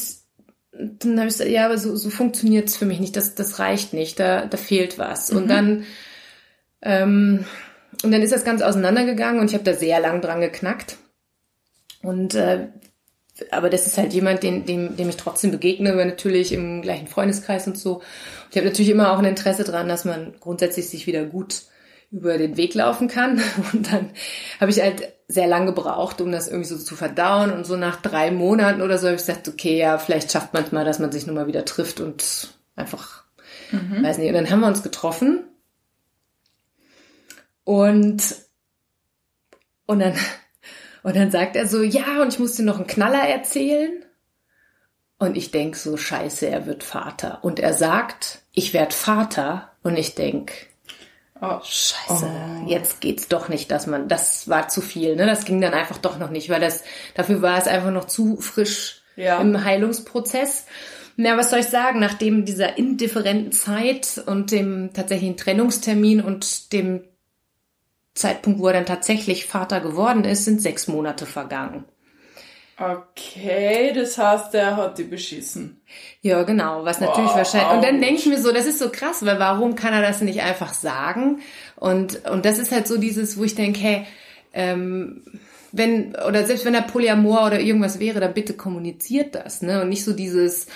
dann 0.73 1.19
habe 1.19 1.29
ich 1.29 1.35
gesagt, 1.35 1.51
ja, 1.51 1.65
aber 1.65 1.79
so, 1.79 1.97
so 1.97 2.11
funktioniert's 2.11 2.77
für 2.77 2.85
mich 2.87 3.01
nicht, 3.01 3.17
das, 3.17 3.35
das 3.35 3.59
reicht 3.59 3.95
nicht, 3.95 4.21
da, 4.21 4.45
da 4.45 4.57
fehlt 4.59 4.99
was. 4.99 5.31
Und 5.31 5.49
dann, 5.49 5.85
ähm, 6.83 7.47
und 8.03 8.11
dann 8.11 8.23
ist 8.23 8.33
das 8.33 8.45
Ganze 8.45 8.67
auseinandergegangen 8.67 9.41
und 9.41 9.49
ich 9.49 9.55
habe 9.55 9.65
da 9.65 9.75
sehr 9.75 10.01
lang 10.01 10.21
dran 10.21 10.41
geknackt. 10.41 10.97
Und 12.03 12.35
äh, 12.35 12.69
aber 13.51 13.71
das 13.71 13.87
ist 13.87 13.99
halt 13.99 14.12
jemand, 14.12 14.43
den, 14.43 14.67
dem, 14.67 14.97
dem 14.97 15.09
ich 15.09 15.17
trotzdem 15.17 15.51
begegne, 15.51 15.95
natürlich 15.95 16.53
im 16.53 16.83
gleichen 16.83 17.07
Freundeskreis 17.07 17.67
und 17.67 17.79
so. 17.79 18.03
Ich 18.53 18.59
habe 18.59 18.67
natürlich 18.67 18.91
immer 18.91 19.12
auch 19.12 19.19
ein 19.19 19.25
Interesse 19.25 19.65
dran, 19.65 19.88
dass 19.88 20.05
man 20.05 20.35
grundsätzlich 20.38 20.91
sich 20.91 21.07
wieder 21.07 21.25
gut 21.25 21.62
über 22.11 22.37
den 22.37 22.59
Weg 22.59 22.75
laufen 22.75 23.09
kann. 23.09 23.41
Und 23.73 23.91
dann 23.91 24.11
habe 24.61 24.71
ich 24.71 24.83
halt 24.83 25.11
sehr 25.27 25.47
lang 25.47 25.65
gebraucht, 25.65 26.21
um 26.21 26.31
das 26.31 26.49
irgendwie 26.49 26.69
so 26.69 26.77
zu 26.77 26.95
verdauen. 26.95 27.51
Und 27.51 27.65
so 27.65 27.77
nach 27.77 28.03
drei 28.03 28.31
Monaten 28.31 28.83
oder 28.83 28.99
so 28.99 29.07
habe 29.07 29.17
ich 29.17 29.23
gesagt, 29.23 29.49
okay, 29.49 29.79
ja, 29.79 29.97
vielleicht 29.97 30.31
schafft 30.31 30.53
man 30.53 30.65
es 30.65 30.71
mal, 30.71 30.85
dass 30.85 30.99
man 30.99 31.11
sich 31.11 31.27
nochmal 31.27 31.47
wieder 31.47 31.65
trifft 31.65 32.01
und 32.01 32.55
einfach, 32.77 33.25
weiß 34.03 34.19
nicht. 34.19 34.29
Und 34.29 34.35
dann 34.35 34.51
haben 34.51 34.61
wir 34.61 34.67
uns 34.67 34.83
getroffen. 34.83 35.45
Und, 37.65 38.23
und 39.87 39.99
dann, 39.99 40.15
und 41.03 41.17
dann 41.17 41.31
sagt 41.31 41.57
er 41.57 41.67
so, 41.67 41.83
ja, 41.83 42.21
und 42.21 42.35
ich 42.35 42.38
muss 42.38 42.57
dir 42.57 42.65
noch 42.65 42.77
einen 42.77 42.87
Knaller 42.87 43.27
erzählen. 43.27 44.05
Und 45.19 45.38
ich 45.38 45.53
denk 45.53 45.75
so, 45.77 45.97
scheiße, 45.97 46.49
er 46.49 46.67
wird 46.67 46.85
Vater. 46.85 47.43
Und 47.43 47.59
er 47.59 47.73
sagt, 47.73 48.41
ich 48.53 48.75
werd 48.75 48.95
Vater. 48.95 49.69
Und 49.83 49.97
ich 49.97 50.15
denk, 50.15 50.53
Oh, 51.45 51.59
scheiße, 51.61 52.31
jetzt 52.69 53.01
geht's 53.01 53.27
doch 53.27 53.49
nicht, 53.49 53.73
dass 53.73 53.88
man, 53.88 54.07
das 54.07 54.49
war 54.49 54.69
zu 54.69 54.81
viel, 54.81 55.17
ne? 55.17 55.27
Das 55.27 55.45
ging 55.45 55.61
dann 55.61 55.75
einfach 55.75 55.99
doch 55.99 56.17
noch 56.17 56.31
nicht, 56.31 56.49
weil 56.51 56.61
das, 56.61 56.85
dafür 57.15 57.43
war 57.43 57.59
es 57.59 57.67
einfach 57.67 57.91
noch 57.91 58.05
zu 58.05 58.37
frisch 58.37 59.03
Ja. 59.17 59.41
im 59.41 59.65
Heilungsprozess. 59.65 60.67
Na, 61.17 61.37
was 61.37 61.51
soll 61.51 61.59
ich 61.59 61.67
sagen, 61.67 61.99
nachdem 61.99 62.45
dieser 62.45 62.79
indifferenten 62.79 63.51
Zeit 63.51 64.23
und 64.25 64.53
dem 64.53 64.93
tatsächlichen 64.93 65.37
Trennungstermin 65.37 66.21
und 66.21 66.73
dem 66.73 67.03
Zeitpunkt, 68.15 68.61
wo 68.61 68.69
er 68.69 68.75
dann 68.75 68.87
tatsächlich 68.87 69.47
Vater 69.47 69.81
geworden 69.81 70.25
ist, 70.25 70.45
sind 70.45 70.62
sechs 70.62 70.87
Monate 70.87 71.27
vergangen. 71.27 71.85
Okay, 72.83 73.92
das 73.95 74.18
heißt, 74.18 74.55
er 74.55 74.77
hat 74.77 74.99
die 74.99 75.05
beschissen. 75.05 75.81
Ja, 76.21 76.42
genau, 76.42 76.85
was 76.85 77.01
natürlich 77.01 77.31
Wow. 77.31 77.37
wahrscheinlich. 77.37 77.73
Und 77.77 77.85
dann 77.85 78.01
denke 78.01 78.16
ich 78.21 78.27
mir 78.27 78.40
so, 78.40 78.51
das 78.53 78.66
ist 78.66 78.79
so 78.81 78.90
krass, 78.90 79.25
weil 79.25 79.38
warum 79.38 79.77
kann 79.77 79.92
er 79.92 80.03
das 80.03 80.21
nicht 80.21 80.40
einfach 80.42 80.75
sagen? 80.75 81.40
Und, 81.77 82.29
und 82.29 82.45
das 82.45 82.59
ist 82.59 82.73
halt 82.73 82.88
so 82.88 82.99
dieses, 82.99 83.37
wo 83.38 83.45
ich 83.45 83.55
denke, 83.55 83.79
hey, 83.81 84.07
ähm, 84.53 85.23
wenn, 85.71 86.14
oder 86.29 86.45
selbst 86.45 86.64
wenn 86.64 86.75
er 86.75 86.83
Polyamor 86.83 87.47
oder 87.47 87.61
irgendwas 87.61 87.99
wäre, 88.01 88.21
dann 88.21 88.35
bitte 88.35 88.55
kommuniziert 88.55 89.35
das, 89.35 89.62
ne? 89.62 89.81
Und 89.81 89.88
nicht 89.88 90.05
so 90.05 90.12
dieses, 90.12 90.66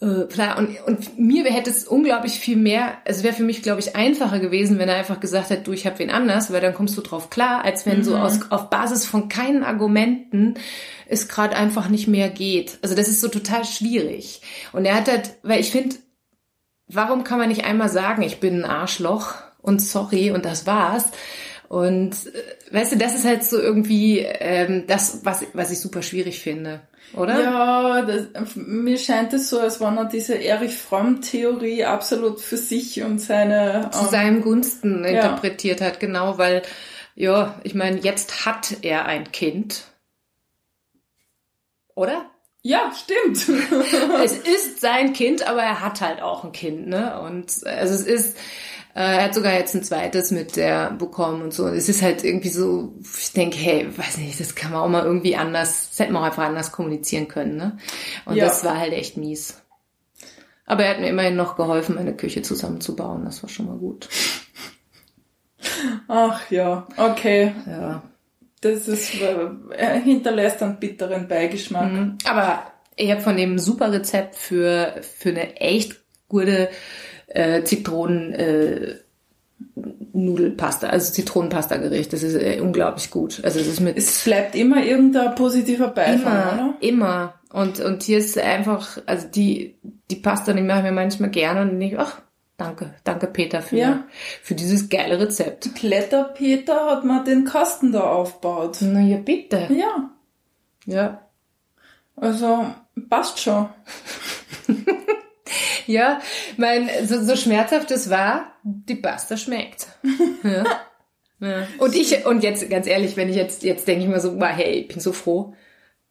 äh, 0.00 0.24
klar, 0.26 0.56
und, 0.56 0.80
und 0.86 1.18
mir 1.18 1.44
hätte 1.44 1.68
es 1.68 1.86
unglaublich 1.86 2.40
viel 2.40 2.56
mehr, 2.56 2.94
es 3.04 3.22
wäre 3.22 3.34
für 3.34 3.42
mich, 3.42 3.62
glaube 3.62 3.80
ich, 3.80 3.96
einfacher 3.96 4.38
gewesen, 4.38 4.78
wenn 4.78 4.88
er 4.88 4.96
einfach 4.96 5.20
gesagt 5.20 5.50
hätte, 5.50 5.64
du, 5.64 5.72
ich 5.72 5.86
habe 5.86 5.98
wen 5.98 6.10
anders, 6.10 6.50
weil 6.52 6.62
dann 6.62 6.74
kommst 6.74 6.96
du 6.96 7.02
drauf 7.02 7.28
klar, 7.28 7.64
als 7.64 7.84
wenn 7.84 8.02
so 8.02 8.16
aus, 8.16 8.50
auf 8.50 8.70
Basis 8.70 9.04
von 9.04 9.28
keinen 9.28 9.62
Argumenten 9.62 10.54
es 11.06 11.28
gerade 11.28 11.56
einfach 11.56 11.88
nicht 11.88 12.08
mehr 12.08 12.30
geht. 12.30 12.78
Also 12.82 12.94
das 12.94 13.08
ist 13.08 13.20
so 13.20 13.28
total 13.28 13.64
schwierig. 13.64 14.40
Und 14.72 14.86
er 14.86 14.94
hat 14.94 15.08
halt, 15.08 15.34
weil 15.42 15.60
ich 15.60 15.70
finde, 15.70 15.96
warum 16.86 17.24
kann 17.24 17.38
man 17.38 17.48
nicht 17.48 17.64
einmal 17.64 17.88
sagen, 17.88 18.22
ich 18.22 18.40
bin 18.40 18.64
ein 18.64 18.70
Arschloch 18.70 19.34
und 19.60 19.82
sorry 19.82 20.30
und 20.30 20.44
das 20.44 20.66
war's? 20.66 21.10
Und 21.68 22.12
äh, 22.12 22.74
weißt 22.74 22.92
du, 22.92 22.96
das 22.96 23.14
ist 23.14 23.24
halt 23.24 23.44
so 23.44 23.60
irgendwie 23.60 24.20
ähm, 24.20 24.84
das, 24.86 25.24
was, 25.24 25.44
was 25.52 25.70
ich 25.70 25.78
super 25.78 26.02
schwierig 26.02 26.40
finde, 26.40 26.80
oder? 27.14 27.40
Ja, 27.40 28.02
das, 28.02 28.56
mir 28.56 28.98
scheint 28.98 29.32
es 29.32 29.50
so, 29.50 29.60
als 29.60 29.80
wenn 29.80 29.96
er 29.96 30.04
diese 30.04 30.34
Erich 30.34 30.76
Fromm-Theorie 30.76 31.84
absolut 31.84 32.40
für 32.40 32.56
sich 32.56 33.02
und 33.02 33.18
seine... 33.20 33.90
Zu 33.92 34.00
ähm, 34.00 34.08
seinem 34.10 34.42
Gunsten 34.42 35.04
interpretiert 35.04 35.80
hat, 35.80 36.00
genau, 36.00 36.38
weil, 36.38 36.62
ja, 37.14 37.58
ich 37.64 37.74
meine, 37.74 37.98
jetzt 38.00 38.46
hat 38.46 38.78
er 38.82 39.06
ein 39.06 39.32
Kind. 39.32 39.84
Oder? 41.94 42.30
ja, 42.62 42.92
stimmt. 42.94 43.48
es 44.24 44.36
ist 44.36 44.80
sein 44.80 45.12
Kind, 45.12 45.46
aber 45.46 45.62
er 45.62 45.80
hat 45.80 46.00
halt 46.00 46.20
auch 46.20 46.44
ein 46.44 46.52
Kind, 46.52 46.88
ne? 46.88 47.20
Und 47.20 47.64
also 47.64 47.94
es 47.94 48.02
ist, 48.02 48.36
er 48.94 49.24
hat 49.24 49.34
sogar 49.34 49.52
jetzt 49.54 49.74
ein 49.74 49.84
zweites 49.84 50.30
mit 50.30 50.56
der 50.56 50.90
bekommen 50.90 51.42
und 51.42 51.54
so. 51.54 51.66
Es 51.68 51.88
ist 51.88 52.02
halt 52.02 52.24
irgendwie 52.24 52.48
so, 52.48 52.94
ich 53.18 53.32
denke, 53.32 53.56
hey, 53.56 53.86
weiß 53.96 54.18
nicht, 54.18 54.40
das 54.40 54.54
kann 54.54 54.72
man 54.72 54.80
auch 54.82 54.88
mal 54.88 55.04
irgendwie 55.04 55.36
anders, 55.36 55.90
das 55.90 55.98
hätte 56.00 56.12
man 56.12 56.22
auch 56.22 56.26
einfach 56.26 56.44
anders 56.44 56.72
kommunizieren 56.72 57.28
können, 57.28 57.56
ne? 57.56 57.78
Und 58.24 58.36
Ja. 58.36 58.46
das 58.46 58.64
war 58.64 58.78
halt 58.78 58.92
echt 58.92 59.16
mies. 59.16 59.62
Aber 60.66 60.84
er 60.84 60.90
hat 60.90 61.00
mir 61.00 61.08
immerhin 61.08 61.36
noch 61.36 61.56
geholfen, 61.56 61.96
meine 61.96 62.14
Küche 62.16 62.42
zusammenzubauen. 62.42 63.24
Das 63.24 63.42
war 63.42 63.50
schon 63.50 63.66
mal 63.66 63.76
gut. 63.76 64.08
Ach 66.08 66.50
ja, 66.50 66.86
okay. 66.96 67.52
Ja. 67.66 68.02
Das 68.60 68.88
ist, 68.88 69.14
äh, 69.20 70.00
hinterlässt 70.00 70.62
einen 70.62 70.78
bitteren 70.78 71.28
Beigeschmack. 71.28 71.90
Mhm. 71.90 72.18
Aber 72.24 72.62
ich 72.96 73.10
habe 73.10 73.20
von 73.20 73.36
dem 73.36 73.58
super 73.58 73.90
Rezept 73.92 74.36
für, 74.36 75.00
für 75.18 75.30
eine 75.30 75.56
echt 75.56 76.00
gute 76.28 76.68
äh, 77.30 77.64
Zitronen, 77.64 78.32
äh, 78.32 78.94
Nudelpasta, 80.12 80.88
also 80.88 81.12
Zitronenpasta-Gericht. 81.12 82.12
Das 82.12 82.22
ist 82.22 82.34
äh, 82.34 82.60
unglaublich 82.60 83.10
gut. 83.10 83.40
Also 83.44 83.60
es 83.60 83.66
ist 83.66 83.80
mit. 83.80 83.96
Es 83.96 84.24
bleibt 84.24 84.54
immer 84.54 84.82
irgendein 84.84 85.34
positiver 85.34 85.88
Beifang, 85.88 86.20
immer, 86.20 86.52
oder? 86.52 86.74
Immer. 86.80 87.34
Und, 87.52 87.80
und 87.80 88.02
hier 88.02 88.18
ist 88.18 88.38
einfach, 88.38 88.98
also 89.06 89.26
die, 89.28 89.76
die 90.10 90.16
Pasta, 90.16 90.52
die 90.52 90.62
mache 90.62 90.78
ich 90.78 90.84
mir 90.84 90.92
manchmal 90.92 91.30
gerne 91.30 91.62
und 91.62 91.80
denke, 91.80 91.98
ach, 91.98 92.20
danke, 92.56 92.94
danke 93.02 93.26
Peter 93.26 93.60
für, 93.60 93.76
ja. 93.76 94.04
für 94.42 94.54
dieses 94.54 94.88
geile 94.88 95.18
Rezept. 95.18 95.74
Kletter 95.74 96.24
Peter 96.24 96.86
hat 96.86 97.04
mal 97.04 97.24
den 97.24 97.44
Kasten 97.44 97.92
da 97.92 98.02
aufgebaut. 98.02 98.78
Na 98.82 99.00
ja, 99.00 99.18
bitte. 99.18 99.66
Ja. 99.70 100.10
Ja. 100.86 101.22
Also, 102.16 102.66
passt 103.08 103.40
schon. 103.40 103.68
ja, 105.86 106.20
mein, 106.56 106.88
so, 107.04 107.22
so 107.22 107.36
schmerzhaft 107.36 107.90
es 107.90 108.10
war, 108.10 108.52
die 108.62 108.96
Pasta 108.96 109.36
schmeckt. 109.36 109.86
Ja. 110.42 110.64
ja. 111.40 111.66
Und 111.78 111.94
ich, 111.94 112.24
und 112.24 112.42
jetzt, 112.42 112.68
ganz 112.70 112.86
ehrlich, 112.86 113.16
wenn 113.16 113.28
ich 113.28 113.36
jetzt, 113.36 113.62
jetzt 113.62 113.86
denke 113.86 114.04
ich 114.04 114.08
mir 114.08 114.20
so, 114.20 114.38
hey, 114.40 114.80
ich 114.80 114.88
bin 114.88 115.00
so 115.00 115.12
froh, 115.12 115.54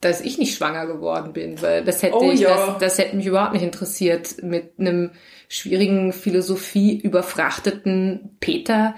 dass 0.00 0.20
ich 0.20 0.38
nicht 0.38 0.56
schwanger 0.56 0.86
geworden 0.86 1.32
bin, 1.32 1.60
weil 1.60 1.84
das 1.84 2.02
hätte 2.02 2.16
oh, 2.16 2.30
ich, 2.30 2.40
ja. 2.40 2.54
das, 2.54 2.78
das 2.78 2.98
hätte 2.98 3.16
mich 3.16 3.26
überhaupt 3.26 3.52
nicht 3.52 3.62
interessiert 3.62 4.42
mit 4.42 4.78
einem 4.78 5.10
schwierigen 5.48 6.12
Philosophie 6.12 6.98
überfrachteten 6.98 8.36
Peter, 8.40 8.94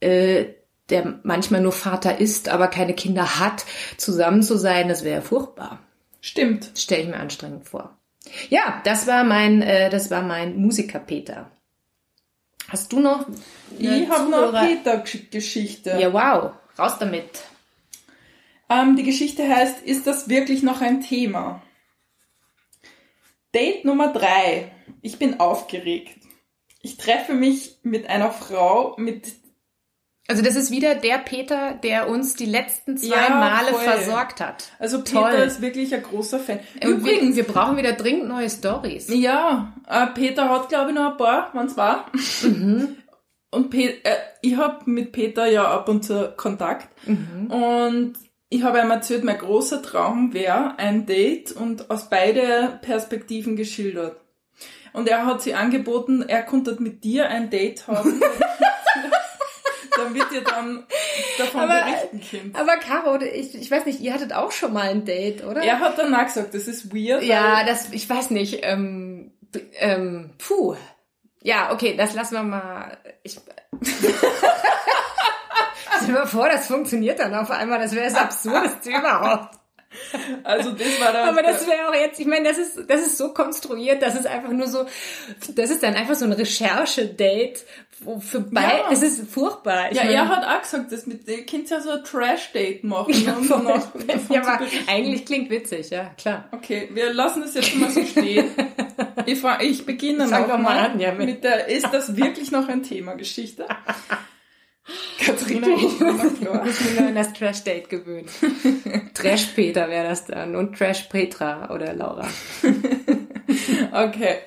äh, 0.00 0.46
der 0.90 1.20
manchmal 1.22 1.60
nur 1.60 1.72
Vater 1.72 2.20
ist, 2.20 2.48
aber 2.48 2.68
keine 2.68 2.94
Kinder 2.94 3.40
hat, 3.40 3.64
zusammen 3.96 4.42
zu 4.42 4.56
sein, 4.56 4.88
das 4.88 5.04
wäre 5.04 5.22
furchtbar. 5.22 5.80
Stimmt. 6.20 6.72
Stelle 6.74 7.02
ich 7.02 7.08
mir 7.08 7.16
anstrengend 7.16 7.66
vor. 7.66 7.96
Ja, 8.48 8.80
das 8.84 9.06
war 9.06 9.24
mein, 9.24 9.62
äh, 9.62 9.90
das 9.90 10.10
war 10.10 10.22
mein 10.22 10.56
Musiker 10.56 10.98
Peter. 10.98 11.50
Hast 12.68 12.92
du 12.92 13.00
noch? 13.00 13.26
Ich 13.78 14.08
habe 14.08 14.30
noch 14.30 14.52
Peter-Geschichte. 14.52 15.96
Ja, 15.98 16.12
wow. 16.12 16.52
Raus 16.78 16.98
damit. 16.98 17.42
Ähm, 18.68 18.96
die 18.96 19.02
Geschichte 19.02 19.48
heißt, 19.48 19.82
ist 19.82 20.06
das 20.06 20.28
wirklich 20.28 20.62
noch 20.62 20.80
ein 20.80 21.00
Thema? 21.00 21.62
Date 23.52 23.84
Nummer 23.84 24.12
drei. 24.12 24.70
Ich 25.02 25.18
bin 25.18 25.40
aufgeregt. 25.40 26.16
Ich 26.82 26.96
treffe 26.96 27.34
mich 27.34 27.78
mit 27.82 28.08
einer 28.08 28.30
Frau, 28.30 28.94
mit 28.96 29.32
also 30.28 30.42
das 30.42 30.54
ist 30.54 30.70
wieder 30.70 30.94
der 30.94 31.18
Peter, 31.18 31.74
der 31.74 32.08
uns 32.08 32.34
die 32.34 32.46
letzten 32.46 32.96
zwei 32.96 33.16
ja, 33.16 33.30
Male 33.30 33.72
voll. 33.72 33.80
versorgt 33.80 34.40
hat. 34.40 34.70
Also 34.78 35.02
Peter 35.02 35.30
Toll. 35.30 35.40
ist 35.40 35.60
wirklich 35.60 35.92
ein 35.92 36.02
großer 36.02 36.38
Fan. 36.38 36.60
Übrigens, 36.82 37.34
wir, 37.34 37.44
brauchen 37.44 37.76
wieder 37.76 37.92
dringend 37.94 38.28
neue 38.28 38.48
Stories. 38.48 39.08
Ja, 39.12 39.72
äh, 39.88 40.06
Peter 40.08 40.48
hat 40.48 40.68
glaube 40.68 40.90
ich 40.90 40.96
noch 40.96 41.12
ein 41.12 41.16
paar, 41.16 41.50
wenn 41.52 41.66
es 41.66 41.76
war. 41.76 42.06
Mhm. 42.42 42.96
Und 43.50 43.70
Pe 43.70 44.04
äh, 44.04 44.16
ich 44.42 44.56
habe 44.56 44.88
mit 44.88 45.10
Peter 45.10 45.46
ja 45.46 45.66
ab 45.66 45.88
und 45.88 46.04
zu 46.04 46.32
Kontakt. 46.36 46.88
Mhm. 47.06 47.50
Und 47.50 48.14
ich 48.48 48.62
habe 48.62 48.80
ihm 48.80 48.90
erzählt, 48.90 49.24
mein 49.24 49.38
großer 49.38 49.82
Traum 49.82 50.32
wäre 50.32 50.78
ein 50.78 51.06
Date 51.06 51.52
und 51.52 51.90
aus 51.90 52.08
beide 52.08 52.78
Perspektiven 52.82 53.56
geschildert. 53.56 54.20
Und 54.92 55.08
er 55.08 55.24
hat 55.24 55.42
sie 55.42 55.54
angeboten, 55.54 56.22
er 56.22 56.42
konnte 56.42 56.76
mit 56.80 57.04
dir 57.04 57.28
ein 57.28 57.50
Date 57.50 57.86
haben. 57.86 58.20
damit 60.04 60.30
ihr 60.32 60.42
dann 60.42 60.84
davon 61.38 61.60
aber, 61.60 61.80
berichten 61.80 62.22
könnt. 62.30 62.58
Aber 62.58 62.76
Caro, 62.76 63.20
ich, 63.20 63.54
ich 63.54 63.70
weiß 63.70 63.86
nicht, 63.86 64.00
ihr 64.00 64.12
hattet 64.12 64.32
auch 64.32 64.52
schon 64.52 64.72
mal 64.72 64.88
ein 64.88 65.04
Date, 65.04 65.44
oder? 65.44 65.62
Er 65.62 65.80
hat 65.80 65.98
danach 65.98 66.26
gesagt, 66.26 66.54
das 66.54 66.66
ist 66.66 66.94
weird. 66.94 67.22
Ja, 67.22 67.64
das, 67.64 67.90
ich 67.92 68.08
weiß 68.08 68.30
nicht, 68.30 68.60
ähm, 68.62 69.32
ähm, 69.78 70.30
puh. 70.38 70.76
Ja, 71.42 71.72
okay, 71.72 71.96
das 71.96 72.14
lassen 72.14 72.34
wir 72.34 72.42
mal. 72.42 72.98
Ich, 73.22 73.38
Stell 76.02 76.14
mir 76.14 76.26
vor, 76.26 76.48
das 76.48 76.66
funktioniert 76.66 77.18
dann 77.18 77.34
auf 77.34 77.50
einmal. 77.50 77.78
Das 77.78 77.94
wäre 77.94 78.04
das 78.10 78.16
Absurdeste 78.16 78.90
überhaupt. 78.90 79.59
Also 80.42 80.70
das 80.72 81.00
war 81.00 81.12
dann. 81.12 81.28
Aber 81.28 81.42
das 81.42 81.66
wäre 81.66 81.88
auch 81.88 81.94
jetzt, 81.94 82.18
ich 82.20 82.26
meine, 82.26 82.48
das 82.48 82.58
ist, 82.58 82.78
das 82.88 83.02
ist 83.02 83.18
so 83.18 83.32
konstruiert, 83.32 84.02
das 84.02 84.14
ist 84.14 84.26
einfach 84.26 84.50
nur 84.50 84.66
so, 84.66 84.86
das 85.54 85.70
ist 85.70 85.82
dann 85.82 85.94
einfach 85.94 86.14
so 86.14 86.24
ein 86.24 86.32
Recherche-Date, 86.32 87.64
wo 88.00 88.18
für 88.18 88.40
beide, 88.40 88.78
ja. 88.78 88.90
das 88.90 89.02
ist 89.02 89.30
furchtbar. 89.30 89.90
Ich 89.90 89.96
ja, 89.96 90.04
meine, 90.04 90.16
er 90.16 90.28
hat 90.28 90.44
auch 90.44 90.62
gesagt, 90.62 90.90
das 90.90 91.06
mit 91.06 91.28
dem 91.28 91.44
Kind 91.46 91.68
ja 91.70 91.80
so 91.80 91.90
ein 91.90 92.04
Trash-Date 92.04 92.84
machen. 92.84 93.12
Ja, 93.24 93.34
und 93.34 93.50
danach, 93.50 93.88
ja 94.30 94.40
aber 94.42 94.66
eigentlich 94.86 95.26
klingt 95.26 95.50
witzig, 95.50 95.90
ja, 95.90 96.10
klar. 96.16 96.48
Okay, 96.52 96.88
wir 96.92 97.12
lassen 97.12 97.42
es 97.42 97.54
jetzt 97.54 97.76
mal 97.76 97.90
so 97.90 98.04
stehen. 98.04 98.50
ich, 99.26 99.38
frage, 99.38 99.66
ich 99.66 99.84
beginne 99.84 100.26
noch 100.26 100.58
mal 100.58 100.78
an, 100.78 101.00
ja, 101.00 101.12
mit, 101.12 101.26
mit 101.26 101.44
der, 101.44 101.68
ist 101.68 101.88
das 101.92 102.16
wirklich 102.16 102.50
noch 102.50 102.68
ein 102.68 102.82
Thema 102.82 103.14
Geschichte? 103.14 103.66
Katharina, 105.18 105.66
ich 105.76 106.00
muss 106.00 106.80
mir 106.80 107.00
nur 107.00 107.08
an 107.08 107.14
das 107.14 107.32
Trash-Date 107.32 107.88
gewöhnen. 107.88 108.28
Trash-Peter 109.14 109.88
wäre 109.88 110.08
das 110.08 110.26
dann 110.26 110.56
und 110.56 110.76
Trash-Petra 110.76 111.72
oder 111.74 111.92
Laura. 111.94 112.28
okay. 113.92 114.38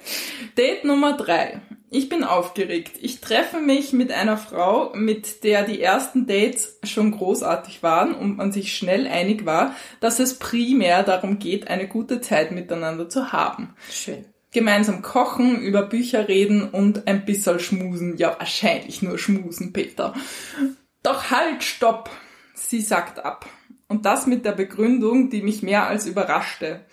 Date 0.58 0.86
Nummer 0.86 1.16
drei. 1.18 1.62
Ich 1.90 2.10
bin 2.10 2.24
aufgeregt. 2.24 2.94
Ich 3.02 3.22
treffe 3.22 3.60
mich 3.60 3.94
mit 3.94 4.12
einer 4.12 4.38
Frau, 4.38 4.92
mit 4.96 5.44
der 5.44 5.64
die 5.64 5.80
ersten 5.80 6.26
Dates 6.26 6.80
schon 6.84 7.12
großartig 7.12 7.84
waren 7.84 8.16
und 8.16 8.38
man 8.38 8.52
sich 8.52 8.76
schnell 8.76 9.06
einig 9.06 9.46
war, 9.46 9.76
dass 10.00 10.20
es 10.20 10.40
primär 10.40 11.04
darum 11.04 11.38
geht, 11.38 11.68
eine 11.68 11.88
gute 11.88 12.20
Zeit 12.20 12.52
miteinander 12.52 13.10
zu 13.10 13.32
haben. 13.32 13.76
Schön 13.92 14.33
gemeinsam 14.54 15.02
kochen, 15.02 15.62
über 15.62 15.84
Bücher 15.84 16.28
reden 16.28 16.70
und 16.70 17.08
ein 17.08 17.26
bisschen 17.26 17.60
schmusen. 17.60 18.18
Ja, 18.18 18.36
wahrscheinlich 18.40 19.02
nur 19.02 19.18
schmusen, 19.18 19.74
Peter. 19.74 20.14
Doch 21.02 21.32
halt, 21.32 21.64
stopp! 21.64 22.10
Sie 22.54 22.82
sagt 22.82 23.20
ab. 23.20 23.46
Und 23.88 24.06
das 24.06 24.26
mit 24.26 24.46
der 24.46 24.54
Begründung, 24.54 25.30
die 25.30 25.42
mich 25.42 25.64
mehr 25.64 25.88
als 25.88 26.06
überraschte. 26.06 26.86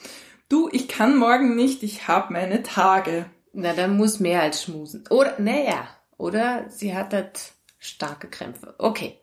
Du, 0.49 0.69
ich 0.73 0.89
kann 0.89 1.17
morgen 1.17 1.55
nicht, 1.55 1.83
ich 1.83 2.09
hab 2.09 2.31
meine 2.31 2.63
Tage. 2.63 3.27
Na, 3.53 3.73
dann 3.73 3.97
muss 3.97 4.21
mehr 4.21 4.43
als 4.43 4.65
schmusen. 4.65 5.05
Oder, 5.11 5.35
naja, 5.39 5.89
oder 6.17 6.69
sie 6.69 6.95
hat 6.95 7.13
halt 7.13 7.53
starke 7.79 8.29
Krämpfe. 8.29 8.75
Okay. 8.79 9.19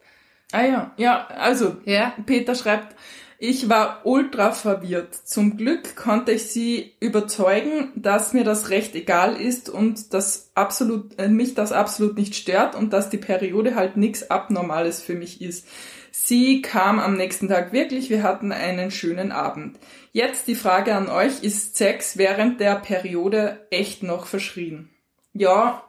Ah 0.52 0.64
ja, 0.64 0.94
ja, 0.98 1.28
also, 1.28 1.78
ja? 1.84 2.14
Peter 2.26 2.56
schreibt, 2.56 2.96
ich 3.40 3.70
war 3.70 4.02
ultra 4.04 4.52
verwirrt. 4.52 5.14
Zum 5.14 5.58
Glück 5.58 5.96
konnte 5.96 6.32
ich 6.32 6.52
sie 6.52 6.94
überzeugen, 7.00 7.92
dass 7.96 8.34
mir 8.34 8.44
das 8.44 8.70
recht 8.70 8.96
egal 8.96 9.40
ist 9.40 9.70
und 9.70 10.14
dass 10.14 10.52
absolut, 10.56 11.20
äh, 11.20 11.28
mich 11.28 11.54
das 11.54 11.72
absolut 11.72 12.18
nicht 12.18 12.36
stört 12.36 12.76
und 12.76 12.94
dass 12.94 13.10
die 13.10 13.18
Periode 13.18 13.76
halt 13.76 13.96
nichts 13.96 14.32
Abnormales 14.32 15.02
für 15.02 15.14
mich 15.14 15.42
ist. 15.42 15.68
Sie 16.12 16.64
kam 16.64 17.00
am 17.00 17.16
nächsten 17.16 17.48
Tag 17.48 17.74
wirklich, 17.74 18.10
wir 18.10 18.24
hatten 18.24 18.52
einen 18.52 18.90
schönen 18.90 19.32
Abend. 19.32 19.78
Jetzt 20.14 20.48
die 20.48 20.56
Frage 20.56 20.96
an 20.96 21.08
euch, 21.08 21.44
ist 21.44 21.78
Sex 21.78 22.18
während 22.18 22.60
der 22.60 22.76
Periode 22.76 23.68
echt 23.70 24.02
noch 24.02 24.26
verschrien? 24.26 24.90
Ja, 25.34 25.84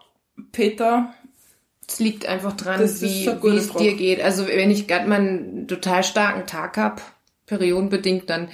Peter, 0.52 1.14
es 1.88 1.98
liegt 1.98 2.26
einfach 2.26 2.54
dran, 2.54 2.80
wie, 2.80 3.26
wie 3.26 3.56
es 3.56 3.72
dir 3.72 3.96
geht. 3.96 4.20
Also 4.20 4.46
wenn 4.46 4.70
ich 4.70 4.86
gerade 4.86 5.08
mal 5.08 5.20
einen 5.20 5.66
total 5.66 6.04
starken 6.04 6.46
Tag 6.46 6.76
hab, 6.76 7.00
periodenbedingt, 7.48 8.30
dann 8.30 8.48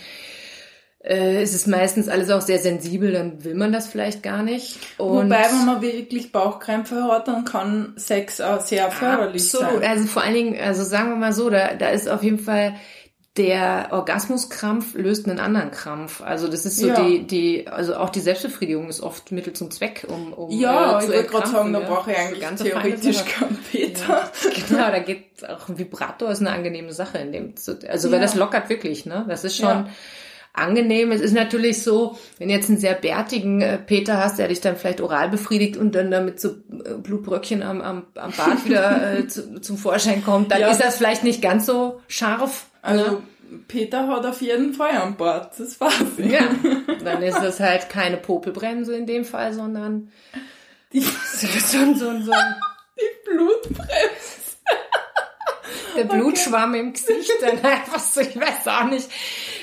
äh, 1.05 1.43
ist 1.43 1.55
es 1.55 1.67
meistens 1.67 2.09
alles 2.09 2.31
auch 2.31 2.41
sehr 2.41 2.59
sensibel, 2.59 3.13
dann 3.13 3.45
will 3.45 3.55
man 3.55 3.73
das 3.73 3.87
vielleicht 3.87 4.23
gar 4.23 4.43
nicht. 4.43 4.79
Und 4.97 5.27
Wobei, 5.27 5.45
wenn 5.51 5.67
man 5.67 5.83
wirklich 5.83 6.33
Bauchkrämpfe 6.33 7.05
hat, 7.05 7.29
dann 7.29 7.45
kann 7.45 7.93
Sex 7.97 8.41
auch 8.41 8.61
sehr 8.61 8.91
förderlich 8.91 9.43
absolut. 9.43 9.67
sein. 9.67 9.77
Absolut, 9.77 9.85
also 9.85 10.07
vor 10.07 10.23
allen 10.23 10.35
Dingen, 10.35 10.61
also 10.61 10.83
sagen 10.83 11.11
wir 11.11 11.17
mal 11.17 11.33
so, 11.33 11.51
da, 11.51 11.75
da 11.75 11.89
ist 11.91 12.09
auf 12.09 12.23
jeden 12.23 12.39
Fall 12.39 12.75
der 13.37 13.89
Orgasmuskrampf 13.91 14.95
löst 14.95 15.29
einen 15.29 15.41
anderen 15.41 15.73
Krampf. 15.73 16.21
Also 16.21 16.47
das 16.47 16.67
ist 16.67 16.79
so 16.79 16.87
ja. 16.87 17.03
die, 17.03 17.27
die, 17.27 17.67
also 17.67 17.97
auch 17.97 18.11
die 18.11 18.21
Selbstbefriedigung 18.21 18.89
ist 18.89 19.01
oft 19.01 19.33
Mittel 19.33 19.53
zum 19.53 19.73
Zweck, 19.73 20.07
um, 20.09 20.33
um 20.33 20.51
Ja, 20.51 21.01
äh, 21.01 21.05
ich 21.05 21.11
wollte 21.11 21.29
gerade 21.29 21.49
sagen, 21.49 21.73
da 21.73 21.81
brauche 21.81 22.13
ich 22.13 22.17
eigentlich 22.17 22.41
ganz 22.41 22.63
theoretisch 22.63 23.25
keinen 23.25 23.59
Peter. 23.73 24.31
Ja, 24.45 24.51
genau, 24.69 24.91
da 24.91 24.99
geht 25.01 25.25
auch 25.49 25.69
ein 25.69 25.79
Vibrator 25.79 26.31
ist 26.31 26.41
eine 26.41 26.53
angenehme 26.53 26.93
Sache 26.93 27.19
in 27.19 27.33
dem, 27.33 27.55
also 27.89 28.13
weil 28.13 28.21
das 28.21 28.37
lockert 28.37 28.69
wirklich, 28.69 29.05
ne? 29.05 29.25
Das 29.29 29.43
ist 29.43 29.57
schon 29.57 29.87
angenehm. 30.55 31.11
Es 31.11 31.21
ist 31.21 31.35
natürlich 31.35 31.83
so, 31.83 32.17
wenn 32.39 32.49
du 32.49 32.55
jetzt 32.55 32.71
einen 32.71 32.79
sehr 32.79 32.95
bärtigen 32.95 33.61
äh, 33.61 33.77
Peter 33.77 34.19
hast, 34.19 34.39
der 34.39 34.49
dich 34.49 34.61
dann 34.61 34.77
vielleicht 34.77 35.01
oral 35.01 35.29
befriedigt 35.29 35.77
und 35.77 35.97
dann 35.97 36.11
damit 36.13 36.41
so 36.41 36.51
äh, 36.51 36.95
Blutbröckchen 37.03 37.63
am, 37.63 37.81
am, 37.81 38.07
am 38.15 38.31
Bart 38.31 38.65
wieder 38.65 39.19
äh, 39.19 39.27
zu, 39.29 39.61
zum 39.61 39.77
Vorschein 39.77 40.25
kommt, 40.25 40.53
dann 40.53 40.63
ist 40.63 40.81
das 40.81 40.97
vielleicht 40.97 41.25
nicht 41.25 41.43
ganz 41.43 41.67
so 41.67 42.01
scharf. 42.07 42.67
Also 42.85 43.05
ja. 43.05 43.23
Peter 43.67 44.07
hat 44.09 44.27
auf 44.27 44.43
jeden 44.43 44.75
Fall 44.75 44.91
an 44.91 45.17
Bord, 45.17 45.59
das 45.59 45.81
war's. 45.81 45.95
Ja, 46.19 46.51
dann 47.05 47.23
ist 47.23 47.43
es 47.43 47.59
halt 47.59 47.89
keine 47.89 48.19
Popelbremse 48.19 48.95
in 48.95 49.07
dem 49.07 49.25
Fall, 49.25 49.55
sondern 49.55 50.13
die, 50.93 51.01
so, 51.01 51.47
so, 51.47 51.95
so, 51.95 52.21
so. 52.21 52.33
die 53.01 53.31
Blutbremse. 53.31 53.87
der 55.97 56.05
Blutschwamm 56.05 56.71
okay. 56.71 56.81
im 56.81 56.93
Gesicht, 56.93 57.33
dann 57.41 57.65
einfach 57.65 58.01
so, 58.01 58.21
ich 58.21 58.39
weiß 58.39 58.67
auch 58.67 58.85
nicht. 58.85 59.09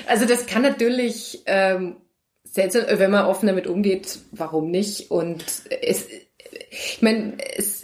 Also 0.07 0.26
das 0.26 0.47
kann 0.47 0.63
natürlich 0.63 1.43
ähm, 1.45 1.97
seltsam, 2.43 2.86
wenn 2.88 3.11
man 3.11 3.28
offen 3.28 3.45
damit 3.45 3.67
umgeht, 3.67 4.17
warum 4.32 4.72
nicht? 4.72 5.11
Und 5.11 5.45
es, 5.69 6.07
ich 6.72 7.01
meine, 7.01 7.38
es 7.55 7.84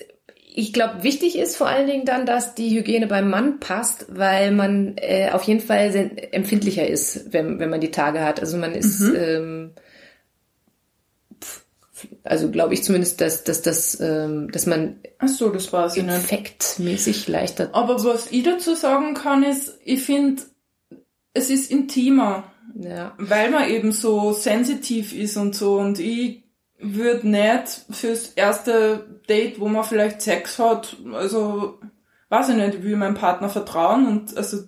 ich 0.59 0.73
glaube, 0.73 1.03
wichtig 1.03 1.37
ist 1.37 1.55
vor 1.55 1.67
allen 1.67 1.85
Dingen 1.85 2.05
dann, 2.05 2.25
dass 2.25 2.55
die 2.55 2.75
Hygiene 2.75 3.05
beim 3.05 3.29
Mann 3.29 3.59
passt, 3.59 4.07
weil 4.09 4.51
man 4.51 4.95
äh, 4.97 5.29
auf 5.31 5.43
jeden 5.43 5.59
Fall 5.59 5.93
empfindlicher 6.31 6.87
ist, 6.87 7.31
wenn, 7.31 7.59
wenn 7.59 7.69
man 7.69 7.79
die 7.79 7.91
Tage 7.91 8.21
hat. 8.21 8.39
Also 8.39 8.57
man 8.57 8.73
ist, 8.73 9.01
mhm. 9.01 9.15
ähm, 9.15 9.71
also 12.23 12.49
glaube 12.49 12.73
ich 12.73 12.83
zumindest, 12.83 13.21
dass, 13.21 13.43
dass, 13.43 13.61
dass, 13.61 13.99
ähm, 13.99 14.49
dass 14.51 14.65
man 14.65 14.95
Ach 15.19 15.27
so, 15.27 15.49
das 15.49 15.71
war's 15.73 15.95
infektmäßig 15.95 17.27
leichter. 17.27 17.69
Aber 17.73 18.03
was 18.03 18.31
ich 18.31 18.41
dazu 18.41 18.73
sagen 18.73 19.13
kann, 19.13 19.43
ist, 19.43 19.77
ich 19.85 20.01
finde, 20.01 20.41
es 21.35 21.51
ist 21.51 21.69
intimer. 21.69 22.51
Ja. 22.79 23.13
Weil 23.19 23.51
man 23.51 23.69
eben 23.69 23.91
so 23.91 24.33
sensitiv 24.33 25.13
ist 25.13 25.37
und 25.37 25.53
so. 25.53 25.77
Und 25.77 25.99
ich 25.99 26.46
würde 26.79 27.27
nicht 27.27 27.85
fürs 27.89 28.29
erste 28.29 29.19
Date, 29.27 29.59
wo 29.59 29.67
man 29.67 29.83
vielleicht 29.83 30.21
Sex 30.21 30.59
hat, 30.59 30.97
also 31.13 31.79
weiß 32.29 32.49
ich 32.49 32.55
nicht, 32.55 32.75
ich 32.75 32.83
will 32.83 32.95
meinem 32.95 33.15
Partner 33.15 33.49
vertrauen 33.49 34.07
und 34.07 34.37
also 34.37 34.59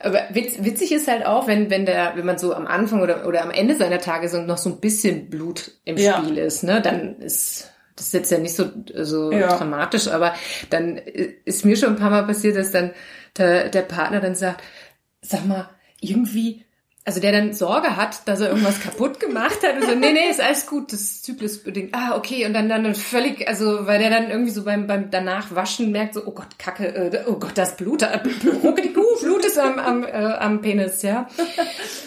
aber 0.00 0.28
witz, 0.30 0.58
witzig 0.60 0.92
ist 0.92 1.08
halt 1.08 1.26
auch, 1.26 1.48
wenn, 1.48 1.70
wenn 1.70 1.84
der, 1.84 2.12
wenn 2.14 2.24
man 2.24 2.38
so 2.38 2.54
am 2.54 2.68
Anfang 2.68 3.02
oder, 3.02 3.26
oder 3.26 3.42
am 3.42 3.50
Ende 3.50 3.74
seiner 3.74 3.98
Tage 3.98 4.28
so 4.28 4.40
noch 4.40 4.58
so 4.58 4.70
ein 4.70 4.80
bisschen 4.80 5.28
Blut 5.28 5.72
im 5.84 5.96
ja. 5.96 6.18
Spiel 6.18 6.38
ist, 6.38 6.62
ne, 6.62 6.80
dann 6.80 7.16
ist, 7.16 7.72
das 7.96 8.06
ist 8.06 8.12
jetzt 8.12 8.30
ja 8.30 8.38
nicht 8.38 8.54
so, 8.54 8.66
so 8.94 9.32
ja. 9.32 9.56
dramatisch, 9.56 10.06
aber 10.06 10.34
dann 10.70 10.98
ist 10.98 11.64
mir 11.64 11.76
schon 11.76 11.90
ein 11.90 11.96
paar 11.96 12.10
Mal 12.10 12.26
passiert, 12.26 12.56
dass 12.56 12.70
dann 12.70 12.92
der, 13.36 13.70
der 13.70 13.82
Partner 13.82 14.20
dann 14.20 14.36
sagt, 14.36 14.62
sag 15.20 15.44
mal, 15.46 15.68
irgendwie 16.00 16.64
also 17.08 17.20
der 17.20 17.32
dann 17.32 17.54
Sorge 17.54 17.96
hat, 17.96 18.28
dass 18.28 18.40
er 18.40 18.50
irgendwas 18.50 18.82
kaputt 18.82 19.18
gemacht 19.18 19.60
hat 19.62 19.76
und 19.76 19.88
so, 19.88 19.94
nee, 19.94 20.12
nee, 20.12 20.28
ist 20.28 20.42
alles 20.42 20.66
gut, 20.66 20.92
das 20.92 21.00
ist 21.00 21.24
zyklusbedingt. 21.24 21.94
Ah, 21.94 22.14
okay, 22.18 22.44
und 22.44 22.52
dann 22.52 22.68
dann 22.68 22.94
völlig, 22.94 23.48
also 23.48 23.86
weil 23.86 23.98
der 23.98 24.10
dann 24.10 24.30
irgendwie 24.30 24.50
so 24.50 24.62
beim 24.62 24.86
beim 24.86 25.10
danach 25.10 25.54
waschen 25.54 25.90
merkt 25.90 26.12
so, 26.12 26.26
oh 26.26 26.32
Gott, 26.32 26.58
Kacke, 26.58 26.94
äh, 26.94 27.24
oh 27.26 27.36
Gott, 27.36 27.52
das 27.54 27.78
Blut, 27.78 28.02
äh, 28.02 28.20
Blut 29.22 29.44
ist 29.46 29.58
am 29.58 29.78
am, 29.78 30.04
äh, 30.04 30.10
am 30.10 30.60
Penis, 30.60 31.00
ja. 31.00 31.30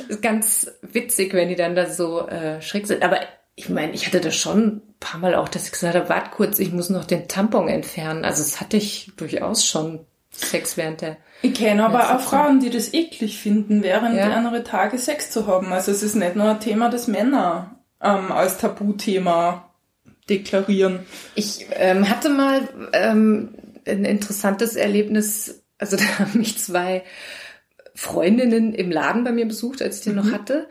Ist 0.08 0.22
ganz 0.22 0.72
witzig, 0.84 1.34
wenn 1.34 1.50
die 1.50 1.56
dann 1.56 1.74
da 1.74 1.90
so 1.90 2.28
äh, 2.28 2.62
schräg 2.62 2.86
sind, 2.86 3.02
aber 3.02 3.22
ich 3.56 3.70
meine, 3.70 3.94
ich 3.94 4.06
hatte 4.06 4.22
das 4.22 4.36
schon 4.36 4.68
ein 4.68 4.82
paar 5.00 5.20
Mal 5.20 5.34
auch, 5.34 5.50
dass 5.50 5.66
ich 5.66 5.72
gesagt 5.72 5.96
habe, 5.96 6.10
warte 6.10 6.30
kurz, 6.30 6.60
ich 6.60 6.72
muss 6.72 6.92
noch 6.92 7.06
den 7.06 7.28
Tampon 7.28 7.68
entfernen. 7.68 8.24
Also 8.24 8.44
das 8.44 8.62
hatte 8.62 8.78
ich 8.78 9.12
durchaus 9.18 9.66
schon 9.66 10.06
Sex 10.32 10.78
während 10.78 11.02
der 11.02 11.18
ich 11.42 11.56
kenne 11.56 11.84
aber 11.86 12.16
auch 12.16 12.22
Frauen, 12.22 12.60
die 12.60 12.70
das 12.70 12.94
eklig 12.94 13.40
finden, 13.40 13.82
während 13.82 14.16
ja. 14.16 14.32
andere 14.32 14.64
Tage 14.64 14.98
Sex 14.98 15.32
zu 15.32 15.48
haben. 15.48 15.74
Also 15.74 15.92
es 15.92 16.04
ist 16.04 16.16
nicht 16.16 16.36
nur 16.36 16.50
ein 16.50 16.60
Thema, 16.60 16.90
das 16.90 17.08
Männer 17.08 17.80
ähm, 18.02 18.32
als 18.32 18.60
Tabuthema 18.60 19.72
deklarieren. 20.30 21.00
Ich 21.34 21.66
ähm, 21.72 22.08
hatte 22.10 22.30
mal 22.30 22.70
ähm, 22.94 23.56
ein 23.88 24.06
interessantes 24.06 24.76
Erlebnis. 24.76 25.64
Also 25.80 25.98
da 25.98 26.04
haben 26.20 26.38
mich 26.38 26.60
zwei 26.60 27.04
Freundinnen 27.96 28.74
im 28.76 28.92
Laden 28.92 29.24
bei 29.24 29.32
mir 29.32 29.48
besucht, 29.48 29.82
als 29.82 29.98
ich 29.98 30.04
den 30.04 30.16
mhm. 30.16 30.20
noch 30.20 30.32
hatte. 30.32 30.70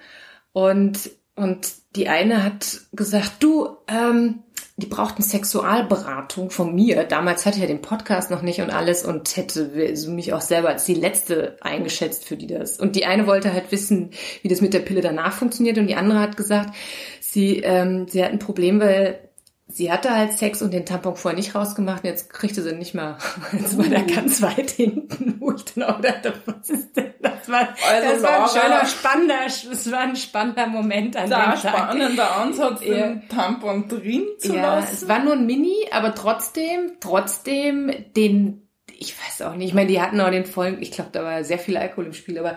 Und, 0.53 1.11
und 1.35 1.73
die 1.97 2.09
eine 2.09 2.45
hat 2.45 2.83
gesagt, 2.93 3.43
du, 3.43 3.77
ähm, 3.89 4.45
die 4.81 4.87
brauchten 4.87 5.23
Sexualberatung 5.23 6.51
von 6.51 6.75
mir. 6.75 7.05
Damals 7.05 7.47
hatte 7.47 7.57
ich 7.57 7.63
ja 7.63 7.69
den 7.69 7.83
Podcast 7.83 8.31
noch 8.31 8.43
nicht 8.43 8.61
und 8.61 8.71
alles 8.71 9.05
und 9.05 9.37
hätte 9.37 9.71
mich 10.09 10.33
auch 10.33 10.41
selber 10.41 10.69
als 10.71 10.85
die 10.85 10.95
letzte 10.95 11.57
eingeschätzt 11.61 12.25
für 12.25 12.37
die 12.37 12.47
das. 12.47 12.79
Und 12.79 12.97
die 12.97 13.07
eine 13.07 13.27
wollte 13.27 13.53
halt 13.53 13.71
wissen, 13.71 14.11
wie 14.43 14.49
das 14.49 14.61
mit 14.61 14.75
der 14.75 14.81
Pille 14.81 15.01
danach 15.01 15.33
funktioniert 15.33 15.79
und 15.79 15.87
die 15.87 15.95
andere 15.95 16.21
hat 16.21 16.37
gesagt, 16.37 16.75
sie, 17.21 17.61
ähm, 17.61 18.09
sie 18.09 18.25
hat 18.25 18.33
ein 18.33 18.39
Problem, 18.39 18.81
weil 18.81 19.30
sie 19.71 19.93
hatte 19.93 20.11
halt 20.11 20.33
Sex 20.33 20.63
und 20.63 20.73
den 20.73 20.85
Tampon 20.85 21.17
vorher 21.17 21.39
nicht 21.39 21.55
rausgemacht 21.55 22.03
und 22.03 22.11
jetzt 22.11 22.31
kriegte 22.31 22.63
sie 22.63 22.75
nicht 22.75 22.95
mehr. 22.95 23.19
Jetzt 23.53 23.79
war 23.79 23.87
der 23.87 24.03
ganz 24.03 24.43
weit 24.43 24.71
hinten, 24.71 25.37
wo 25.41 25.53
ich 25.53 25.65
dann 25.65 25.85
auch 25.85 26.01
dachte, 26.01 26.35
was 26.47 26.71
ist 26.71 26.97
denn 26.97 27.15
das? 27.21 27.49
War, 27.49 27.69
also 27.89 28.09
das 28.13 28.23
war 28.23 28.43
ein 28.43 28.49
schöner, 28.49 28.87
spannender, 28.87 29.35
das 29.45 29.91
war 29.91 30.01
ein 30.01 30.17
spannender 30.17 30.67
Moment 30.67 31.17
an 31.17 31.31
da 31.31 31.53
dem 31.53 31.61
Tag. 31.61 31.75
spannender 31.75 32.37
Ansatz, 32.37 32.81
den 32.81 33.29
Tampon 33.29 33.89
drin 33.89 34.25
zu 34.39 34.55
ja, 34.55 34.79
lassen. 34.79 34.89
Es 34.93 35.09
war 35.09 35.23
nur 35.23 35.35
ein 35.35 35.47
Mini, 35.47 35.87
aber 35.91 36.15
trotzdem, 36.15 36.93
trotzdem 37.01 37.93
den, 38.17 38.69
ich 38.99 39.15
weiß 39.19 39.43
auch 39.43 39.55
nicht, 39.55 39.69
ich 39.69 39.75
meine, 39.75 39.89
die 39.89 40.01
hatten 40.01 40.21
auch 40.21 40.31
den 40.31 40.47
vollen, 40.47 40.83
ich 40.83 40.91
glaube, 40.91 41.11
da 41.13 41.23
war 41.23 41.45
sehr 41.45 41.59
viel 41.59 41.77
Alkohol 41.77 42.07
im 42.07 42.13
Spiel, 42.13 42.39
aber 42.39 42.57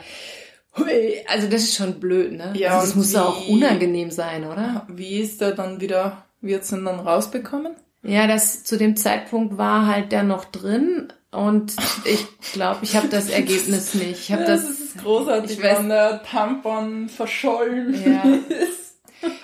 also 1.28 1.48
das 1.48 1.64
ist 1.64 1.76
schon 1.76 2.00
blöd, 2.00 2.32
ne? 2.32 2.52
Ja, 2.56 2.72
also 2.72 2.88
das 2.88 2.96
muss 2.96 3.16
auch 3.16 3.48
unangenehm 3.48 4.10
sein, 4.10 4.44
oder? 4.44 4.88
Wie 4.90 5.20
ist 5.20 5.40
der 5.40 5.52
dann 5.52 5.80
wieder 5.80 6.23
wird 6.44 6.64
es 6.64 6.70
denn 6.70 6.86
dann 6.86 7.00
rausbekommen? 7.00 7.76
Ja, 8.04 8.28
das 8.28 8.64
zu 8.64 8.78
dem 8.78 8.96
Zeitpunkt 8.96 9.58
war 9.58 9.88
halt 9.88 10.12
der 10.12 10.24
noch 10.24 10.46
drin 10.46 11.12
und 11.32 11.74
ich 12.06 12.28
glaube, 12.52 12.80
ich 12.84 12.96
habe 12.96 13.08
das 13.08 13.30
Ergebnis 13.30 13.94
nicht. 13.94 14.20
Ich 14.20 14.32
habe 14.32 14.44
das, 14.44 14.62
das 14.62 14.80
ist 14.80 14.98
großartig, 15.00 15.52
ich 15.52 15.64
weiß, 15.64 15.80
wenn 15.80 15.90
der 15.90 16.22
Tampon 16.24 17.10
verschollen 17.10 17.94
ja. 17.94 18.24
ist. 18.50 19.00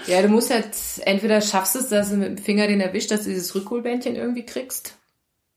Ja, 0.07 0.21
du 0.21 0.27
musst 0.27 0.51
halt 0.51 0.71
entweder 1.05 1.39
schaffst 1.41 1.75
es, 1.77 1.87
dass 1.87 2.09
du 2.09 2.17
mit 2.17 2.27
dem 2.27 2.37
Finger 2.37 2.67
den 2.67 2.81
erwischt, 2.81 3.11
dass 3.11 3.23
du 3.23 3.29
dieses 3.29 3.55
Rückholbändchen 3.55 4.15
irgendwie 4.15 4.45
kriegst. 4.45 4.95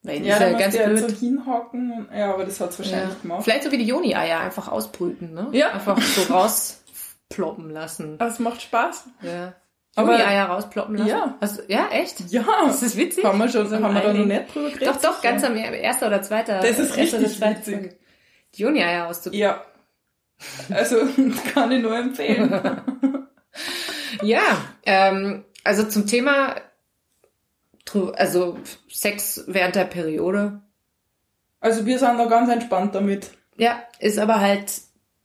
Weil 0.04 0.24
ja, 0.24 0.38
dann 0.38 0.58
ganz 0.58 0.76
blöd. 0.76 0.98
So 0.98 1.16
hinhocken. 1.16 2.08
Ja, 2.16 2.34
aber 2.34 2.44
das 2.44 2.60
hat's 2.60 2.78
wahrscheinlich 2.78 3.14
ja. 3.14 3.22
gemacht. 3.22 3.44
Vielleicht 3.44 3.64
so 3.64 3.70
wie 3.70 3.78
die 3.78 3.86
Joni-Eier 3.86 4.40
einfach 4.40 4.68
ausbrüten, 4.68 5.32
ne? 5.32 5.48
Ja. 5.52 5.72
Einfach 5.72 6.00
so 6.00 6.32
rausploppen 6.32 7.70
lassen. 7.70 8.18
Es 8.20 8.38
macht 8.38 8.62
Spaß. 8.62 9.04
Ja. 9.22 9.54
Aber 9.94 10.16
die 10.16 10.22
Eier 10.22 10.46
rausploppen 10.46 10.96
lassen? 10.96 11.10
Ja. 11.10 11.36
Also, 11.40 11.62
ja, 11.68 11.88
echt? 11.90 12.20
Ja. 12.30 12.44
Das 12.64 12.82
ist 12.82 12.96
witzig. 12.96 13.24
Haben 13.24 13.38
wir 13.38 13.48
schon, 13.48 13.68
so 13.68 13.76
haben 13.76 13.94
wir 13.94 14.00
da 14.00 14.12
noch 14.12 14.24
nicht 14.24 14.54
drüber 14.54 14.70
geredet? 14.70 14.88
Doch, 14.88 15.00
doch, 15.00 15.22
ganz 15.22 15.44
am 15.44 15.54
erster 15.56 16.06
oder 16.06 16.22
zweiter. 16.22 16.60
Das 16.60 16.78
ist 16.78 16.96
richtig 16.96 17.40
witzig. 17.40 17.96
Die 18.54 18.62
Juni-Eier 18.62 19.06
auszuprobieren. 19.06 19.56
Ja. 20.68 20.74
Also, 20.74 20.96
kann 21.54 21.72
ich 21.72 21.82
nur 21.82 21.96
empfehlen. 21.96 22.50
ja, 24.22 24.42
ähm, 24.84 25.44
also 25.62 25.84
zum 25.84 26.06
Thema, 26.06 26.56
also 28.14 28.58
Sex 28.88 29.44
während 29.46 29.74
der 29.74 29.84
Periode. 29.84 30.62
Also 31.60 31.86
wir 31.86 31.98
sind 31.98 32.18
da 32.18 32.24
ganz 32.24 32.50
entspannt 32.50 32.94
damit. 32.94 33.30
Ja, 33.56 33.82
ist 34.00 34.18
aber 34.18 34.40
halt 34.40 34.72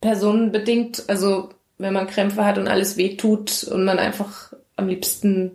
personenbedingt, 0.00 1.04
also 1.08 1.50
wenn 1.78 1.94
man 1.94 2.06
Krämpfe 2.06 2.44
hat 2.44 2.58
und 2.58 2.68
alles 2.68 2.96
wehtut 2.96 3.64
und 3.64 3.84
man 3.84 3.98
einfach 3.98 4.52
am 4.78 4.88
liebsten 4.88 5.52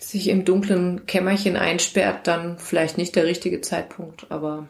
sich 0.00 0.28
im 0.28 0.44
dunklen 0.44 1.06
Kämmerchen 1.06 1.56
einsperrt, 1.56 2.26
dann 2.26 2.58
vielleicht 2.58 2.98
nicht 2.98 3.14
der 3.14 3.24
richtige 3.24 3.60
Zeitpunkt, 3.60 4.26
aber. 4.30 4.66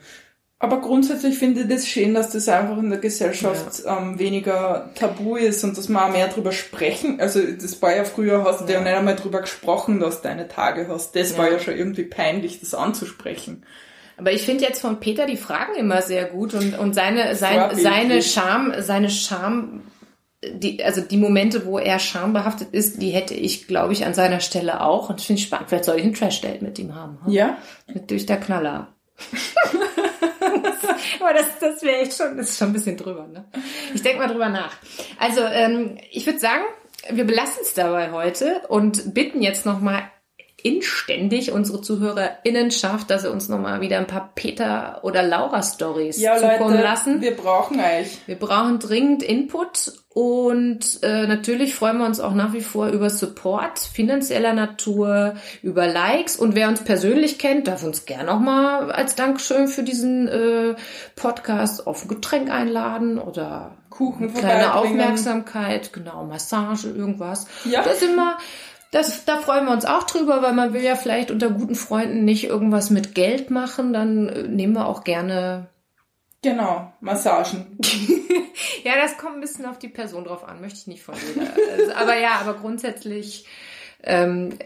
Aber 0.59 0.81
grundsätzlich 0.81 1.37
finde 1.37 1.61
ich 1.61 1.69
das 1.69 1.87
schön, 1.87 2.15
dass 2.15 2.31
das 2.31 2.49
einfach 2.49 2.79
in 2.79 2.89
der 2.89 2.99
Gesellschaft 2.99 3.85
ja. 3.85 3.99
ähm, 3.99 4.19
weniger 4.19 4.91
tabu 4.95 5.37
ist 5.37 5.63
und 5.65 5.77
dass 5.77 5.91
man 5.91 6.05
auch 6.05 6.13
mehr 6.17 6.29
drüber 6.29 6.51
sprechen. 6.51 7.21
Also 7.21 7.41
das 7.43 7.81
war 7.83 7.95
ja 7.95 8.05
früher, 8.05 8.43
hast 8.43 8.63
du 8.63 8.73
ja. 8.73 8.79
ja 8.79 8.81
nicht 8.81 8.95
einmal 8.95 9.17
drüber 9.17 9.43
gesprochen, 9.43 10.01
dass 10.01 10.23
du 10.23 10.29
deine 10.29 10.49
Tage 10.49 10.89
hast. 10.89 11.15
Das 11.15 11.33
ja. 11.33 11.39
war 11.39 11.51
ja 11.53 11.59
schon 11.59 11.77
irgendwie 11.77 12.05
peinlich, 12.05 12.59
das 12.61 12.73
anzusprechen. 12.73 13.65
Aber 14.17 14.33
ich 14.33 14.43
finde 14.43 14.65
jetzt 14.65 14.81
von 14.81 14.99
Peter 14.99 15.27
die 15.27 15.37
Fragen 15.37 15.75
immer 15.77 16.01
sehr 16.01 16.25
gut 16.25 16.55
und, 16.55 16.79
und 16.79 16.95
seine, 16.95 17.35
sein, 17.35 17.77
seine 17.77 18.23
Scham, 18.23 18.73
seine 18.79 19.11
Scham 19.11 19.83
die, 20.53 20.83
also 20.85 21.01
die 21.01 21.17
Momente, 21.17 21.67
wo 21.67 21.79
er 21.79 21.99
schambehaftet 21.99 22.69
ist, 22.73 23.01
die 23.03 23.11
hätte 23.11 23.35
ich, 23.35 23.67
glaube 23.67 23.93
ich, 23.93 24.05
an 24.05 24.15
seiner 24.15 24.41
Stelle 24.41 24.81
auch. 24.81 25.11
Und 25.11 25.21
finde 25.21 25.41
ich 25.41 25.47
spannend. 25.47 25.69
Vielleicht 25.69 25.85
soll 25.85 25.99
ich 25.99 26.05
ein 26.05 26.15
Trash-Date 26.15 26.63
mit 26.63 26.79
ihm 26.79 26.95
haben. 26.95 27.19
Hm? 27.25 27.33
Ja. 27.33 27.59
Mit 27.93 28.11
durch 28.11 28.27
der 28.27 28.39
Knaller. 28.39 28.89
Aber 31.21 31.33
das, 31.33 31.47
das 31.61 31.83
wäre 31.83 32.03
echt 32.03 32.15
schon, 32.17 32.37
das 32.37 32.51
ist 32.51 32.59
schon 32.59 32.69
ein 32.69 32.73
bisschen 32.73 32.97
drüber, 32.97 33.27
ne? 33.27 33.45
Ich 33.95 34.03
denke 34.03 34.19
mal 34.19 34.29
drüber 34.29 34.49
nach. 34.49 34.73
Also, 35.19 35.41
ähm, 35.43 35.99
ich 36.11 36.27
würde 36.27 36.39
sagen, 36.39 36.65
wir 37.11 37.25
belassen 37.25 37.63
es 37.63 37.75
dabei 37.75 38.13
heute 38.13 38.63
und 38.69 39.15
bitten 39.15 39.43
jetzt 39.43 39.67
nochmal 39.67 40.11
inständig 40.67 41.53
unsere 41.53 41.81
ZuhörerInnenschaft, 41.81 43.09
dass 43.09 43.23
sie 43.23 43.31
uns 43.31 43.49
nochmal 43.49 43.81
wieder 43.81 43.99
ein 43.99 44.09
paar 44.09 44.33
Peter- 44.35 44.99
oder 45.05 45.23
Laura-Stories 45.23 46.21
ja, 46.21 46.37
zukommen 46.37 46.73
Leute, 46.75 46.83
lassen. 46.83 47.21
Wir 47.21 47.37
brauchen 47.37 47.79
euch. 47.79 48.19
Wir 48.27 48.35
brauchen 48.35 48.81
dringend 48.81 49.23
Input 49.23 49.93
und 50.09 50.81
äh, 51.05 51.29
natürlich 51.29 51.77
freuen 51.77 51.99
wir 51.99 52.07
uns 52.07 52.19
auch 52.19 52.35
nach 52.35 52.53
wie 52.53 52.63
vor 52.63 52.89
über 52.89 53.11
Support 53.11 53.79
finanzieller 53.79 54.55
Natur, 54.55 55.35
über 55.63 55.87
Likes 55.87 56.35
und 56.35 56.57
wer 56.57 56.69
uns 56.69 56.83
persönlich 56.83 57.39
kennt, 57.39 57.69
darf 57.69 57.85
uns 57.85 58.05
gerne 58.05 58.33
auch 58.33 58.41
mal 58.41 58.91
als 58.91 59.15
Dankeschön 59.15 59.69
für 59.69 59.85
diesen 59.85 60.27
äh, 60.27 60.75
Podcast 61.15 61.87
auf 61.87 62.05
ein 62.05 62.09
Getränk 62.09 62.51
einladen 62.51 63.21
oder 63.21 63.77
Kuchen 63.91 64.35
kleine 64.35 64.75
Aufmerksamkeit, 64.75 65.93
genau 65.93 66.25
Massage, 66.25 66.89
irgendwas. 66.89 67.47
Ja. 67.65 67.83
Das 67.83 68.03
immer 68.03 68.37
das, 68.93 69.25
da 69.25 69.39
freuen 69.39 69.67
wir 69.67 69.73
uns 69.73 69.85
auch 69.85 70.05
drüber, 70.05 70.43
weil 70.43 70.53
man 70.53 70.73
will 70.73 70.83
ja 70.83 70.97
vielleicht 70.97 71.31
unter 71.31 71.51
guten 71.51 71.75
Freunden 71.75 72.25
nicht 72.25 72.45
irgendwas 72.45 72.91
mit 72.91 73.15
Geld 73.15 73.51
machen. 73.51 73.93
Dann 73.93 74.29
äh, 74.29 74.43
nehmen 74.45 74.75
wir 74.75 74.87
auch 74.87 75.05
gerne 75.05 75.69
Genau, 76.43 76.93
Massagen. 77.01 77.77
ja, 78.85 78.95
das 78.95 79.19
kommt 79.19 79.35
ein 79.35 79.41
bisschen 79.41 79.67
auf 79.67 79.81
die 79.81 79.89
Person 79.89 80.23
drauf 80.25 80.47
an, 80.47 80.61
möchte 80.61 80.79
ich 80.79 80.87
nicht 80.87 81.03
von 81.03 81.17
jeder. 81.17 81.51
Also, 81.73 81.93
aber 81.93 82.17
ja, 82.17 82.39
aber 82.41 82.55
grundsätzlich 82.55 83.47
ähm, 84.05 84.57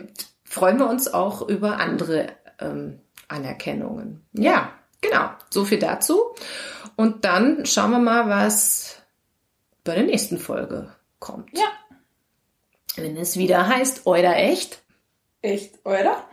freuen 0.44 0.78
wir 0.78 0.90
uns 0.90 1.08
auch 1.08 1.48
über 1.48 1.78
andere 1.78 2.26
ähm, 2.58 3.00
Anerkennungen. 3.28 4.26
Ja, 4.32 4.72
genau. 5.00 5.30
So 5.48 5.64
viel 5.64 5.78
dazu. 5.78 6.34
Und 6.96 7.24
dann 7.24 7.64
schauen 7.64 7.92
wir 7.92 7.98
mal, 7.98 8.28
was 8.28 9.00
bei 9.82 9.94
der 9.94 10.04
nächsten 10.04 10.36
Folge 10.36 10.92
kommt. 11.18 11.56
Ja. 11.56 11.68
Wenn 12.97 13.16
es 13.16 13.36
wieder 13.36 13.66
heißt, 13.68 14.03
Euer 14.07 14.34
echt. 14.34 14.82
Echt, 15.43 15.84
oder? 15.84 16.24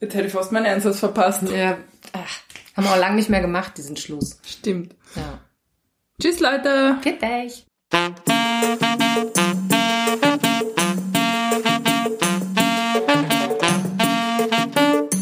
Jetzt 0.00 0.14
hätte 0.14 0.26
ich 0.26 0.32
fast 0.32 0.52
meinen 0.52 0.66
Einsatz 0.66 0.98
verpasst. 0.98 1.42
Ja, 1.50 1.78
ach, 2.12 2.40
haben 2.76 2.84
wir 2.84 2.92
auch 2.92 2.98
lange 2.98 3.16
nicht 3.16 3.28
mehr 3.28 3.40
gemacht, 3.40 3.76
diesen 3.76 3.96
Schluss. 3.96 4.38
Stimmt. 4.44 4.94
Ja. 5.14 5.40
Tschüss, 6.20 6.40
Leute. 6.40 6.96
Geht 7.02 7.22
euch. 7.22 7.66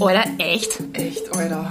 Oder 0.01 0.25
echt? 0.39 0.81
Echt, 0.93 1.37
Alter. 1.37 1.69